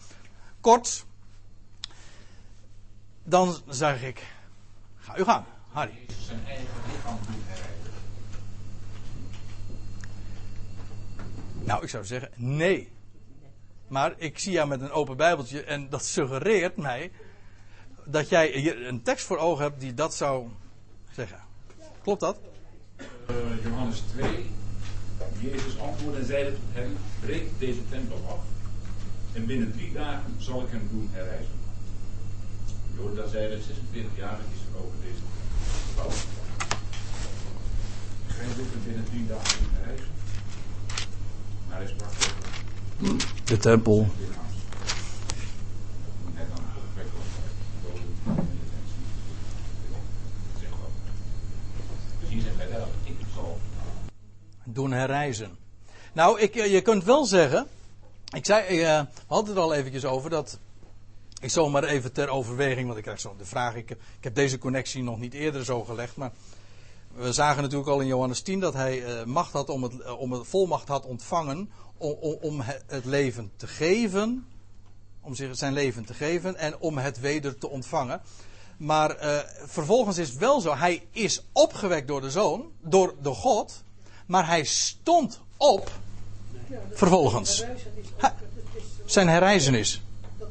Kort, 0.61 1.05
dan 3.23 3.55
zeg 3.67 4.03
ik, 4.03 4.25
ga 4.95 5.17
u 5.17 5.23
gang, 5.23 5.45
Harry. 5.71 6.05
Zijn 6.25 6.45
eigen 6.45 6.67
lichaam 6.93 7.19
Nou, 11.59 11.83
ik 11.83 11.89
zou 11.89 12.05
zeggen, 12.05 12.31
nee. 12.35 12.99
Maar 13.91 14.13
ik 14.17 14.39
zie 14.39 14.51
jou 14.51 14.67
met 14.67 14.81
een 14.81 14.91
open 14.91 15.17
Bijbeltje 15.17 15.63
en 15.63 15.89
dat 15.89 16.05
suggereert 16.05 16.77
mij 16.77 17.11
dat 18.05 18.29
jij 18.29 18.75
een 18.87 19.01
tekst 19.01 19.25
voor 19.25 19.37
ogen 19.37 19.63
hebt 19.63 19.79
die 19.79 19.93
dat 19.93 20.13
zou 20.13 20.47
zeggen. 21.11 21.39
Klopt 22.01 22.19
dat? 22.19 22.39
Uh, 23.29 23.63
Johannes 23.63 23.99
2. 23.99 24.49
Jezus 25.39 25.79
antwoordde 25.79 26.19
en 26.19 26.25
zeide 26.25 26.49
tot 26.51 26.61
hem: 26.71 26.97
Breek 27.19 27.59
deze 27.59 27.89
tempel 27.89 28.25
af. 28.29 28.39
En 29.33 29.45
binnen 29.45 29.71
drie 29.71 29.93
dagen 29.93 30.35
zal 30.37 30.61
ik 30.61 30.69
hem 30.69 30.87
doen 30.91 31.09
herrijzen. 31.11 31.59
Jorda 32.95 33.27
zeide: 33.27 33.61
26 33.61 34.17
jaar 34.17 34.39
is 34.53 34.59
er 34.73 34.79
over 34.83 34.95
deze. 35.01 35.21
Gij 38.27 38.45
doet 38.45 38.71
hem 38.71 38.83
binnen 38.85 39.05
drie 39.05 39.27
dagen. 39.27 39.69
Maar 41.69 41.77
hij 41.77 41.87
sprak 41.87 42.50
de 43.43 43.57
tempel. 43.57 44.07
Doen 54.63 54.91
herreizen. 54.91 55.57
Nou, 56.13 56.39
ik, 56.39 56.55
eh, 56.55 56.71
je 56.71 56.81
kunt 56.81 57.03
wel 57.03 57.25
zeggen. 57.25 57.67
Ik 58.35 58.45
zei, 58.45 58.79
uh, 58.79 58.99
we 58.99 59.07
hadden 59.27 59.55
het 59.55 59.63
al 59.63 59.73
eventjes 59.73 60.05
over 60.05 60.29
dat. 60.29 60.59
Ik 61.39 61.49
zal 61.49 61.69
maar 61.69 61.83
even 61.83 62.11
ter 62.11 62.29
overweging, 62.29 62.85
want 62.85 62.97
ik 62.97 63.03
krijg 63.03 63.19
zo 63.19 63.35
de 63.37 63.45
vraag. 63.45 63.75
Ik, 63.75 63.89
ik 63.89 63.97
heb 64.23 64.35
deze 64.35 64.57
connectie 64.57 65.03
nog 65.03 65.19
niet 65.19 65.33
eerder 65.33 65.65
zo 65.65 65.83
gelegd, 65.83 66.15
maar 66.15 66.31
we 67.15 67.33
zagen 67.33 67.61
natuurlijk 67.61 67.89
al 67.89 67.99
in 67.99 68.07
Johannes 68.07 68.41
10 68.41 68.59
dat 68.59 68.73
hij 68.73 69.01
uh, 69.01 69.23
macht 69.23 69.53
had 69.53 69.69
om 69.69 69.83
het, 69.83 70.15
om 70.15 70.31
het 70.31 70.47
volmacht 70.47 70.87
had 70.87 71.05
ontvangen 71.05 71.69
om, 72.01 72.37
om, 72.41 72.61
het 72.87 73.05
leven 73.05 73.51
te 73.55 73.67
geven, 73.67 74.47
om 75.21 75.35
zich 75.35 75.57
zijn 75.57 75.73
leven 75.73 76.05
te 76.05 76.13
geven 76.13 76.55
en 76.55 76.79
om 76.79 76.97
het 76.97 77.19
weder 77.19 77.57
te 77.57 77.69
ontvangen. 77.69 78.21
Maar 78.77 79.23
uh, 79.23 79.39
vervolgens 79.65 80.17
is 80.17 80.29
het 80.29 80.37
wel 80.37 80.61
zo, 80.61 80.75
hij 80.75 81.07
is 81.11 81.43
opgewekt 81.51 82.07
door 82.07 82.21
de 82.21 82.31
zoon, 82.31 82.71
door 82.79 83.15
de 83.21 83.29
God, 83.29 83.83
maar 84.25 84.47
hij 84.47 84.63
stond 84.63 85.39
op 85.57 85.91
ja, 86.67 86.77
vervolgens. 86.91 87.65
Ha, 88.17 88.35
zijn 89.05 89.27
herreizenis. 89.27 90.01
Dat, 90.37 90.47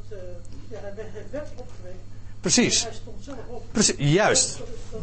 ja, 0.69 0.79
hij 0.81 0.95
werd 1.31 1.49
opgewekt. 1.57 1.97
Precies. 2.41 2.83
Hij 2.83 2.93
stond 2.93 3.25
zelf 3.25 3.47
op. 3.49 3.65
Precies, 3.73 3.95
juist. 3.99 4.59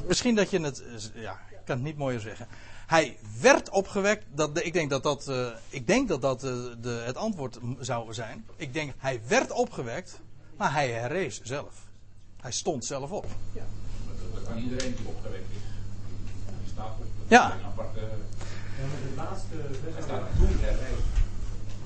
Misschien 0.07 0.35
dat 0.35 0.49
je 0.49 0.59
het, 0.59 0.83
ja, 1.13 1.39
kan 1.65 1.75
het 1.75 1.85
niet 1.85 1.97
mooier 1.97 2.19
zeggen. 2.19 2.47
Hij 2.87 3.17
werd 3.41 3.69
opgewekt. 3.69 4.25
Dat, 4.31 4.65
ik 4.65 4.73
denk 4.73 4.89
dat 4.89 5.03
dat, 5.03 5.27
uh, 5.29 5.47
ik 5.69 5.87
denk 5.87 6.07
dat, 6.07 6.21
dat 6.21 6.43
uh, 6.43 6.51
de, 6.81 6.89
het 6.89 7.15
antwoord 7.15 7.59
zou 7.79 8.13
zijn. 8.13 8.45
Ik 8.55 8.73
denk, 8.73 8.93
hij 8.97 9.21
werd 9.27 9.51
opgewekt, 9.51 10.19
maar 10.57 10.73
hij 10.73 10.89
herrees 10.91 11.41
zelf. 11.41 11.73
Hij 12.41 12.51
stond 12.51 12.85
zelf 12.85 13.11
op. 13.11 13.25
Ja. 13.53 13.65
Dat 14.33 14.43
kan 14.43 14.57
iedereen 14.57 14.95
die 14.95 15.07
opgewekt 15.07 15.49
is. 15.49 15.63
Die 16.61 16.71
staat 16.73 16.95
op. 16.99 17.05
Ja. 17.27 17.53
Een 17.53 17.65
aparte, 17.65 17.99
ja, 17.99 18.85
maar 18.91 19.01
de 19.09 19.13
laatste 19.15 19.55
hij 19.93 20.01
staat 20.01 20.27
toen 20.37 20.55
herrees. 20.59 21.05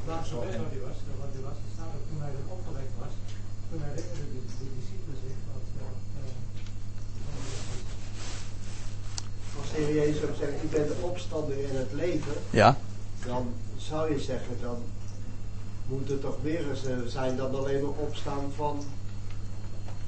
De 0.03 0.11
laatste 0.11 0.35
vers 0.41 0.55
waar 0.57 0.71
hij 0.71 0.81
was, 0.87 0.97
waar 1.19 1.31
hij 1.33 1.41
was, 1.41 1.57
staat 1.73 1.91
ook 1.97 2.05
toen 2.09 2.21
hij 2.21 2.33
opgewekt 2.47 2.93
was. 3.03 3.13
Toen 3.69 3.81
herinnerde 3.87 4.25
de, 4.33 4.41
de 4.59 4.67
discipelen 4.77 5.00
Jezus 9.77 10.23
ook 10.23 10.35
zegt, 10.39 10.51
ik 10.51 10.69
ben 10.69 10.87
de 10.87 10.95
opstander 11.01 11.57
in 11.57 11.75
het 11.75 11.91
leven. 11.91 12.33
Ja. 12.49 12.77
Dan 13.25 13.53
zou 13.77 14.13
je 14.13 14.19
zeggen, 14.19 14.57
dan 14.61 14.83
moet 15.85 16.09
het 16.09 16.21
toch 16.21 16.37
meer 16.41 16.69
eens 16.69 16.85
eh, 16.85 16.95
zijn 17.07 17.35
dan 17.35 17.55
alleen 17.55 17.81
maar 17.81 17.91
opstaan 17.91 18.51
van. 18.55 18.83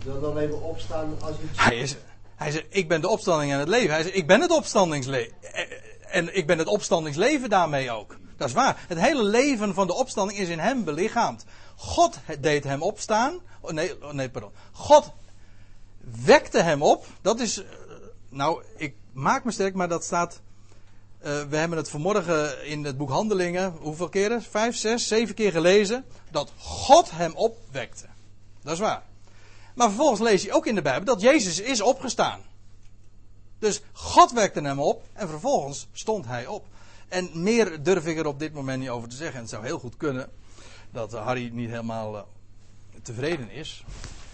Dan 0.06 0.24
alleen 0.24 0.50
maar 0.50 0.60
opstaan 0.60 1.16
als 1.20 1.36
je. 1.36 1.62
Hij 1.62 1.78
is. 1.78 1.96
Hij 2.36 2.52
zegt, 2.52 2.66
ik 2.70 2.88
ben 2.88 3.02
de 3.02 3.08
opstanding 3.08 3.52
in 3.52 3.60
het 3.60 3.68
leven. 3.68 3.94
Hij 3.94 4.04
zegt, 4.04 4.16
ik 4.16 4.28
ben 4.28 4.42
het 4.42 4.52
opstandingsleven. 4.52 5.34
En 6.10 6.36
ik 6.36 6.48
ben 6.48 6.58
het 6.58 6.68
opstandingsleven 6.68 7.50
daarmee 7.50 7.92
ook. 7.92 8.18
Dat 8.38 8.48
is 8.48 8.54
waar. 8.54 8.86
Het 8.88 9.00
hele 9.00 9.24
leven 9.24 9.74
van 9.74 9.88
de 9.88 9.94
opstanding 9.94 10.40
is 10.40 10.50
in 10.50 10.60
hem 10.60 10.84
belichaamd. 10.84 11.46
God 11.76 12.20
deed 12.40 12.64
hem 12.64 12.82
opstaan. 12.82 13.40
Oh, 13.62 13.72
nee, 13.72 14.04
oh, 14.04 14.12
nee, 14.12 14.30
pardon. 14.30 14.52
God 14.72 15.12
wekte 16.24 16.62
hem 16.62 16.82
op. 16.82 17.06
Dat 17.22 17.40
is. 17.40 17.58
Eh, 17.58 17.70
nou, 18.30 18.64
ik 18.78 18.96
maak 19.14 19.44
me 19.44 19.52
sterk, 19.52 19.74
maar 19.74 19.90
dat 19.90 20.04
staat. 20.04 20.42
Uh, 21.26 21.44
we 21.44 21.58
hebben 21.58 21.78
het 21.78 21.90
vanmorgen 21.90 22.66
in 22.66 22.84
het 22.84 22.98
boek 22.98 23.10
Handelingen, 23.10 23.72
hoeveel 23.80 24.10
keren? 24.10 24.42
Vijf, 24.42 24.76
zes, 24.76 25.08
zeven 25.08 25.36
keer 25.36 25.52
gelezen. 25.52 26.06
Dat 26.32 26.52
God 26.58 27.12
hem 27.12 27.34
opwekte. 27.36 28.06
Dat 28.62 28.74
is 28.74 28.80
waar. 28.80 29.04
Maar 29.76 29.88
vervolgens 29.88 30.20
lees 30.20 30.44
je 30.44 30.54
ook 30.54 30.66
in 30.66 30.76
de 30.76 30.82
Bijbel 30.82 31.06
dat 31.06 31.22
Jezus 31.22 31.60
is 31.60 31.82
opgestaan. 31.82 32.42
Dus 33.60 33.82
God 33.92 34.32
wekte 34.32 34.62
hem 34.62 34.80
op 34.80 35.04
en 35.14 35.30
vervolgens 35.30 35.88
stond 35.92 36.26
hij 36.26 36.48
op. 36.48 36.66
En 37.08 37.30
meer 37.34 37.84
durf 37.84 38.06
ik 38.06 38.18
er 38.18 38.26
op 38.26 38.40
dit 38.40 38.54
moment 38.54 38.80
niet 38.80 38.90
over 38.90 39.10
te 39.10 39.16
zeggen. 39.16 39.36
En 39.36 39.42
het 39.42 39.50
zou 39.50 39.66
heel 39.66 39.80
goed 39.80 39.98
kunnen 39.98 40.30
dat 40.92 41.12
Harry 41.12 41.50
niet 41.54 41.70
helemaal 41.70 42.16
uh, 42.16 42.22
tevreden 43.02 43.50
is. 43.50 43.84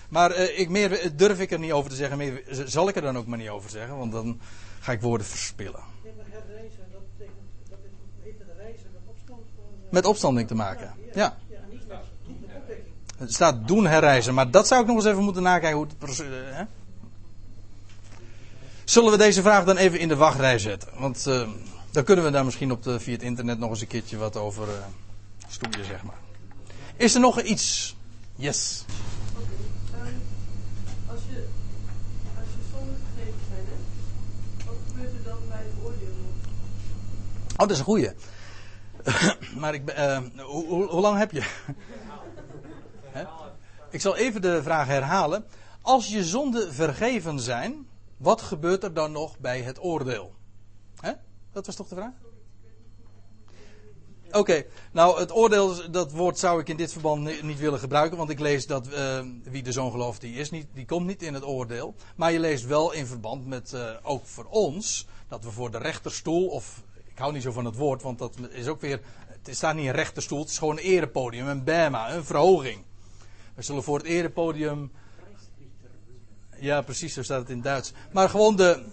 Maar 0.09 0.31
uh, 0.31 0.59
ik, 0.59 0.69
meer 0.69 1.17
durf 1.17 1.39
ik 1.39 1.51
er 1.51 1.59
niet 1.59 1.71
over 1.71 1.89
te 1.89 1.95
zeggen. 1.95 2.17
Meer 2.17 2.43
zal 2.65 2.87
ik 2.87 2.95
er 2.95 3.01
dan 3.01 3.17
ook 3.17 3.25
maar 3.25 3.37
niet 3.37 3.49
over 3.49 3.69
zeggen. 3.69 3.97
Want 3.97 4.11
dan 4.11 4.39
ga 4.79 4.91
ik 4.91 5.01
woorden 5.01 5.27
verspillen. 5.27 5.87
Met 9.89 10.05
opstanding 10.05 10.47
te 10.47 10.55
maken. 10.55 10.93
Ja. 11.13 11.37
Het 13.17 13.33
staat 13.33 13.67
doen 13.67 13.85
herreizen, 13.85 14.33
maar 14.33 14.51
dat 14.51 14.67
zou 14.67 14.81
ik 14.81 14.87
nog 14.87 14.95
eens 14.95 15.05
even 15.05 15.23
moeten 15.23 15.43
nakijken 15.43 15.77
hoe 15.77 15.87
het 15.99 16.17
hè? 16.55 16.63
Zullen 18.83 19.11
we 19.11 19.17
deze 19.17 19.41
vraag 19.41 19.65
dan 19.65 19.77
even 19.77 19.99
in 19.99 20.07
de 20.07 20.15
wachtrij 20.15 20.59
zetten? 20.59 20.89
Want 20.97 21.25
uh, 21.27 21.47
dan 21.91 22.03
kunnen 22.03 22.25
we 22.25 22.31
daar 22.31 22.45
misschien 22.45 22.71
op 22.71 22.83
de, 22.83 22.99
via 22.99 23.13
het 23.13 23.21
internet 23.21 23.59
nog 23.59 23.69
eens 23.69 23.81
een 23.81 23.87
keertje 23.87 24.17
wat 24.17 24.35
over 24.35 24.67
uh, 24.67 24.73
stoeien, 25.47 25.85
zeg 25.85 26.03
maar. 26.03 26.17
Is 26.95 27.13
er 27.13 27.21
nog 27.21 27.41
iets? 27.41 27.95
Yes. 28.35 28.85
Oh, 29.35 29.41
dat 37.67 37.71
is 37.71 37.79
een 37.79 37.85
goeie. 37.85 38.11
maar 39.61 39.73
ik, 39.73 39.97
uh, 39.97 40.19
hoe, 40.37 40.65
hoe, 40.65 41.01
lang 41.01 41.17
heb 41.17 41.31
je? 41.31 41.43
Ik 43.91 44.01
zal 44.01 44.15
even 44.15 44.41
de 44.41 44.63
vraag 44.63 44.87
herhalen. 44.87 45.45
Als 45.81 46.07
je 46.07 46.23
zonden 46.23 46.73
vergeven 46.73 47.39
zijn, 47.39 47.87
wat 48.17 48.41
gebeurt 48.41 48.83
er 48.83 48.93
dan 48.93 49.11
nog 49.11 49.39
bij 49.39 49.61
het 49.61 49.83
oordeel? 49.83 50.33
Dat 51.51 51.65
was 51.65 51.75
toch 51.75 51.87
de 51.87 51.95
vraag? 51.95 52.11
Oké, 54.31 54.65
nou 54.91 55.19
het 55.19 55.31
oordeel, 55.31 55.91
dat 55.91 56.11
woord 56.11 56.39
zou 56.39 56.59
ik 56.59 56.69
in 56.69 56.77
dit 56.77 56.91
verband 56.91 57.23
ni- 57.23 57.41
niet 57.41 57.59
willen 57.59 57.79
gebruiken, 57.79 58.17
want 58.17 58.29
ik 58.29 58.39
lees 58.39 58.67
dat 58.67 58.87
eh, 58.87 59.19
wie 59.43 59.63
de 59.63 59.71
zoon 59.71 59.91
gelooft, 59.91 60.21
die, 60.21 60.35
is 60.35 60.49
niet, 60.49 60.67
die 60.73 60.85
komt 60.85 61.05
niet 61.05 61.23
in 61.23 61.33
het 61.33 61.45
oordeel. 61.45 61.95
Maar 62.15 62.31
je 62.31 62.39
leest 62.39 62.65
wel 62.65 62.91
in 62.91 63.05
verband 63.05 63.47
met, 63.47 63.73
eh, 63.73 63.91
ook 64.03 64.25
voor 64.25 64.45
ons, 64.45 65.07
dat 65.27 65.43
we 65.43 65.51
voor 65.51 65.71
de 65.71 65.77
rechterstoel, 65.77 66.47
of 66.47 66.83
ik 67.19 67.25
hou 67.25 67.37
niet 67.37 67.47
zo 67.47 67.51
van 67.51 67.65
het 67.65 67.75
woord, 67.75 68.01
want 68.01 68.19
dat 68.19 68.35
is 68.49 68.67
ook 68.67 68.81
weer, 68.81 68.99
het 69.43 69.55
staat 69.55 69.75
niet 69.75 69.85
een 69.85 69.91
rechterstoel, 69.91 70.39
het 70.39 70.49
is 70.49 70.57
gewoon 70.57 70.77
een 70.77 70.83
erepodium, 70.83 71.47
een 71.47 71.63
bema, 71.63 72.13
een 72.13 72.25
verhoging. 72.25 72.83
We 73.55 73.61
zullen 73.61 73.83
voor 73.83 73.97
het 73.97 74.07
erepodium, 74.07 74.91
ja 76.59 76.81
precies, 76.81 77.13
zo 77.13 77.23
staat 77.23 77.39
het 77.39 77.49
in 77.49 77.61
Duits. 77.61 77.93
Maar 78.11 78.29
gewoon 78.29 78.55
de, 78.55 78.83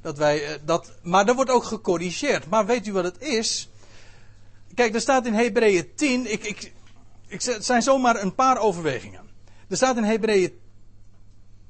dat 0.00 0.18
wij, 0.18 0.46
eh, 0.46 0.60
dat, 0.64 0.92
maar 1.02 1.28
er 1.28 1.34
wordt 1.34 1.50
ook 1.50 1.64
gecorrigeerd. 1.64 2.48
Maar 2.48 2.66
weet 2.66 2.86
u 2.86 2.92
wat 2.92 3.04
het 3.04 3.22
is? 3.22 3.70
Kijk, 4.74 4.94
er 4.94 5.00
staat 5.00 5.26
in 5.26 5.34
Hebreeën 5.34 5.94
10. 5.94 6.32
Ik, 6.32 6.44
ik, 6.44 6.72
ik, 7.26 7.42
het 7.42 7.64
zijn 7.64 7.82
zomaar 7.82 8.22
een 8.22 8.34
paar 8.34 8.58
overwegingen. 8.58 9.28
Er 9.68 9.76
staat 9.76 9.96
in 9.96 10.04
Hebreeën 10.04 10.58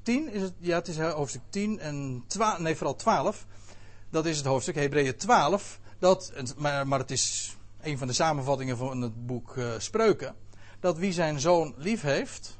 10. 0.03 0.29
Is 0.29 0.41
het, 0.41 0.53
ja, 0.57 0.75
het 0.75 0.87
is 0.87 0.97
hoofdstuk 0.99 1.41
10 1.49 1.79
en 1.79 2.23
12. 2.27 2.59
Nee, 2.59 2.75
vooral 2.75 2.95
12. 2.95 3.45
Dat 4.09 4.25
is 4.25 4.37
het 4.37 4.45
hoofdstuk, 4.45 4.75
Hebreeën 4.75 5.15
12. 5.15 5.79
Dat, 5.99 6.33
maar, 6.57 6.87
maar 6.87 6.99
het 6.99 7.11
is 7.11 7.55
een 7.81 7.97
van 7.97 8.07
de 8.07 8.13
samenvattingen 8.13 8.77
van 8.77 9.01
het 9.01 9.25
boek 9.25 9.55
uh, 9.55 9.71
Spreuken. 9.77 10.35
Dat 10.79 10.97
wie 10.97 11.13
zijn 11.13 11.39
zoon 11.39 11.73
lief 11.77 12.01
heeft, 12.01 12.57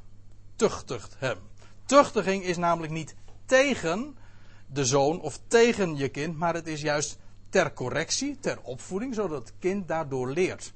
tuchtigt 0.56 1.16
hem. 1.18 1.38
Tuchtiging 1.86 2.43
is 2.43 2.58
namelijk 2.58 2.93
niet 2.93 3.16
tegen 3.46 4.18
de 4.68 4.86
zoon 4.86 5.22
of 5.22 5.39
tegen 5.48 5.96
je 5.96 6.10
kind, 6.10 6.38
maar 6.38 6.54
het 6.54 6.68
is 6.68 6.82
juist 6.82 7.18
ter 7.50 7.74
correctie, 7.74 8.38
ter 8.39 8.60
opvoeding, 8.62 9.16
zodat 9.16 9.39
het 9.39 9.54
kind 9.60 9.88
daardoor 9.88 10.32
leert. 10.32 10.74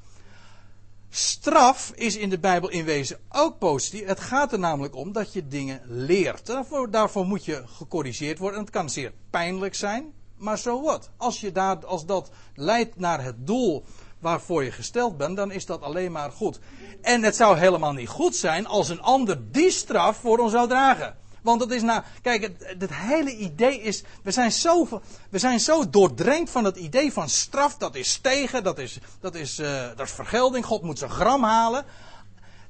Straf 1.09 1.91
is 1.95 2.15
in 2.15 2.29
de 2.29 2.39
Bijbel 2.39 2.69
in 2.69 2.85
wezen 2.85 3.19
ook 3.29 3.57
positief. 3.57 4.05
Het 4.05 4.19
gaat 4.19 4.51
er 4.51 4.59
namelijk 4.59 4.95
om 4.95 5.11
dat 5.11 5.33
je 5.33 5.47
dingen 5.47 5.81
leert. 5.85 6.45
Daarvoor, 6.45 6.91
daarvoor 6.91 7.25
moet 7.25 7.45
je 7.45 7.63
gecorrigeerd 7.67 8.37
worden. 8.37 8.57
En 8.59 8.65
het 8.65 8.73
kan 8.73 8.89
zeer 8.89 9.13
pijnlijk 9.29 9.75
zijn, 9.75 10.13
maar 10.39 10.57
zo 10.57 10.81
wat. 10.81 11.09
Als, 11.17 11.39
je 11.39 11.51
daar, 11.51 11.85
als 11.85 12.05
dat 12.05 12.29
leidt 12.55 12.99
naar 12.99 13.23
het 13.23 13.47
doel 13.47 13.83
waarvoor 14.19 14.63
je 14.63 14.71
gesteld 14.71 15.17
bent, 15.17 15.35
dan 15.35 15.51
is 15.51 15.65
dat 15.65 15.81
alleen 15.81 16.11
maar 16.11 16.31
goed. 16.31 16.59
En 17.01 17.23
het 17.23 17.35
zou 17.35 17.57
helemaal 17.57 17.93
niet 17.93 18.09
goed 18.09 18.35
zijn 18.35 18.67
als 18.67 18.89
een 18.89 19.01
ander 19.01 19.51
die 19.51 19.71
straf 19.71 20.17
voor 20.17 20.37
ons 20.37 20.51
zou 20.51 20.67
dragen. 20.67 21.17
Want 21.41 21.61
het 21.61 21.71
is 21.71 21.81
nou, 21.81 22.01
kijk, 22.21 22.41
het, 22.41 22.75
het, 22.79 22.93
hele 22.93 23.35
idee 23.35 23.81
is, 23.81 24.03
we 24.23 24.31
zijn, 24.31 24.51
zo, 24.51 24.87
we 25.29 25.37
zijn 25.37 25.59
zo 25.59 25.89
doordrenkt 25.89 26.49
van 26.49 26.63
het 26.63 26.77
idee 26.77 27.13
van 27.13 27.29
straf, 27.29 27.77
dat 27.77 27.95
is 27.95 28.17
tegen, 28.17 28.63
dat 28.63 28.77
is, 28.77 28.99
dat 29.19 29.35
is, 29.35 29.59
uh, 29.59 29.87
dat 29.95 30.05
is 30.05 30.11
vergelding, 30.11 30.65
God 30.65 30.81
moet 30.81 30.97
zijn 30.97 31.11
gram 31.11 31.43
halen. 31.43 31.85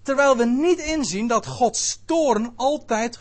Terwijl 0.01 0.37
we 0.37 0.45
niet 0.45 0.79
inzien 0.79 1.27
dat 1.27 1.47
Gods 1.47 1.99
toorn 2.05 2.53
altijd, 2.55 3.19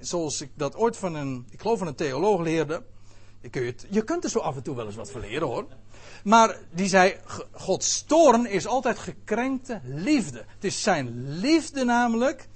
zoals 0.00 0.40
ik 0.40 0.50
dat 0.54 0.76
ooit 0.76 0.96
van 0.96 1.14
een, 1.14 1.46
ik 1.50 1.60
geloof 1.60 1.78
van 1.78 1.86
een 1.86 1.94
theoloog 1.94 2.40
leerde, 2.40 2.82
je, 3.40 3.48
kun 3.48 3.62
je, 3.62 3.74
je 3.88 4.04
kunt 4.04 4.24
er 4.24 4.30
zo 4.30 4.38
af 4.38 4.56
en 4.56 4.62
toe 4.62 4.76
wel 4.76 4.86
eens 4.86 4.94
wat 4.96 5.10
van 5.10 5.20
leren 5.20 5.46
hoor. 5.46 5.66
Maar 6.24 6.58
die 6.70 6.88
zei, 6.88 7.16
Gods 7.50 8.02
toorn 8.02 8.46
is 8.46 8.66
altijd 8.66 8.98
gekrenkte 8.98 9.80
liefde. 9.84 10.38
Het 10.38 10.64
is 10.64 10.82
zijn 10.82 11.38
liefde 11.38 11.84
namelijk, 11.84 12.48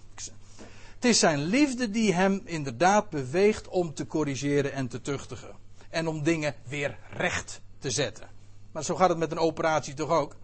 het 0.94 1.04
is 1.04 1.18
zijn 1.18 1.44
liefde 1.44 1.90
die 1.90 2.14
hem 2.14 2.40
inderdaad 2.44 3.10
beweegt 3.10 3.68
om 3.68 3.94
te 3.94 4.06
corrigeren 4.06 4.72
en 4.72 4.88
te 4.88 5.00
tuchtigen. 5.00 5.56
En 5.90 6.06
om 6.06 6.22
dingen 6.22 6.54
weer 6.68 6.98
recht 7.10 7.60
te 7.78 7.90
zetten. 7.90 8.28
Maar 8.72 8.84
zo 8.84 8.94
gaat 8.94 9.08
het 9.08 9.18
met 9.18 9.30
een 9.30 9.38
operatie 9.38 9.94
toch 9.94 10.10
ook? 10.10 10.36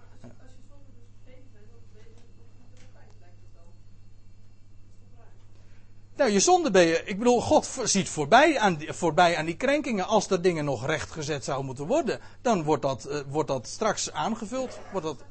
Nou, 6.20 6.32
je 6.32 6.40
zonde 6.40 6.70
ben 6.70 6.86
je. 6.86 7.02
Ik 7.04 7.18
bedoel, 7.18 7.40
God 7.40 7.68
ziet 7.82 8.08
voorbij 8.08 8.58
aan, 8.58 8.76
die, 8.76 8.92
voorbij 8.92 9.36
aan 9.36 9.44
die 9.44 9.56
krenkingen. 9.56 10.06
Als 10.06 10.30
er 10.30 10.42
dingen 10.42 10.64
nog 10.64 10.86
rechtgezet 10.86 11.44
zouden 11.44 11.66
moeten 11.66 11.86
worden, 11.86 12.20
dan 12.42 12.62
wordt 12.62 12.82
dat, 12.82 13.06
uh, 13.08 13.20
wordt 13.28 13.48
dat 13.48 13.66
straks 13.66 14.12
aangevuld. 14.12 14.78
Wordt 14.92 15.06
dat... 15.06 15.24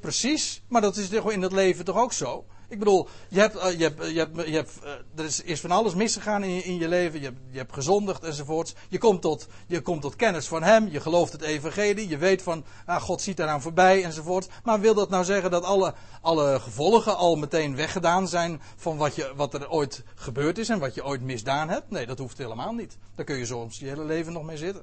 Precies, 0.00 0.62
maar 0.68 0.80
dat 0.80 0.96
is 0.96 1.10
in 1.10 1.42
het 1.42 1.52
leven 1.52 1.84
toch 1.84 1.96
ook 1.96 2.12
zo? 2.12 2.44
Ik 2.68 2.78
bedoel, 2.78 3.08
je 3.28 3.40
hebt, 3.40 3.56
uh, 3.56 3.78
je 3.78 3.82
hebt, 3.82 4.06
je 4.06 4.18
hebt, 4.18 4.46
je 4.46 4.54
hebt, 4.54 4.72
uh, 4.84 4.90
er 5.14 5.24
is, 5.24 5.42
is, 5.42 5.60
van 5.60 5.70
alles 5.70 5.94
misgegaan 5.94 6.42
in 6.42 6.50
je, 6.50 6.62
in 6.62 6.78
je 6.78 6.88
leven. 6.88 7.20
Je 7.20 7.24
hebt, 7.24 7.38
je 7.50 7.58
hebt 7.58 7.72
gezondigd 7.72 8.24
enzovoorts. 8.24 8.74
Je 8.88 8.98
komt, 8.98 9.22
tot, 9.22 9.46
je 9.66 9.80
komt 9.80 10.02
tot 10.02 10.16
kennis 10.16 10.46
van 10.46 10.62
Hem. 10.62 10.88
Je 10.88 11.00
gelooft 11.00 11.32
het 11.32 11.42
evangelie. 11.42 12.08
Je 12.08 12.16
weet 12.16 12.42
van, 12.42 12.64
ah, 12.86 13.02
God 13.02 13.20
ziet 13.20 13.36
daaraan 13.36 13.62
voorbij 13.62 14.04
enzovoorts. 14.04 14.48
Maar 14.64 14.80
wil 14.80 14.94
dat 14.94 15.10
nou 15.10 15.24
zeggen 15.24 15.50
dat 15.50 15.64
alle, 15.64 15.94
alle 16.20 16.60
gevolgen 16.60 17.16
al 17.16 17.36
meteen 17.36 17.76
weggedaan 17.76 18.28
zijn 18.28 18.60
van 18.76 18.96
wat, 18.96 19.14
je, 19.14 19.32
wat 19.36 19.54
er 19.54 19.70
ooit 19.70 20.02
gebeurd 20.14 20.58
is 20.58 20.68
en 20.68 20.78
wat 20.78 20.94
je 20.94 21.04
ooit 21.04 21.22
misdaan 21.22 21.68
hebt? 21.68 21.90
Nee, 21.90 22.06
dat 22.06 22.18
hoeft 22.18 22.38
helemaal 22.38 22.72
niet. 22.72 22.96
Daar 23.14 23.24
kun 23.24 23.36
je 23.36 23.46
soms 23.46 23.78
je 23.78 23.86
hele 23.86 24.04
leven 24.04 24.32
nog 24.32 24.42
mee 24.42 24.56
zitten. 24.56 24.82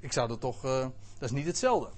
Ik 0.00 0.12
zou 0.12 0.28
dat 0.28 0.40
toch, 0.40 0.60
dat 0.60 0.92
is 1.18 1.30
niet 1.30 1.46
hetzelfde. 1.46 1.88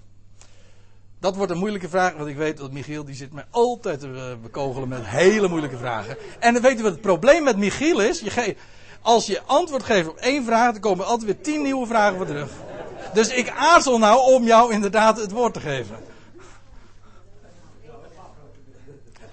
Dat 1.20 1.36
wordt 1.36 1.52
een 1.52 1.58
moeilijke 1.58 1.88
vraag, 1.88 2.12
want 2.12 2.28
ik 2.28 2.36
weet 2.36 2.56
dat 2.56 2.72
Michiel 2.72 3.04
die 3.04 3.14
zit 3.14 3.32
mij 3.32 3.44
altijd 3.50 4.00
te 4.00 4.36
bekogelen 4.42 4.88
met 4.88 5.06
hele 5.06 5.48
moeilijke 5.48 5.76
vragen. 5.76 6.16
En 6.38 6.52
dan 6.52 6.62
weten 6.62 6.76
we 6.76 6.82
wat 6.82 6.92
het 6.92 7.00
probleem 7.00 7.44
met 7.44 7.56
Michiel 7.56 8.00
is. 8.00 8.20
Je 8.20 8.30
ge- 8.30 8.56
als 9.02 9.26
je 9.26 9.42
antwoord 9.46 9.82
geeft 9.82 10.08
op 10.08 10.16
één 10.16 10.44
vraag, 10.44 10.72
dan 10.72 10.80
komen 10.80 11.04
er 11.04 11.10
altijd 11.10 11.26
weer 11.26 11.40
tien 11.40 11.62
nieuwe 11.62 11.86
vragen 11.86 12.16
voor 12.16 12.26
terug. 12.26 12.50
Dus 13.14 13.28
ik 13.28 13.50
aarzel 13.50 13.98
nou 13.98 14.32
om 14.34 14.44
jou 14.44 14.72
inderdaad 14.72 15.20
het 15.20 15.30
woord 15.30 15.54
te 15.54 15.60
geven. 15.60 15.96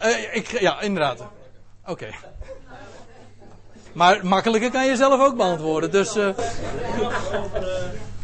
Uh, 0.04 0.36
ik, 0.36 0.60
ja, 0.60 0.82
inderdaad. 0.82 1.20
Oké. 1.20 1.92
Okay. 1.92 2.16
Maar 3.94 4.26
makkelijker 4.26 4.72
kan 4.72 4.86
je 4.86 4.96
zelf 4.96 5.22
ook 5.22 5.36
beantwoorden, 5.36 5.92
dus... 5.92 6.16
Uh... 6.16 6.28
Uh, 6.28 6.34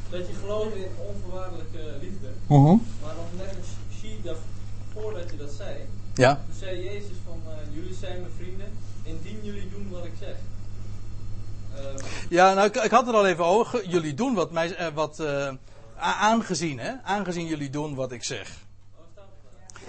dat 0.09 0.27
je 0.27 0.33
gelooft 0.41 0.75
in 0.75 0.87
onvoorwaardelijke 0.97 1.97
liefde. 2.01 2.27
Uh 2.27 2.65
-huh. 2.65 2.79
Maar 3.01 3.13
dan 3.15 3.25
net 3.37 3.55
zie 4.01 4.19
dat 4.23 4.37
voordat 4.93 5.29
je 5.31 5.37
dat 5.37 5.51
zei. 5.57 5.75
Ja. 6.21 6.35
Toen 6.35 6.55
zei 6.59 6.83
Jezus 6.83 7.17
van 7.25 7.41
uh, 7.47 7.75
jullie 7.75 7.95
zijn 7.95 8.21
mijn 8.21 8.33
vrienden 8.37 8.77
indien 9.03 9.39
jullie 9.43 9.69
doen 9.69 9.89
wat 9.89 10.05
ik 10.05 10.11
zeg. 10.19 10.35
Uh, 11.75 12.03
ja, 12.29 12.53
nou 12.53 12.67
ik, 12.67 12.75
ik, 12.75 12.91
had 12.91 13.07
er 13.07 13.13
al 13.13 13.27
even 13.27 13.45
over. 13.45 13.89
Jullie 13.89 14.13
doen 14.13 14.33
wat 14.33 14.51
mij, 14.51 14.79
uh, 14.79 14.87
wat 14.93 15.19
uh, 15.19 15.49
aangezien, 15.97 16.79
hè? 16.79 16.91
Aangezien 17.03 17.45
jullie 17.45 17.69
doen 17.69 17.95
wat 17.95 18.11
ik 18.11 18.23
zeg. 18.23 18.49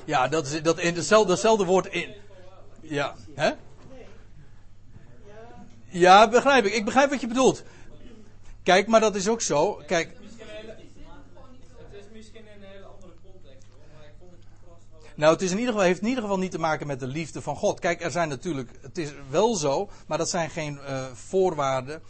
Ja, 0.04 0.28
dat 0.28 0.46
is 0.46 0.62
dat 0.62 0.78
in 0.78 0.94
hetzelfde, 0.94 1.64
woord 1.64 1.86
in. 1.86 2.14
Ja, 2.80 3.14
hè? 3.34 3.50
Ja, 5.88 6.28
begrijp 6.28 6.64
ik. 6.64 6.74
Ik 6.74 6.84
begrijp 6.84 7.10
wat 7.10 7.20
je 7.20 7.26
bedoelt. 7.26 7.62
Kijk, 8.62 8.86
maar 8.86 9.00
dat 9.00 9.14
is 9.14 9.28
ook 9.28 9.40
zo. 9.40 9.82
Kijk, 9.86 10.16
Nou, 15.22 15.34
het 15.34 15.42
is 15.42 15.50
in 15.50 15.58
ieder 15.58 15.72
geval, 15.72 15.88
heeft 15.88 16.00
in 16.00 16.08
ieder 16.08 16.22
geval 16.22 16.38
niet 16.38 16.50
te 16.50 16.58
maken 16.58 16.86
met 16.86 17.00
de 17.00 17.06
liefde 17.06 17.42
van 17.42 17.56
God. 17.56 17.80
Kijk, 17.80 18.02
er 18.02 18.10
zijn 18.10 18.28
natuurlijk, 18.28 18.70
het 18.80 18.98
is 18.98 19.12
wel 19.30 19.54
zo, 19.54 19.90
maar 20.06 20.18
dat 20.18 20.30
zijn 20.30 20.50
geen 20.50 20.74
uh, 20.88 21.04
voorwaarden. 21.12 22.02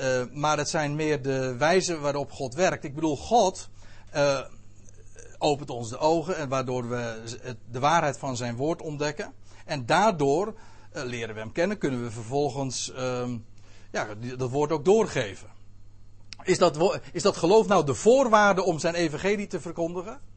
Uh, 0.00 0.22
maar 0.32 0.58
het 0.58 0.68
zijn 0.68 0.94
meer 0.94 1.22
de 1.22 1.56
wijze 1.56 1.98
waarop 1.98 2.32
God 2.32 2.54
werkt. 2.54 2.84
Ik 2.84 2.94
bedoel, 2.94 3.16
God 3.16 3.68
uh, 4.14 4.40
opent 5.38 5.70
ons 5.70 5.88
de 5.88 5.98
ogen 5.98 6.36
en 6.36 6.48
waardoor 6.48 6.88
we 6.88 7.22
de 7.70 7.78
waarheid 7.78 8.18
van 8.18 8.36
zijn 8.36 8.56
woord 8.56 8.82
ontdekken. 8.82 9.32
En 9.64 9.86
daardoor 9.86 10.54
leren 10.92 11.34
we 11.34 11.40
hem 11.40 11.52
kennen, 11.52 11.78
kunnen 11.78 12.02
we 12.02 12.10
vervolgens 12.10 12.92
ja, 13.90 14.06
dat 14.36 14.50
woord 14.50 14.72
ook 14.72 14.84
doorgeven. 14.84 15.48
Is 16.42 16.58
dat, 16.58 17.00
is 17.12 17.22
dat 17.22 17.36
geloof 17.36 17.66
nou 17.66 17.84
de 17.84 17.94
voorwaarde 17.94 18.62
om 18.62 18.78
zijn 18.78 18.94
evangelie 18.94 19.46
te 19.46 19.60
verkondigen? 19.60 20.29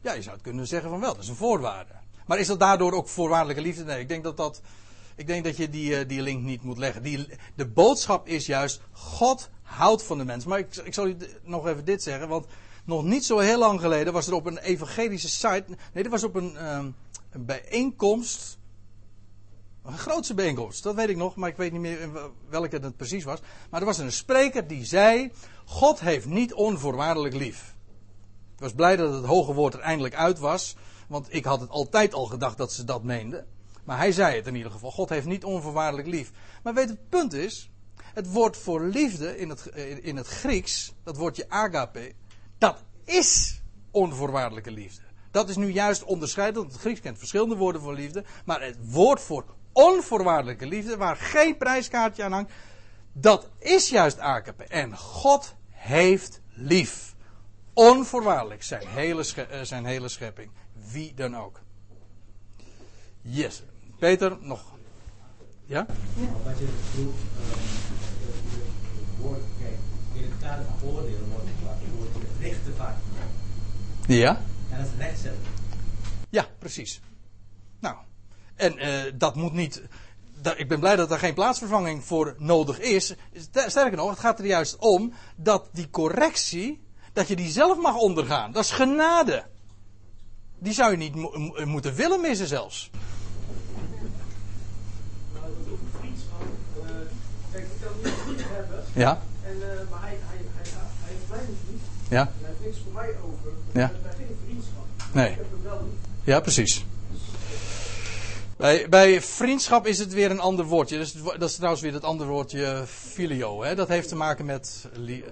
Ja, 0.00 0.12
je 0.12 0.22
zou 0.22 0.34
het 0.34 0.44
kunnen 0.44 0.66
zeggen 0.66 0.90
van 0.90 1.00
wel, 1.00 1.14
dat 1.14 1.22
is 1.22 1.28
een 1.28 1.36
voorwaarde. 1.36 1.92
Maar 2.26 2.38
is 2.38 2.46
dat 2.46 2.60
daardoor 2.60 2.92
ook 2.92 3.08
voorwaardelijke 3.08 3.62
liefde? 3.62 3.84
Nee, 3.84 4.00
ik 4.00 4.08
denk 4.08 4.24
dat 4.24 4.36
dat. 4.36 4.60
Ik 5.16 5.26
denk 5.26 5.44
dat 5.44 5.56
je 5.56 5.70
die, 5.70 6.06
die 6.06 6.22
link 6.22 6.42
niet 6.42 6.62
moet 6.62 6.78
leggen. 6.78 7.02
Die, 7.02 7.26
de 7.54 7.66
boodschap 7.66 8.26
is 8.26 8.46
juist: 8.46 8.80
God 8.92 9.50
houdt 9.62 10.02
van 10.02 10.18
de 10.18 10.24
mens. 10.24 10.44
Maar 10.44 10.58
ik, 10.58 10.76
ik 10.76 10.94
zal 10.94 11.06
u 11.06 11.16
nog 11.42 11.66
even 11.66 11.84
dit 11.84 12.02
zeggen, 12.02 12.28
want 12.28 12.46
nog 12.84 13.04
niet 13.04 13.24
zo 13.24 13.38
heel 13.38 13.58
lang 13.58 13.80
geleden 13.80 14.12
was 14.12 14.26
er 14.26 14.34
op 14.34 14.46
een 14.46 14.58
evangelische 14.58 15.28
site. 15.28 15.64
Nee, 15.92 16.04
er 16.04 16.10
was 16.10 16.24
op 16.24 16.34
een, 16.34 16.74
um, 16.74 16.94
een 17.30 17.44
bijeenkomst. 17.44 18.58
Een 19.84 19.98
grootste 19.98 20.34
bijeenkomst, 20.34 20.82
dat 20.82 20.94
weet 20.94 21.08
ik 21.08 21.16
nog, 21.16 21.36
maar 21.36 21.48
ik 21.48 21.56
weet 21.56 21.72
niet 21.72 21.80
meer 21.80 22.10
welke 22.48 22.76
het 22.76 22.96
precies 22.96 23.24
was. 23.24 23.40
Maar 23.70 23.80
er 23.80 23.86
was 23.86 23.98
een 23.98 24.12
spreker 24.12 24.66
die 24.66 24.84
zei: 24.84 25.32
God 25.64 26.00
heeft 26.00 26.26
niet 26.26 26.54
onvoorwaardelijk 26.54 27.34
lief. 27.34 27.76
Ik 28.58 28.64
was 28.64 28.72
blij 28.72 28.96
dat 28.96 29.12
het 29.12 29.24
hoge 29.24 29.52
woord 29.52 29.74
er 29.74 29.80
eindelijk 29.80 30.14
uit 30.14 30.38
was. 30.38 30.76
Want 31.08 31.34
ik 31.34 31.44
had 31.44 31.60
het 31.60 31.70
altijd 31.70 32.14
al 32.14 32.26
gedacht 32.26 32.56
dat 32.56 32.72
ze 32.72 32.84
dat 32.84 33.02
meenden. 33.02 33.46
Maar 33.84 33.96
hij 33.96 34.12
zei 34.12 34.36
het 34.36 34.46
in 34.46 34.54
ieder 34.54 34.72
geval. 34.72 34.90
God 34.90 35.08
heeft 35.08 35.26
niet 35.26 35.44
onvoorwaardelijk 35.44 36.08
lief. 36.08 36.30
Maar 36.62 36.74
weet 36.74 36.88
het 36.88 37.08
punt 37.08 37.32
is. 37.32 37.70
Het 38.14 38.32
woord 38.32 38.56
voor 38.56 38.82
liefde 38.82 39.38
in 39.38 39.48
het, 39.48 39.66
in 40.02 40.16
het 40.16 40.26
Grieks, 40.26 40.92
dat 41.02 41.16
woordje 41.16 41.48
agape, 41.48 42.12
dat 42.58 42.82
is 43.04 43.60
onvoorwaardelijke 43.90 44.70
liefde. 44.70 45.02
Dat 45.30 45.48
is 45.48 45.56
nu 45.56 45.72
juist 45.72 46.04
onderscheidend, 46.04 46.56
want 46.58 46.72
het 46.72 46.80
Grieks 46.80 47.00
kent 47.00 47.18
verschillende 47.18 47.56
woorden 47.56 47.82
voor 47.82 47.94
liefde. 47.94 48.24
Maar 48.44 48.62
het 48.62 48.76
woord 48.80 49.20
voor 49.20 49.44
onvoorwaardelijke 49.72 50.66
liefde, 50.66 50.96
waar 50.96 51.16
geen 51.16 51.56
prijskaartje 51.56 52.22
aan 52.22 52.32
hangt, 52.32 52.52
dat 53.12 53.48
is 53.58 53.88
juist 53.88 54.18
agape. 54.18 54.64
En 54.64 54.96
God 54.96 55.54
heeft 55.70 56.40
lief. 56.52 57.16
Onvoorwaardelijk 57.78 58.62
zijn 58.62 58.86
hele, 58.86 59.24
eh, 59.34 59.60
zijn 59.62 59.84
hele 59.84 60.08
schepping. 60.08 60.50
Wie 60.92 61.14
dan 61.14 61.36
ook. 61.36 61.60
Yes. 63.20 63.62
Peter, 63.98 64.36
nog. 64.40 64.62
Ja? 65.66 65.86
Wat 66.44 66.58
je 66.58 66.68
vroeg, 66.92 67.14
ehm, 67.14 67.58
het 68.98 69.20
woord, 69.20 69.40
kijk, 69.60 69.74
in 70.14 70.22
het 70.30 70.40
kader 70.40 70.64
van 70.64 70.88
oordelen 70.88 71.28
wordt 71.28 72.14
het 72.14 72.40
richten 72.40 72.74
vaak. 72.76 72.96
Ja? 74.06 74.40
En 74.70 74.78
dat 74.78 74.86
is 74.86 74.92
rechtzetten. 74.98 75.42
Ja, 76.30 76.46
precies. 76.58 77.00
Nou, 77.80 77.96
en 78.54 78.78
eh, 78.78 79.12
dat 79.14 79.34
moet 79.34 79.52
niet. 79.52 79.82
da- 80.42 80.56
ik 80.56 80.68
ben 80.68 80.80
blij 80.80 80.96
dat 80.96 81.10
er 81.10 81.18
geen 81.18 81.34
plaatsvervanging 81.34 82.04
voor 82.04 82.34
nodig 82.38 82.78
is. 82.80 83.14
Ster- 83.34 83.70
Sterker 83.70 83.96
nog, 83.96 84.10
het 84.10 84.18
gaat 84.18 84.38
er 84.38 84.46
juist 84.46 84.76
om 84.76 85.12
dat 85.36 85.68
die 85.72 85.90
correctie, 85.90 86.86
dat 87.12 87.28
je 87.28 87.36
die 87.36 87.50
zelf 87.50 87.78
mag 87.78 87.96
ondergaan. 87.96 88.52
Dat 88.52 88.64
is 88.64 88.70
genade. 88.70 89.44
Die 90.58 90.72
zou 90.72 90.90
je 90.90 90.96
niet 90.96 91.14
mo- 91.14 91.38
mo- 91.38 91.66
moeten 91.66 91.94
willen 91.94 92.20
missen 92.20 92.46
zelfs. 92.46 92.90
Nou. 95.32 95.44
Eh, 97.52 98.26
niet. 98.28 98.44
Ja? 98.94 99.20
En, 99.42 99.52
eh, 99.52 99.90
maar 99.90 100.00
hij, 100.00 100.18
hij, 100.20 100.38
hij, 100.54 100.70
hij, 100.72 101.12
heeft 101.12 101.28
mij 101.28 101.38
niet. 101.70 101.80
Ja? 102.08 102.20
En 102.20 102.32
hij 102.40 102.48
heeft 102.50 102.64
niks 102.64 102.76
voor 102.84 102.92
mij 102.92 103.08
over. 103.08 103.50
Ja. 103.72 103.90
Wij 104.02 104.12
geen 104.16 104.38
vriendschap. 104.46 104.86
Nee. 105.12 105.30
Ik 105.30 105.36
heb 105.36 105.50
hem 105.50 105.62
wel 105.62 105.80
lief. 105.82 106.24
Ja, 106.24 106.40
precies. 106.40 106.84
Bij, 108.56 108.88
bij 108.88 109.22
vriendschap 109.22 109.86
is 109.86 109.98
het 109.98 110.12
weer 110.12 110.30
een 110.30 110.40
ander 110.40 110.64
woordje. 110.64 110.96
Dus 110.96 111.12
dat 111.12 111.42
is 111.48 111.54
trouwens 111.54 111.82
weer 111.82 111.92
het 111.92 112.04
andere 112.04 112.30
woordje 112.30 112.84
filio. 112.86 113.62
Hè? 113.62 113.74
Dat 113.74 113.88
heeft 113.88 114.08
te 114.08 114.16
maken 114.16 114.44
met 114.44 114.88
li- 114.92 115.24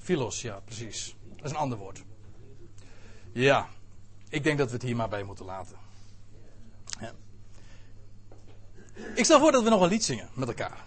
philos, 0.00 0.42
ja, 0.42 0.60
precies. 0.60 1.16
Dat 1.36 1.44
is 1.44 1.50
een 1.50 1.56
ander 1.56 1.78
woord. 1.78 2.02
Ja, 3.32 3.68
ik 4.28 4.44
denk 4.44 4.58
dat 4.58 4.66
we 4.66 4.74
het 4.74 4.82
hier 4.82 4.96
maar 4.96 5.08
bij 5.08 5.22
moeten 5.22 5.44
laten. 5.44 5.76
Ja. 7.00 7.12
Ik 9.14 9.24
stel 9.24 9.40
voor 9.40 9.52
dat 9.52 9.62
we 9.62 9.70
nog 9.70 9.80
een 9.80 9.88
lied 9.88 10.04
zingen 10.04 10.28
met 10.34 10.48
elkaar. 10.48 10.84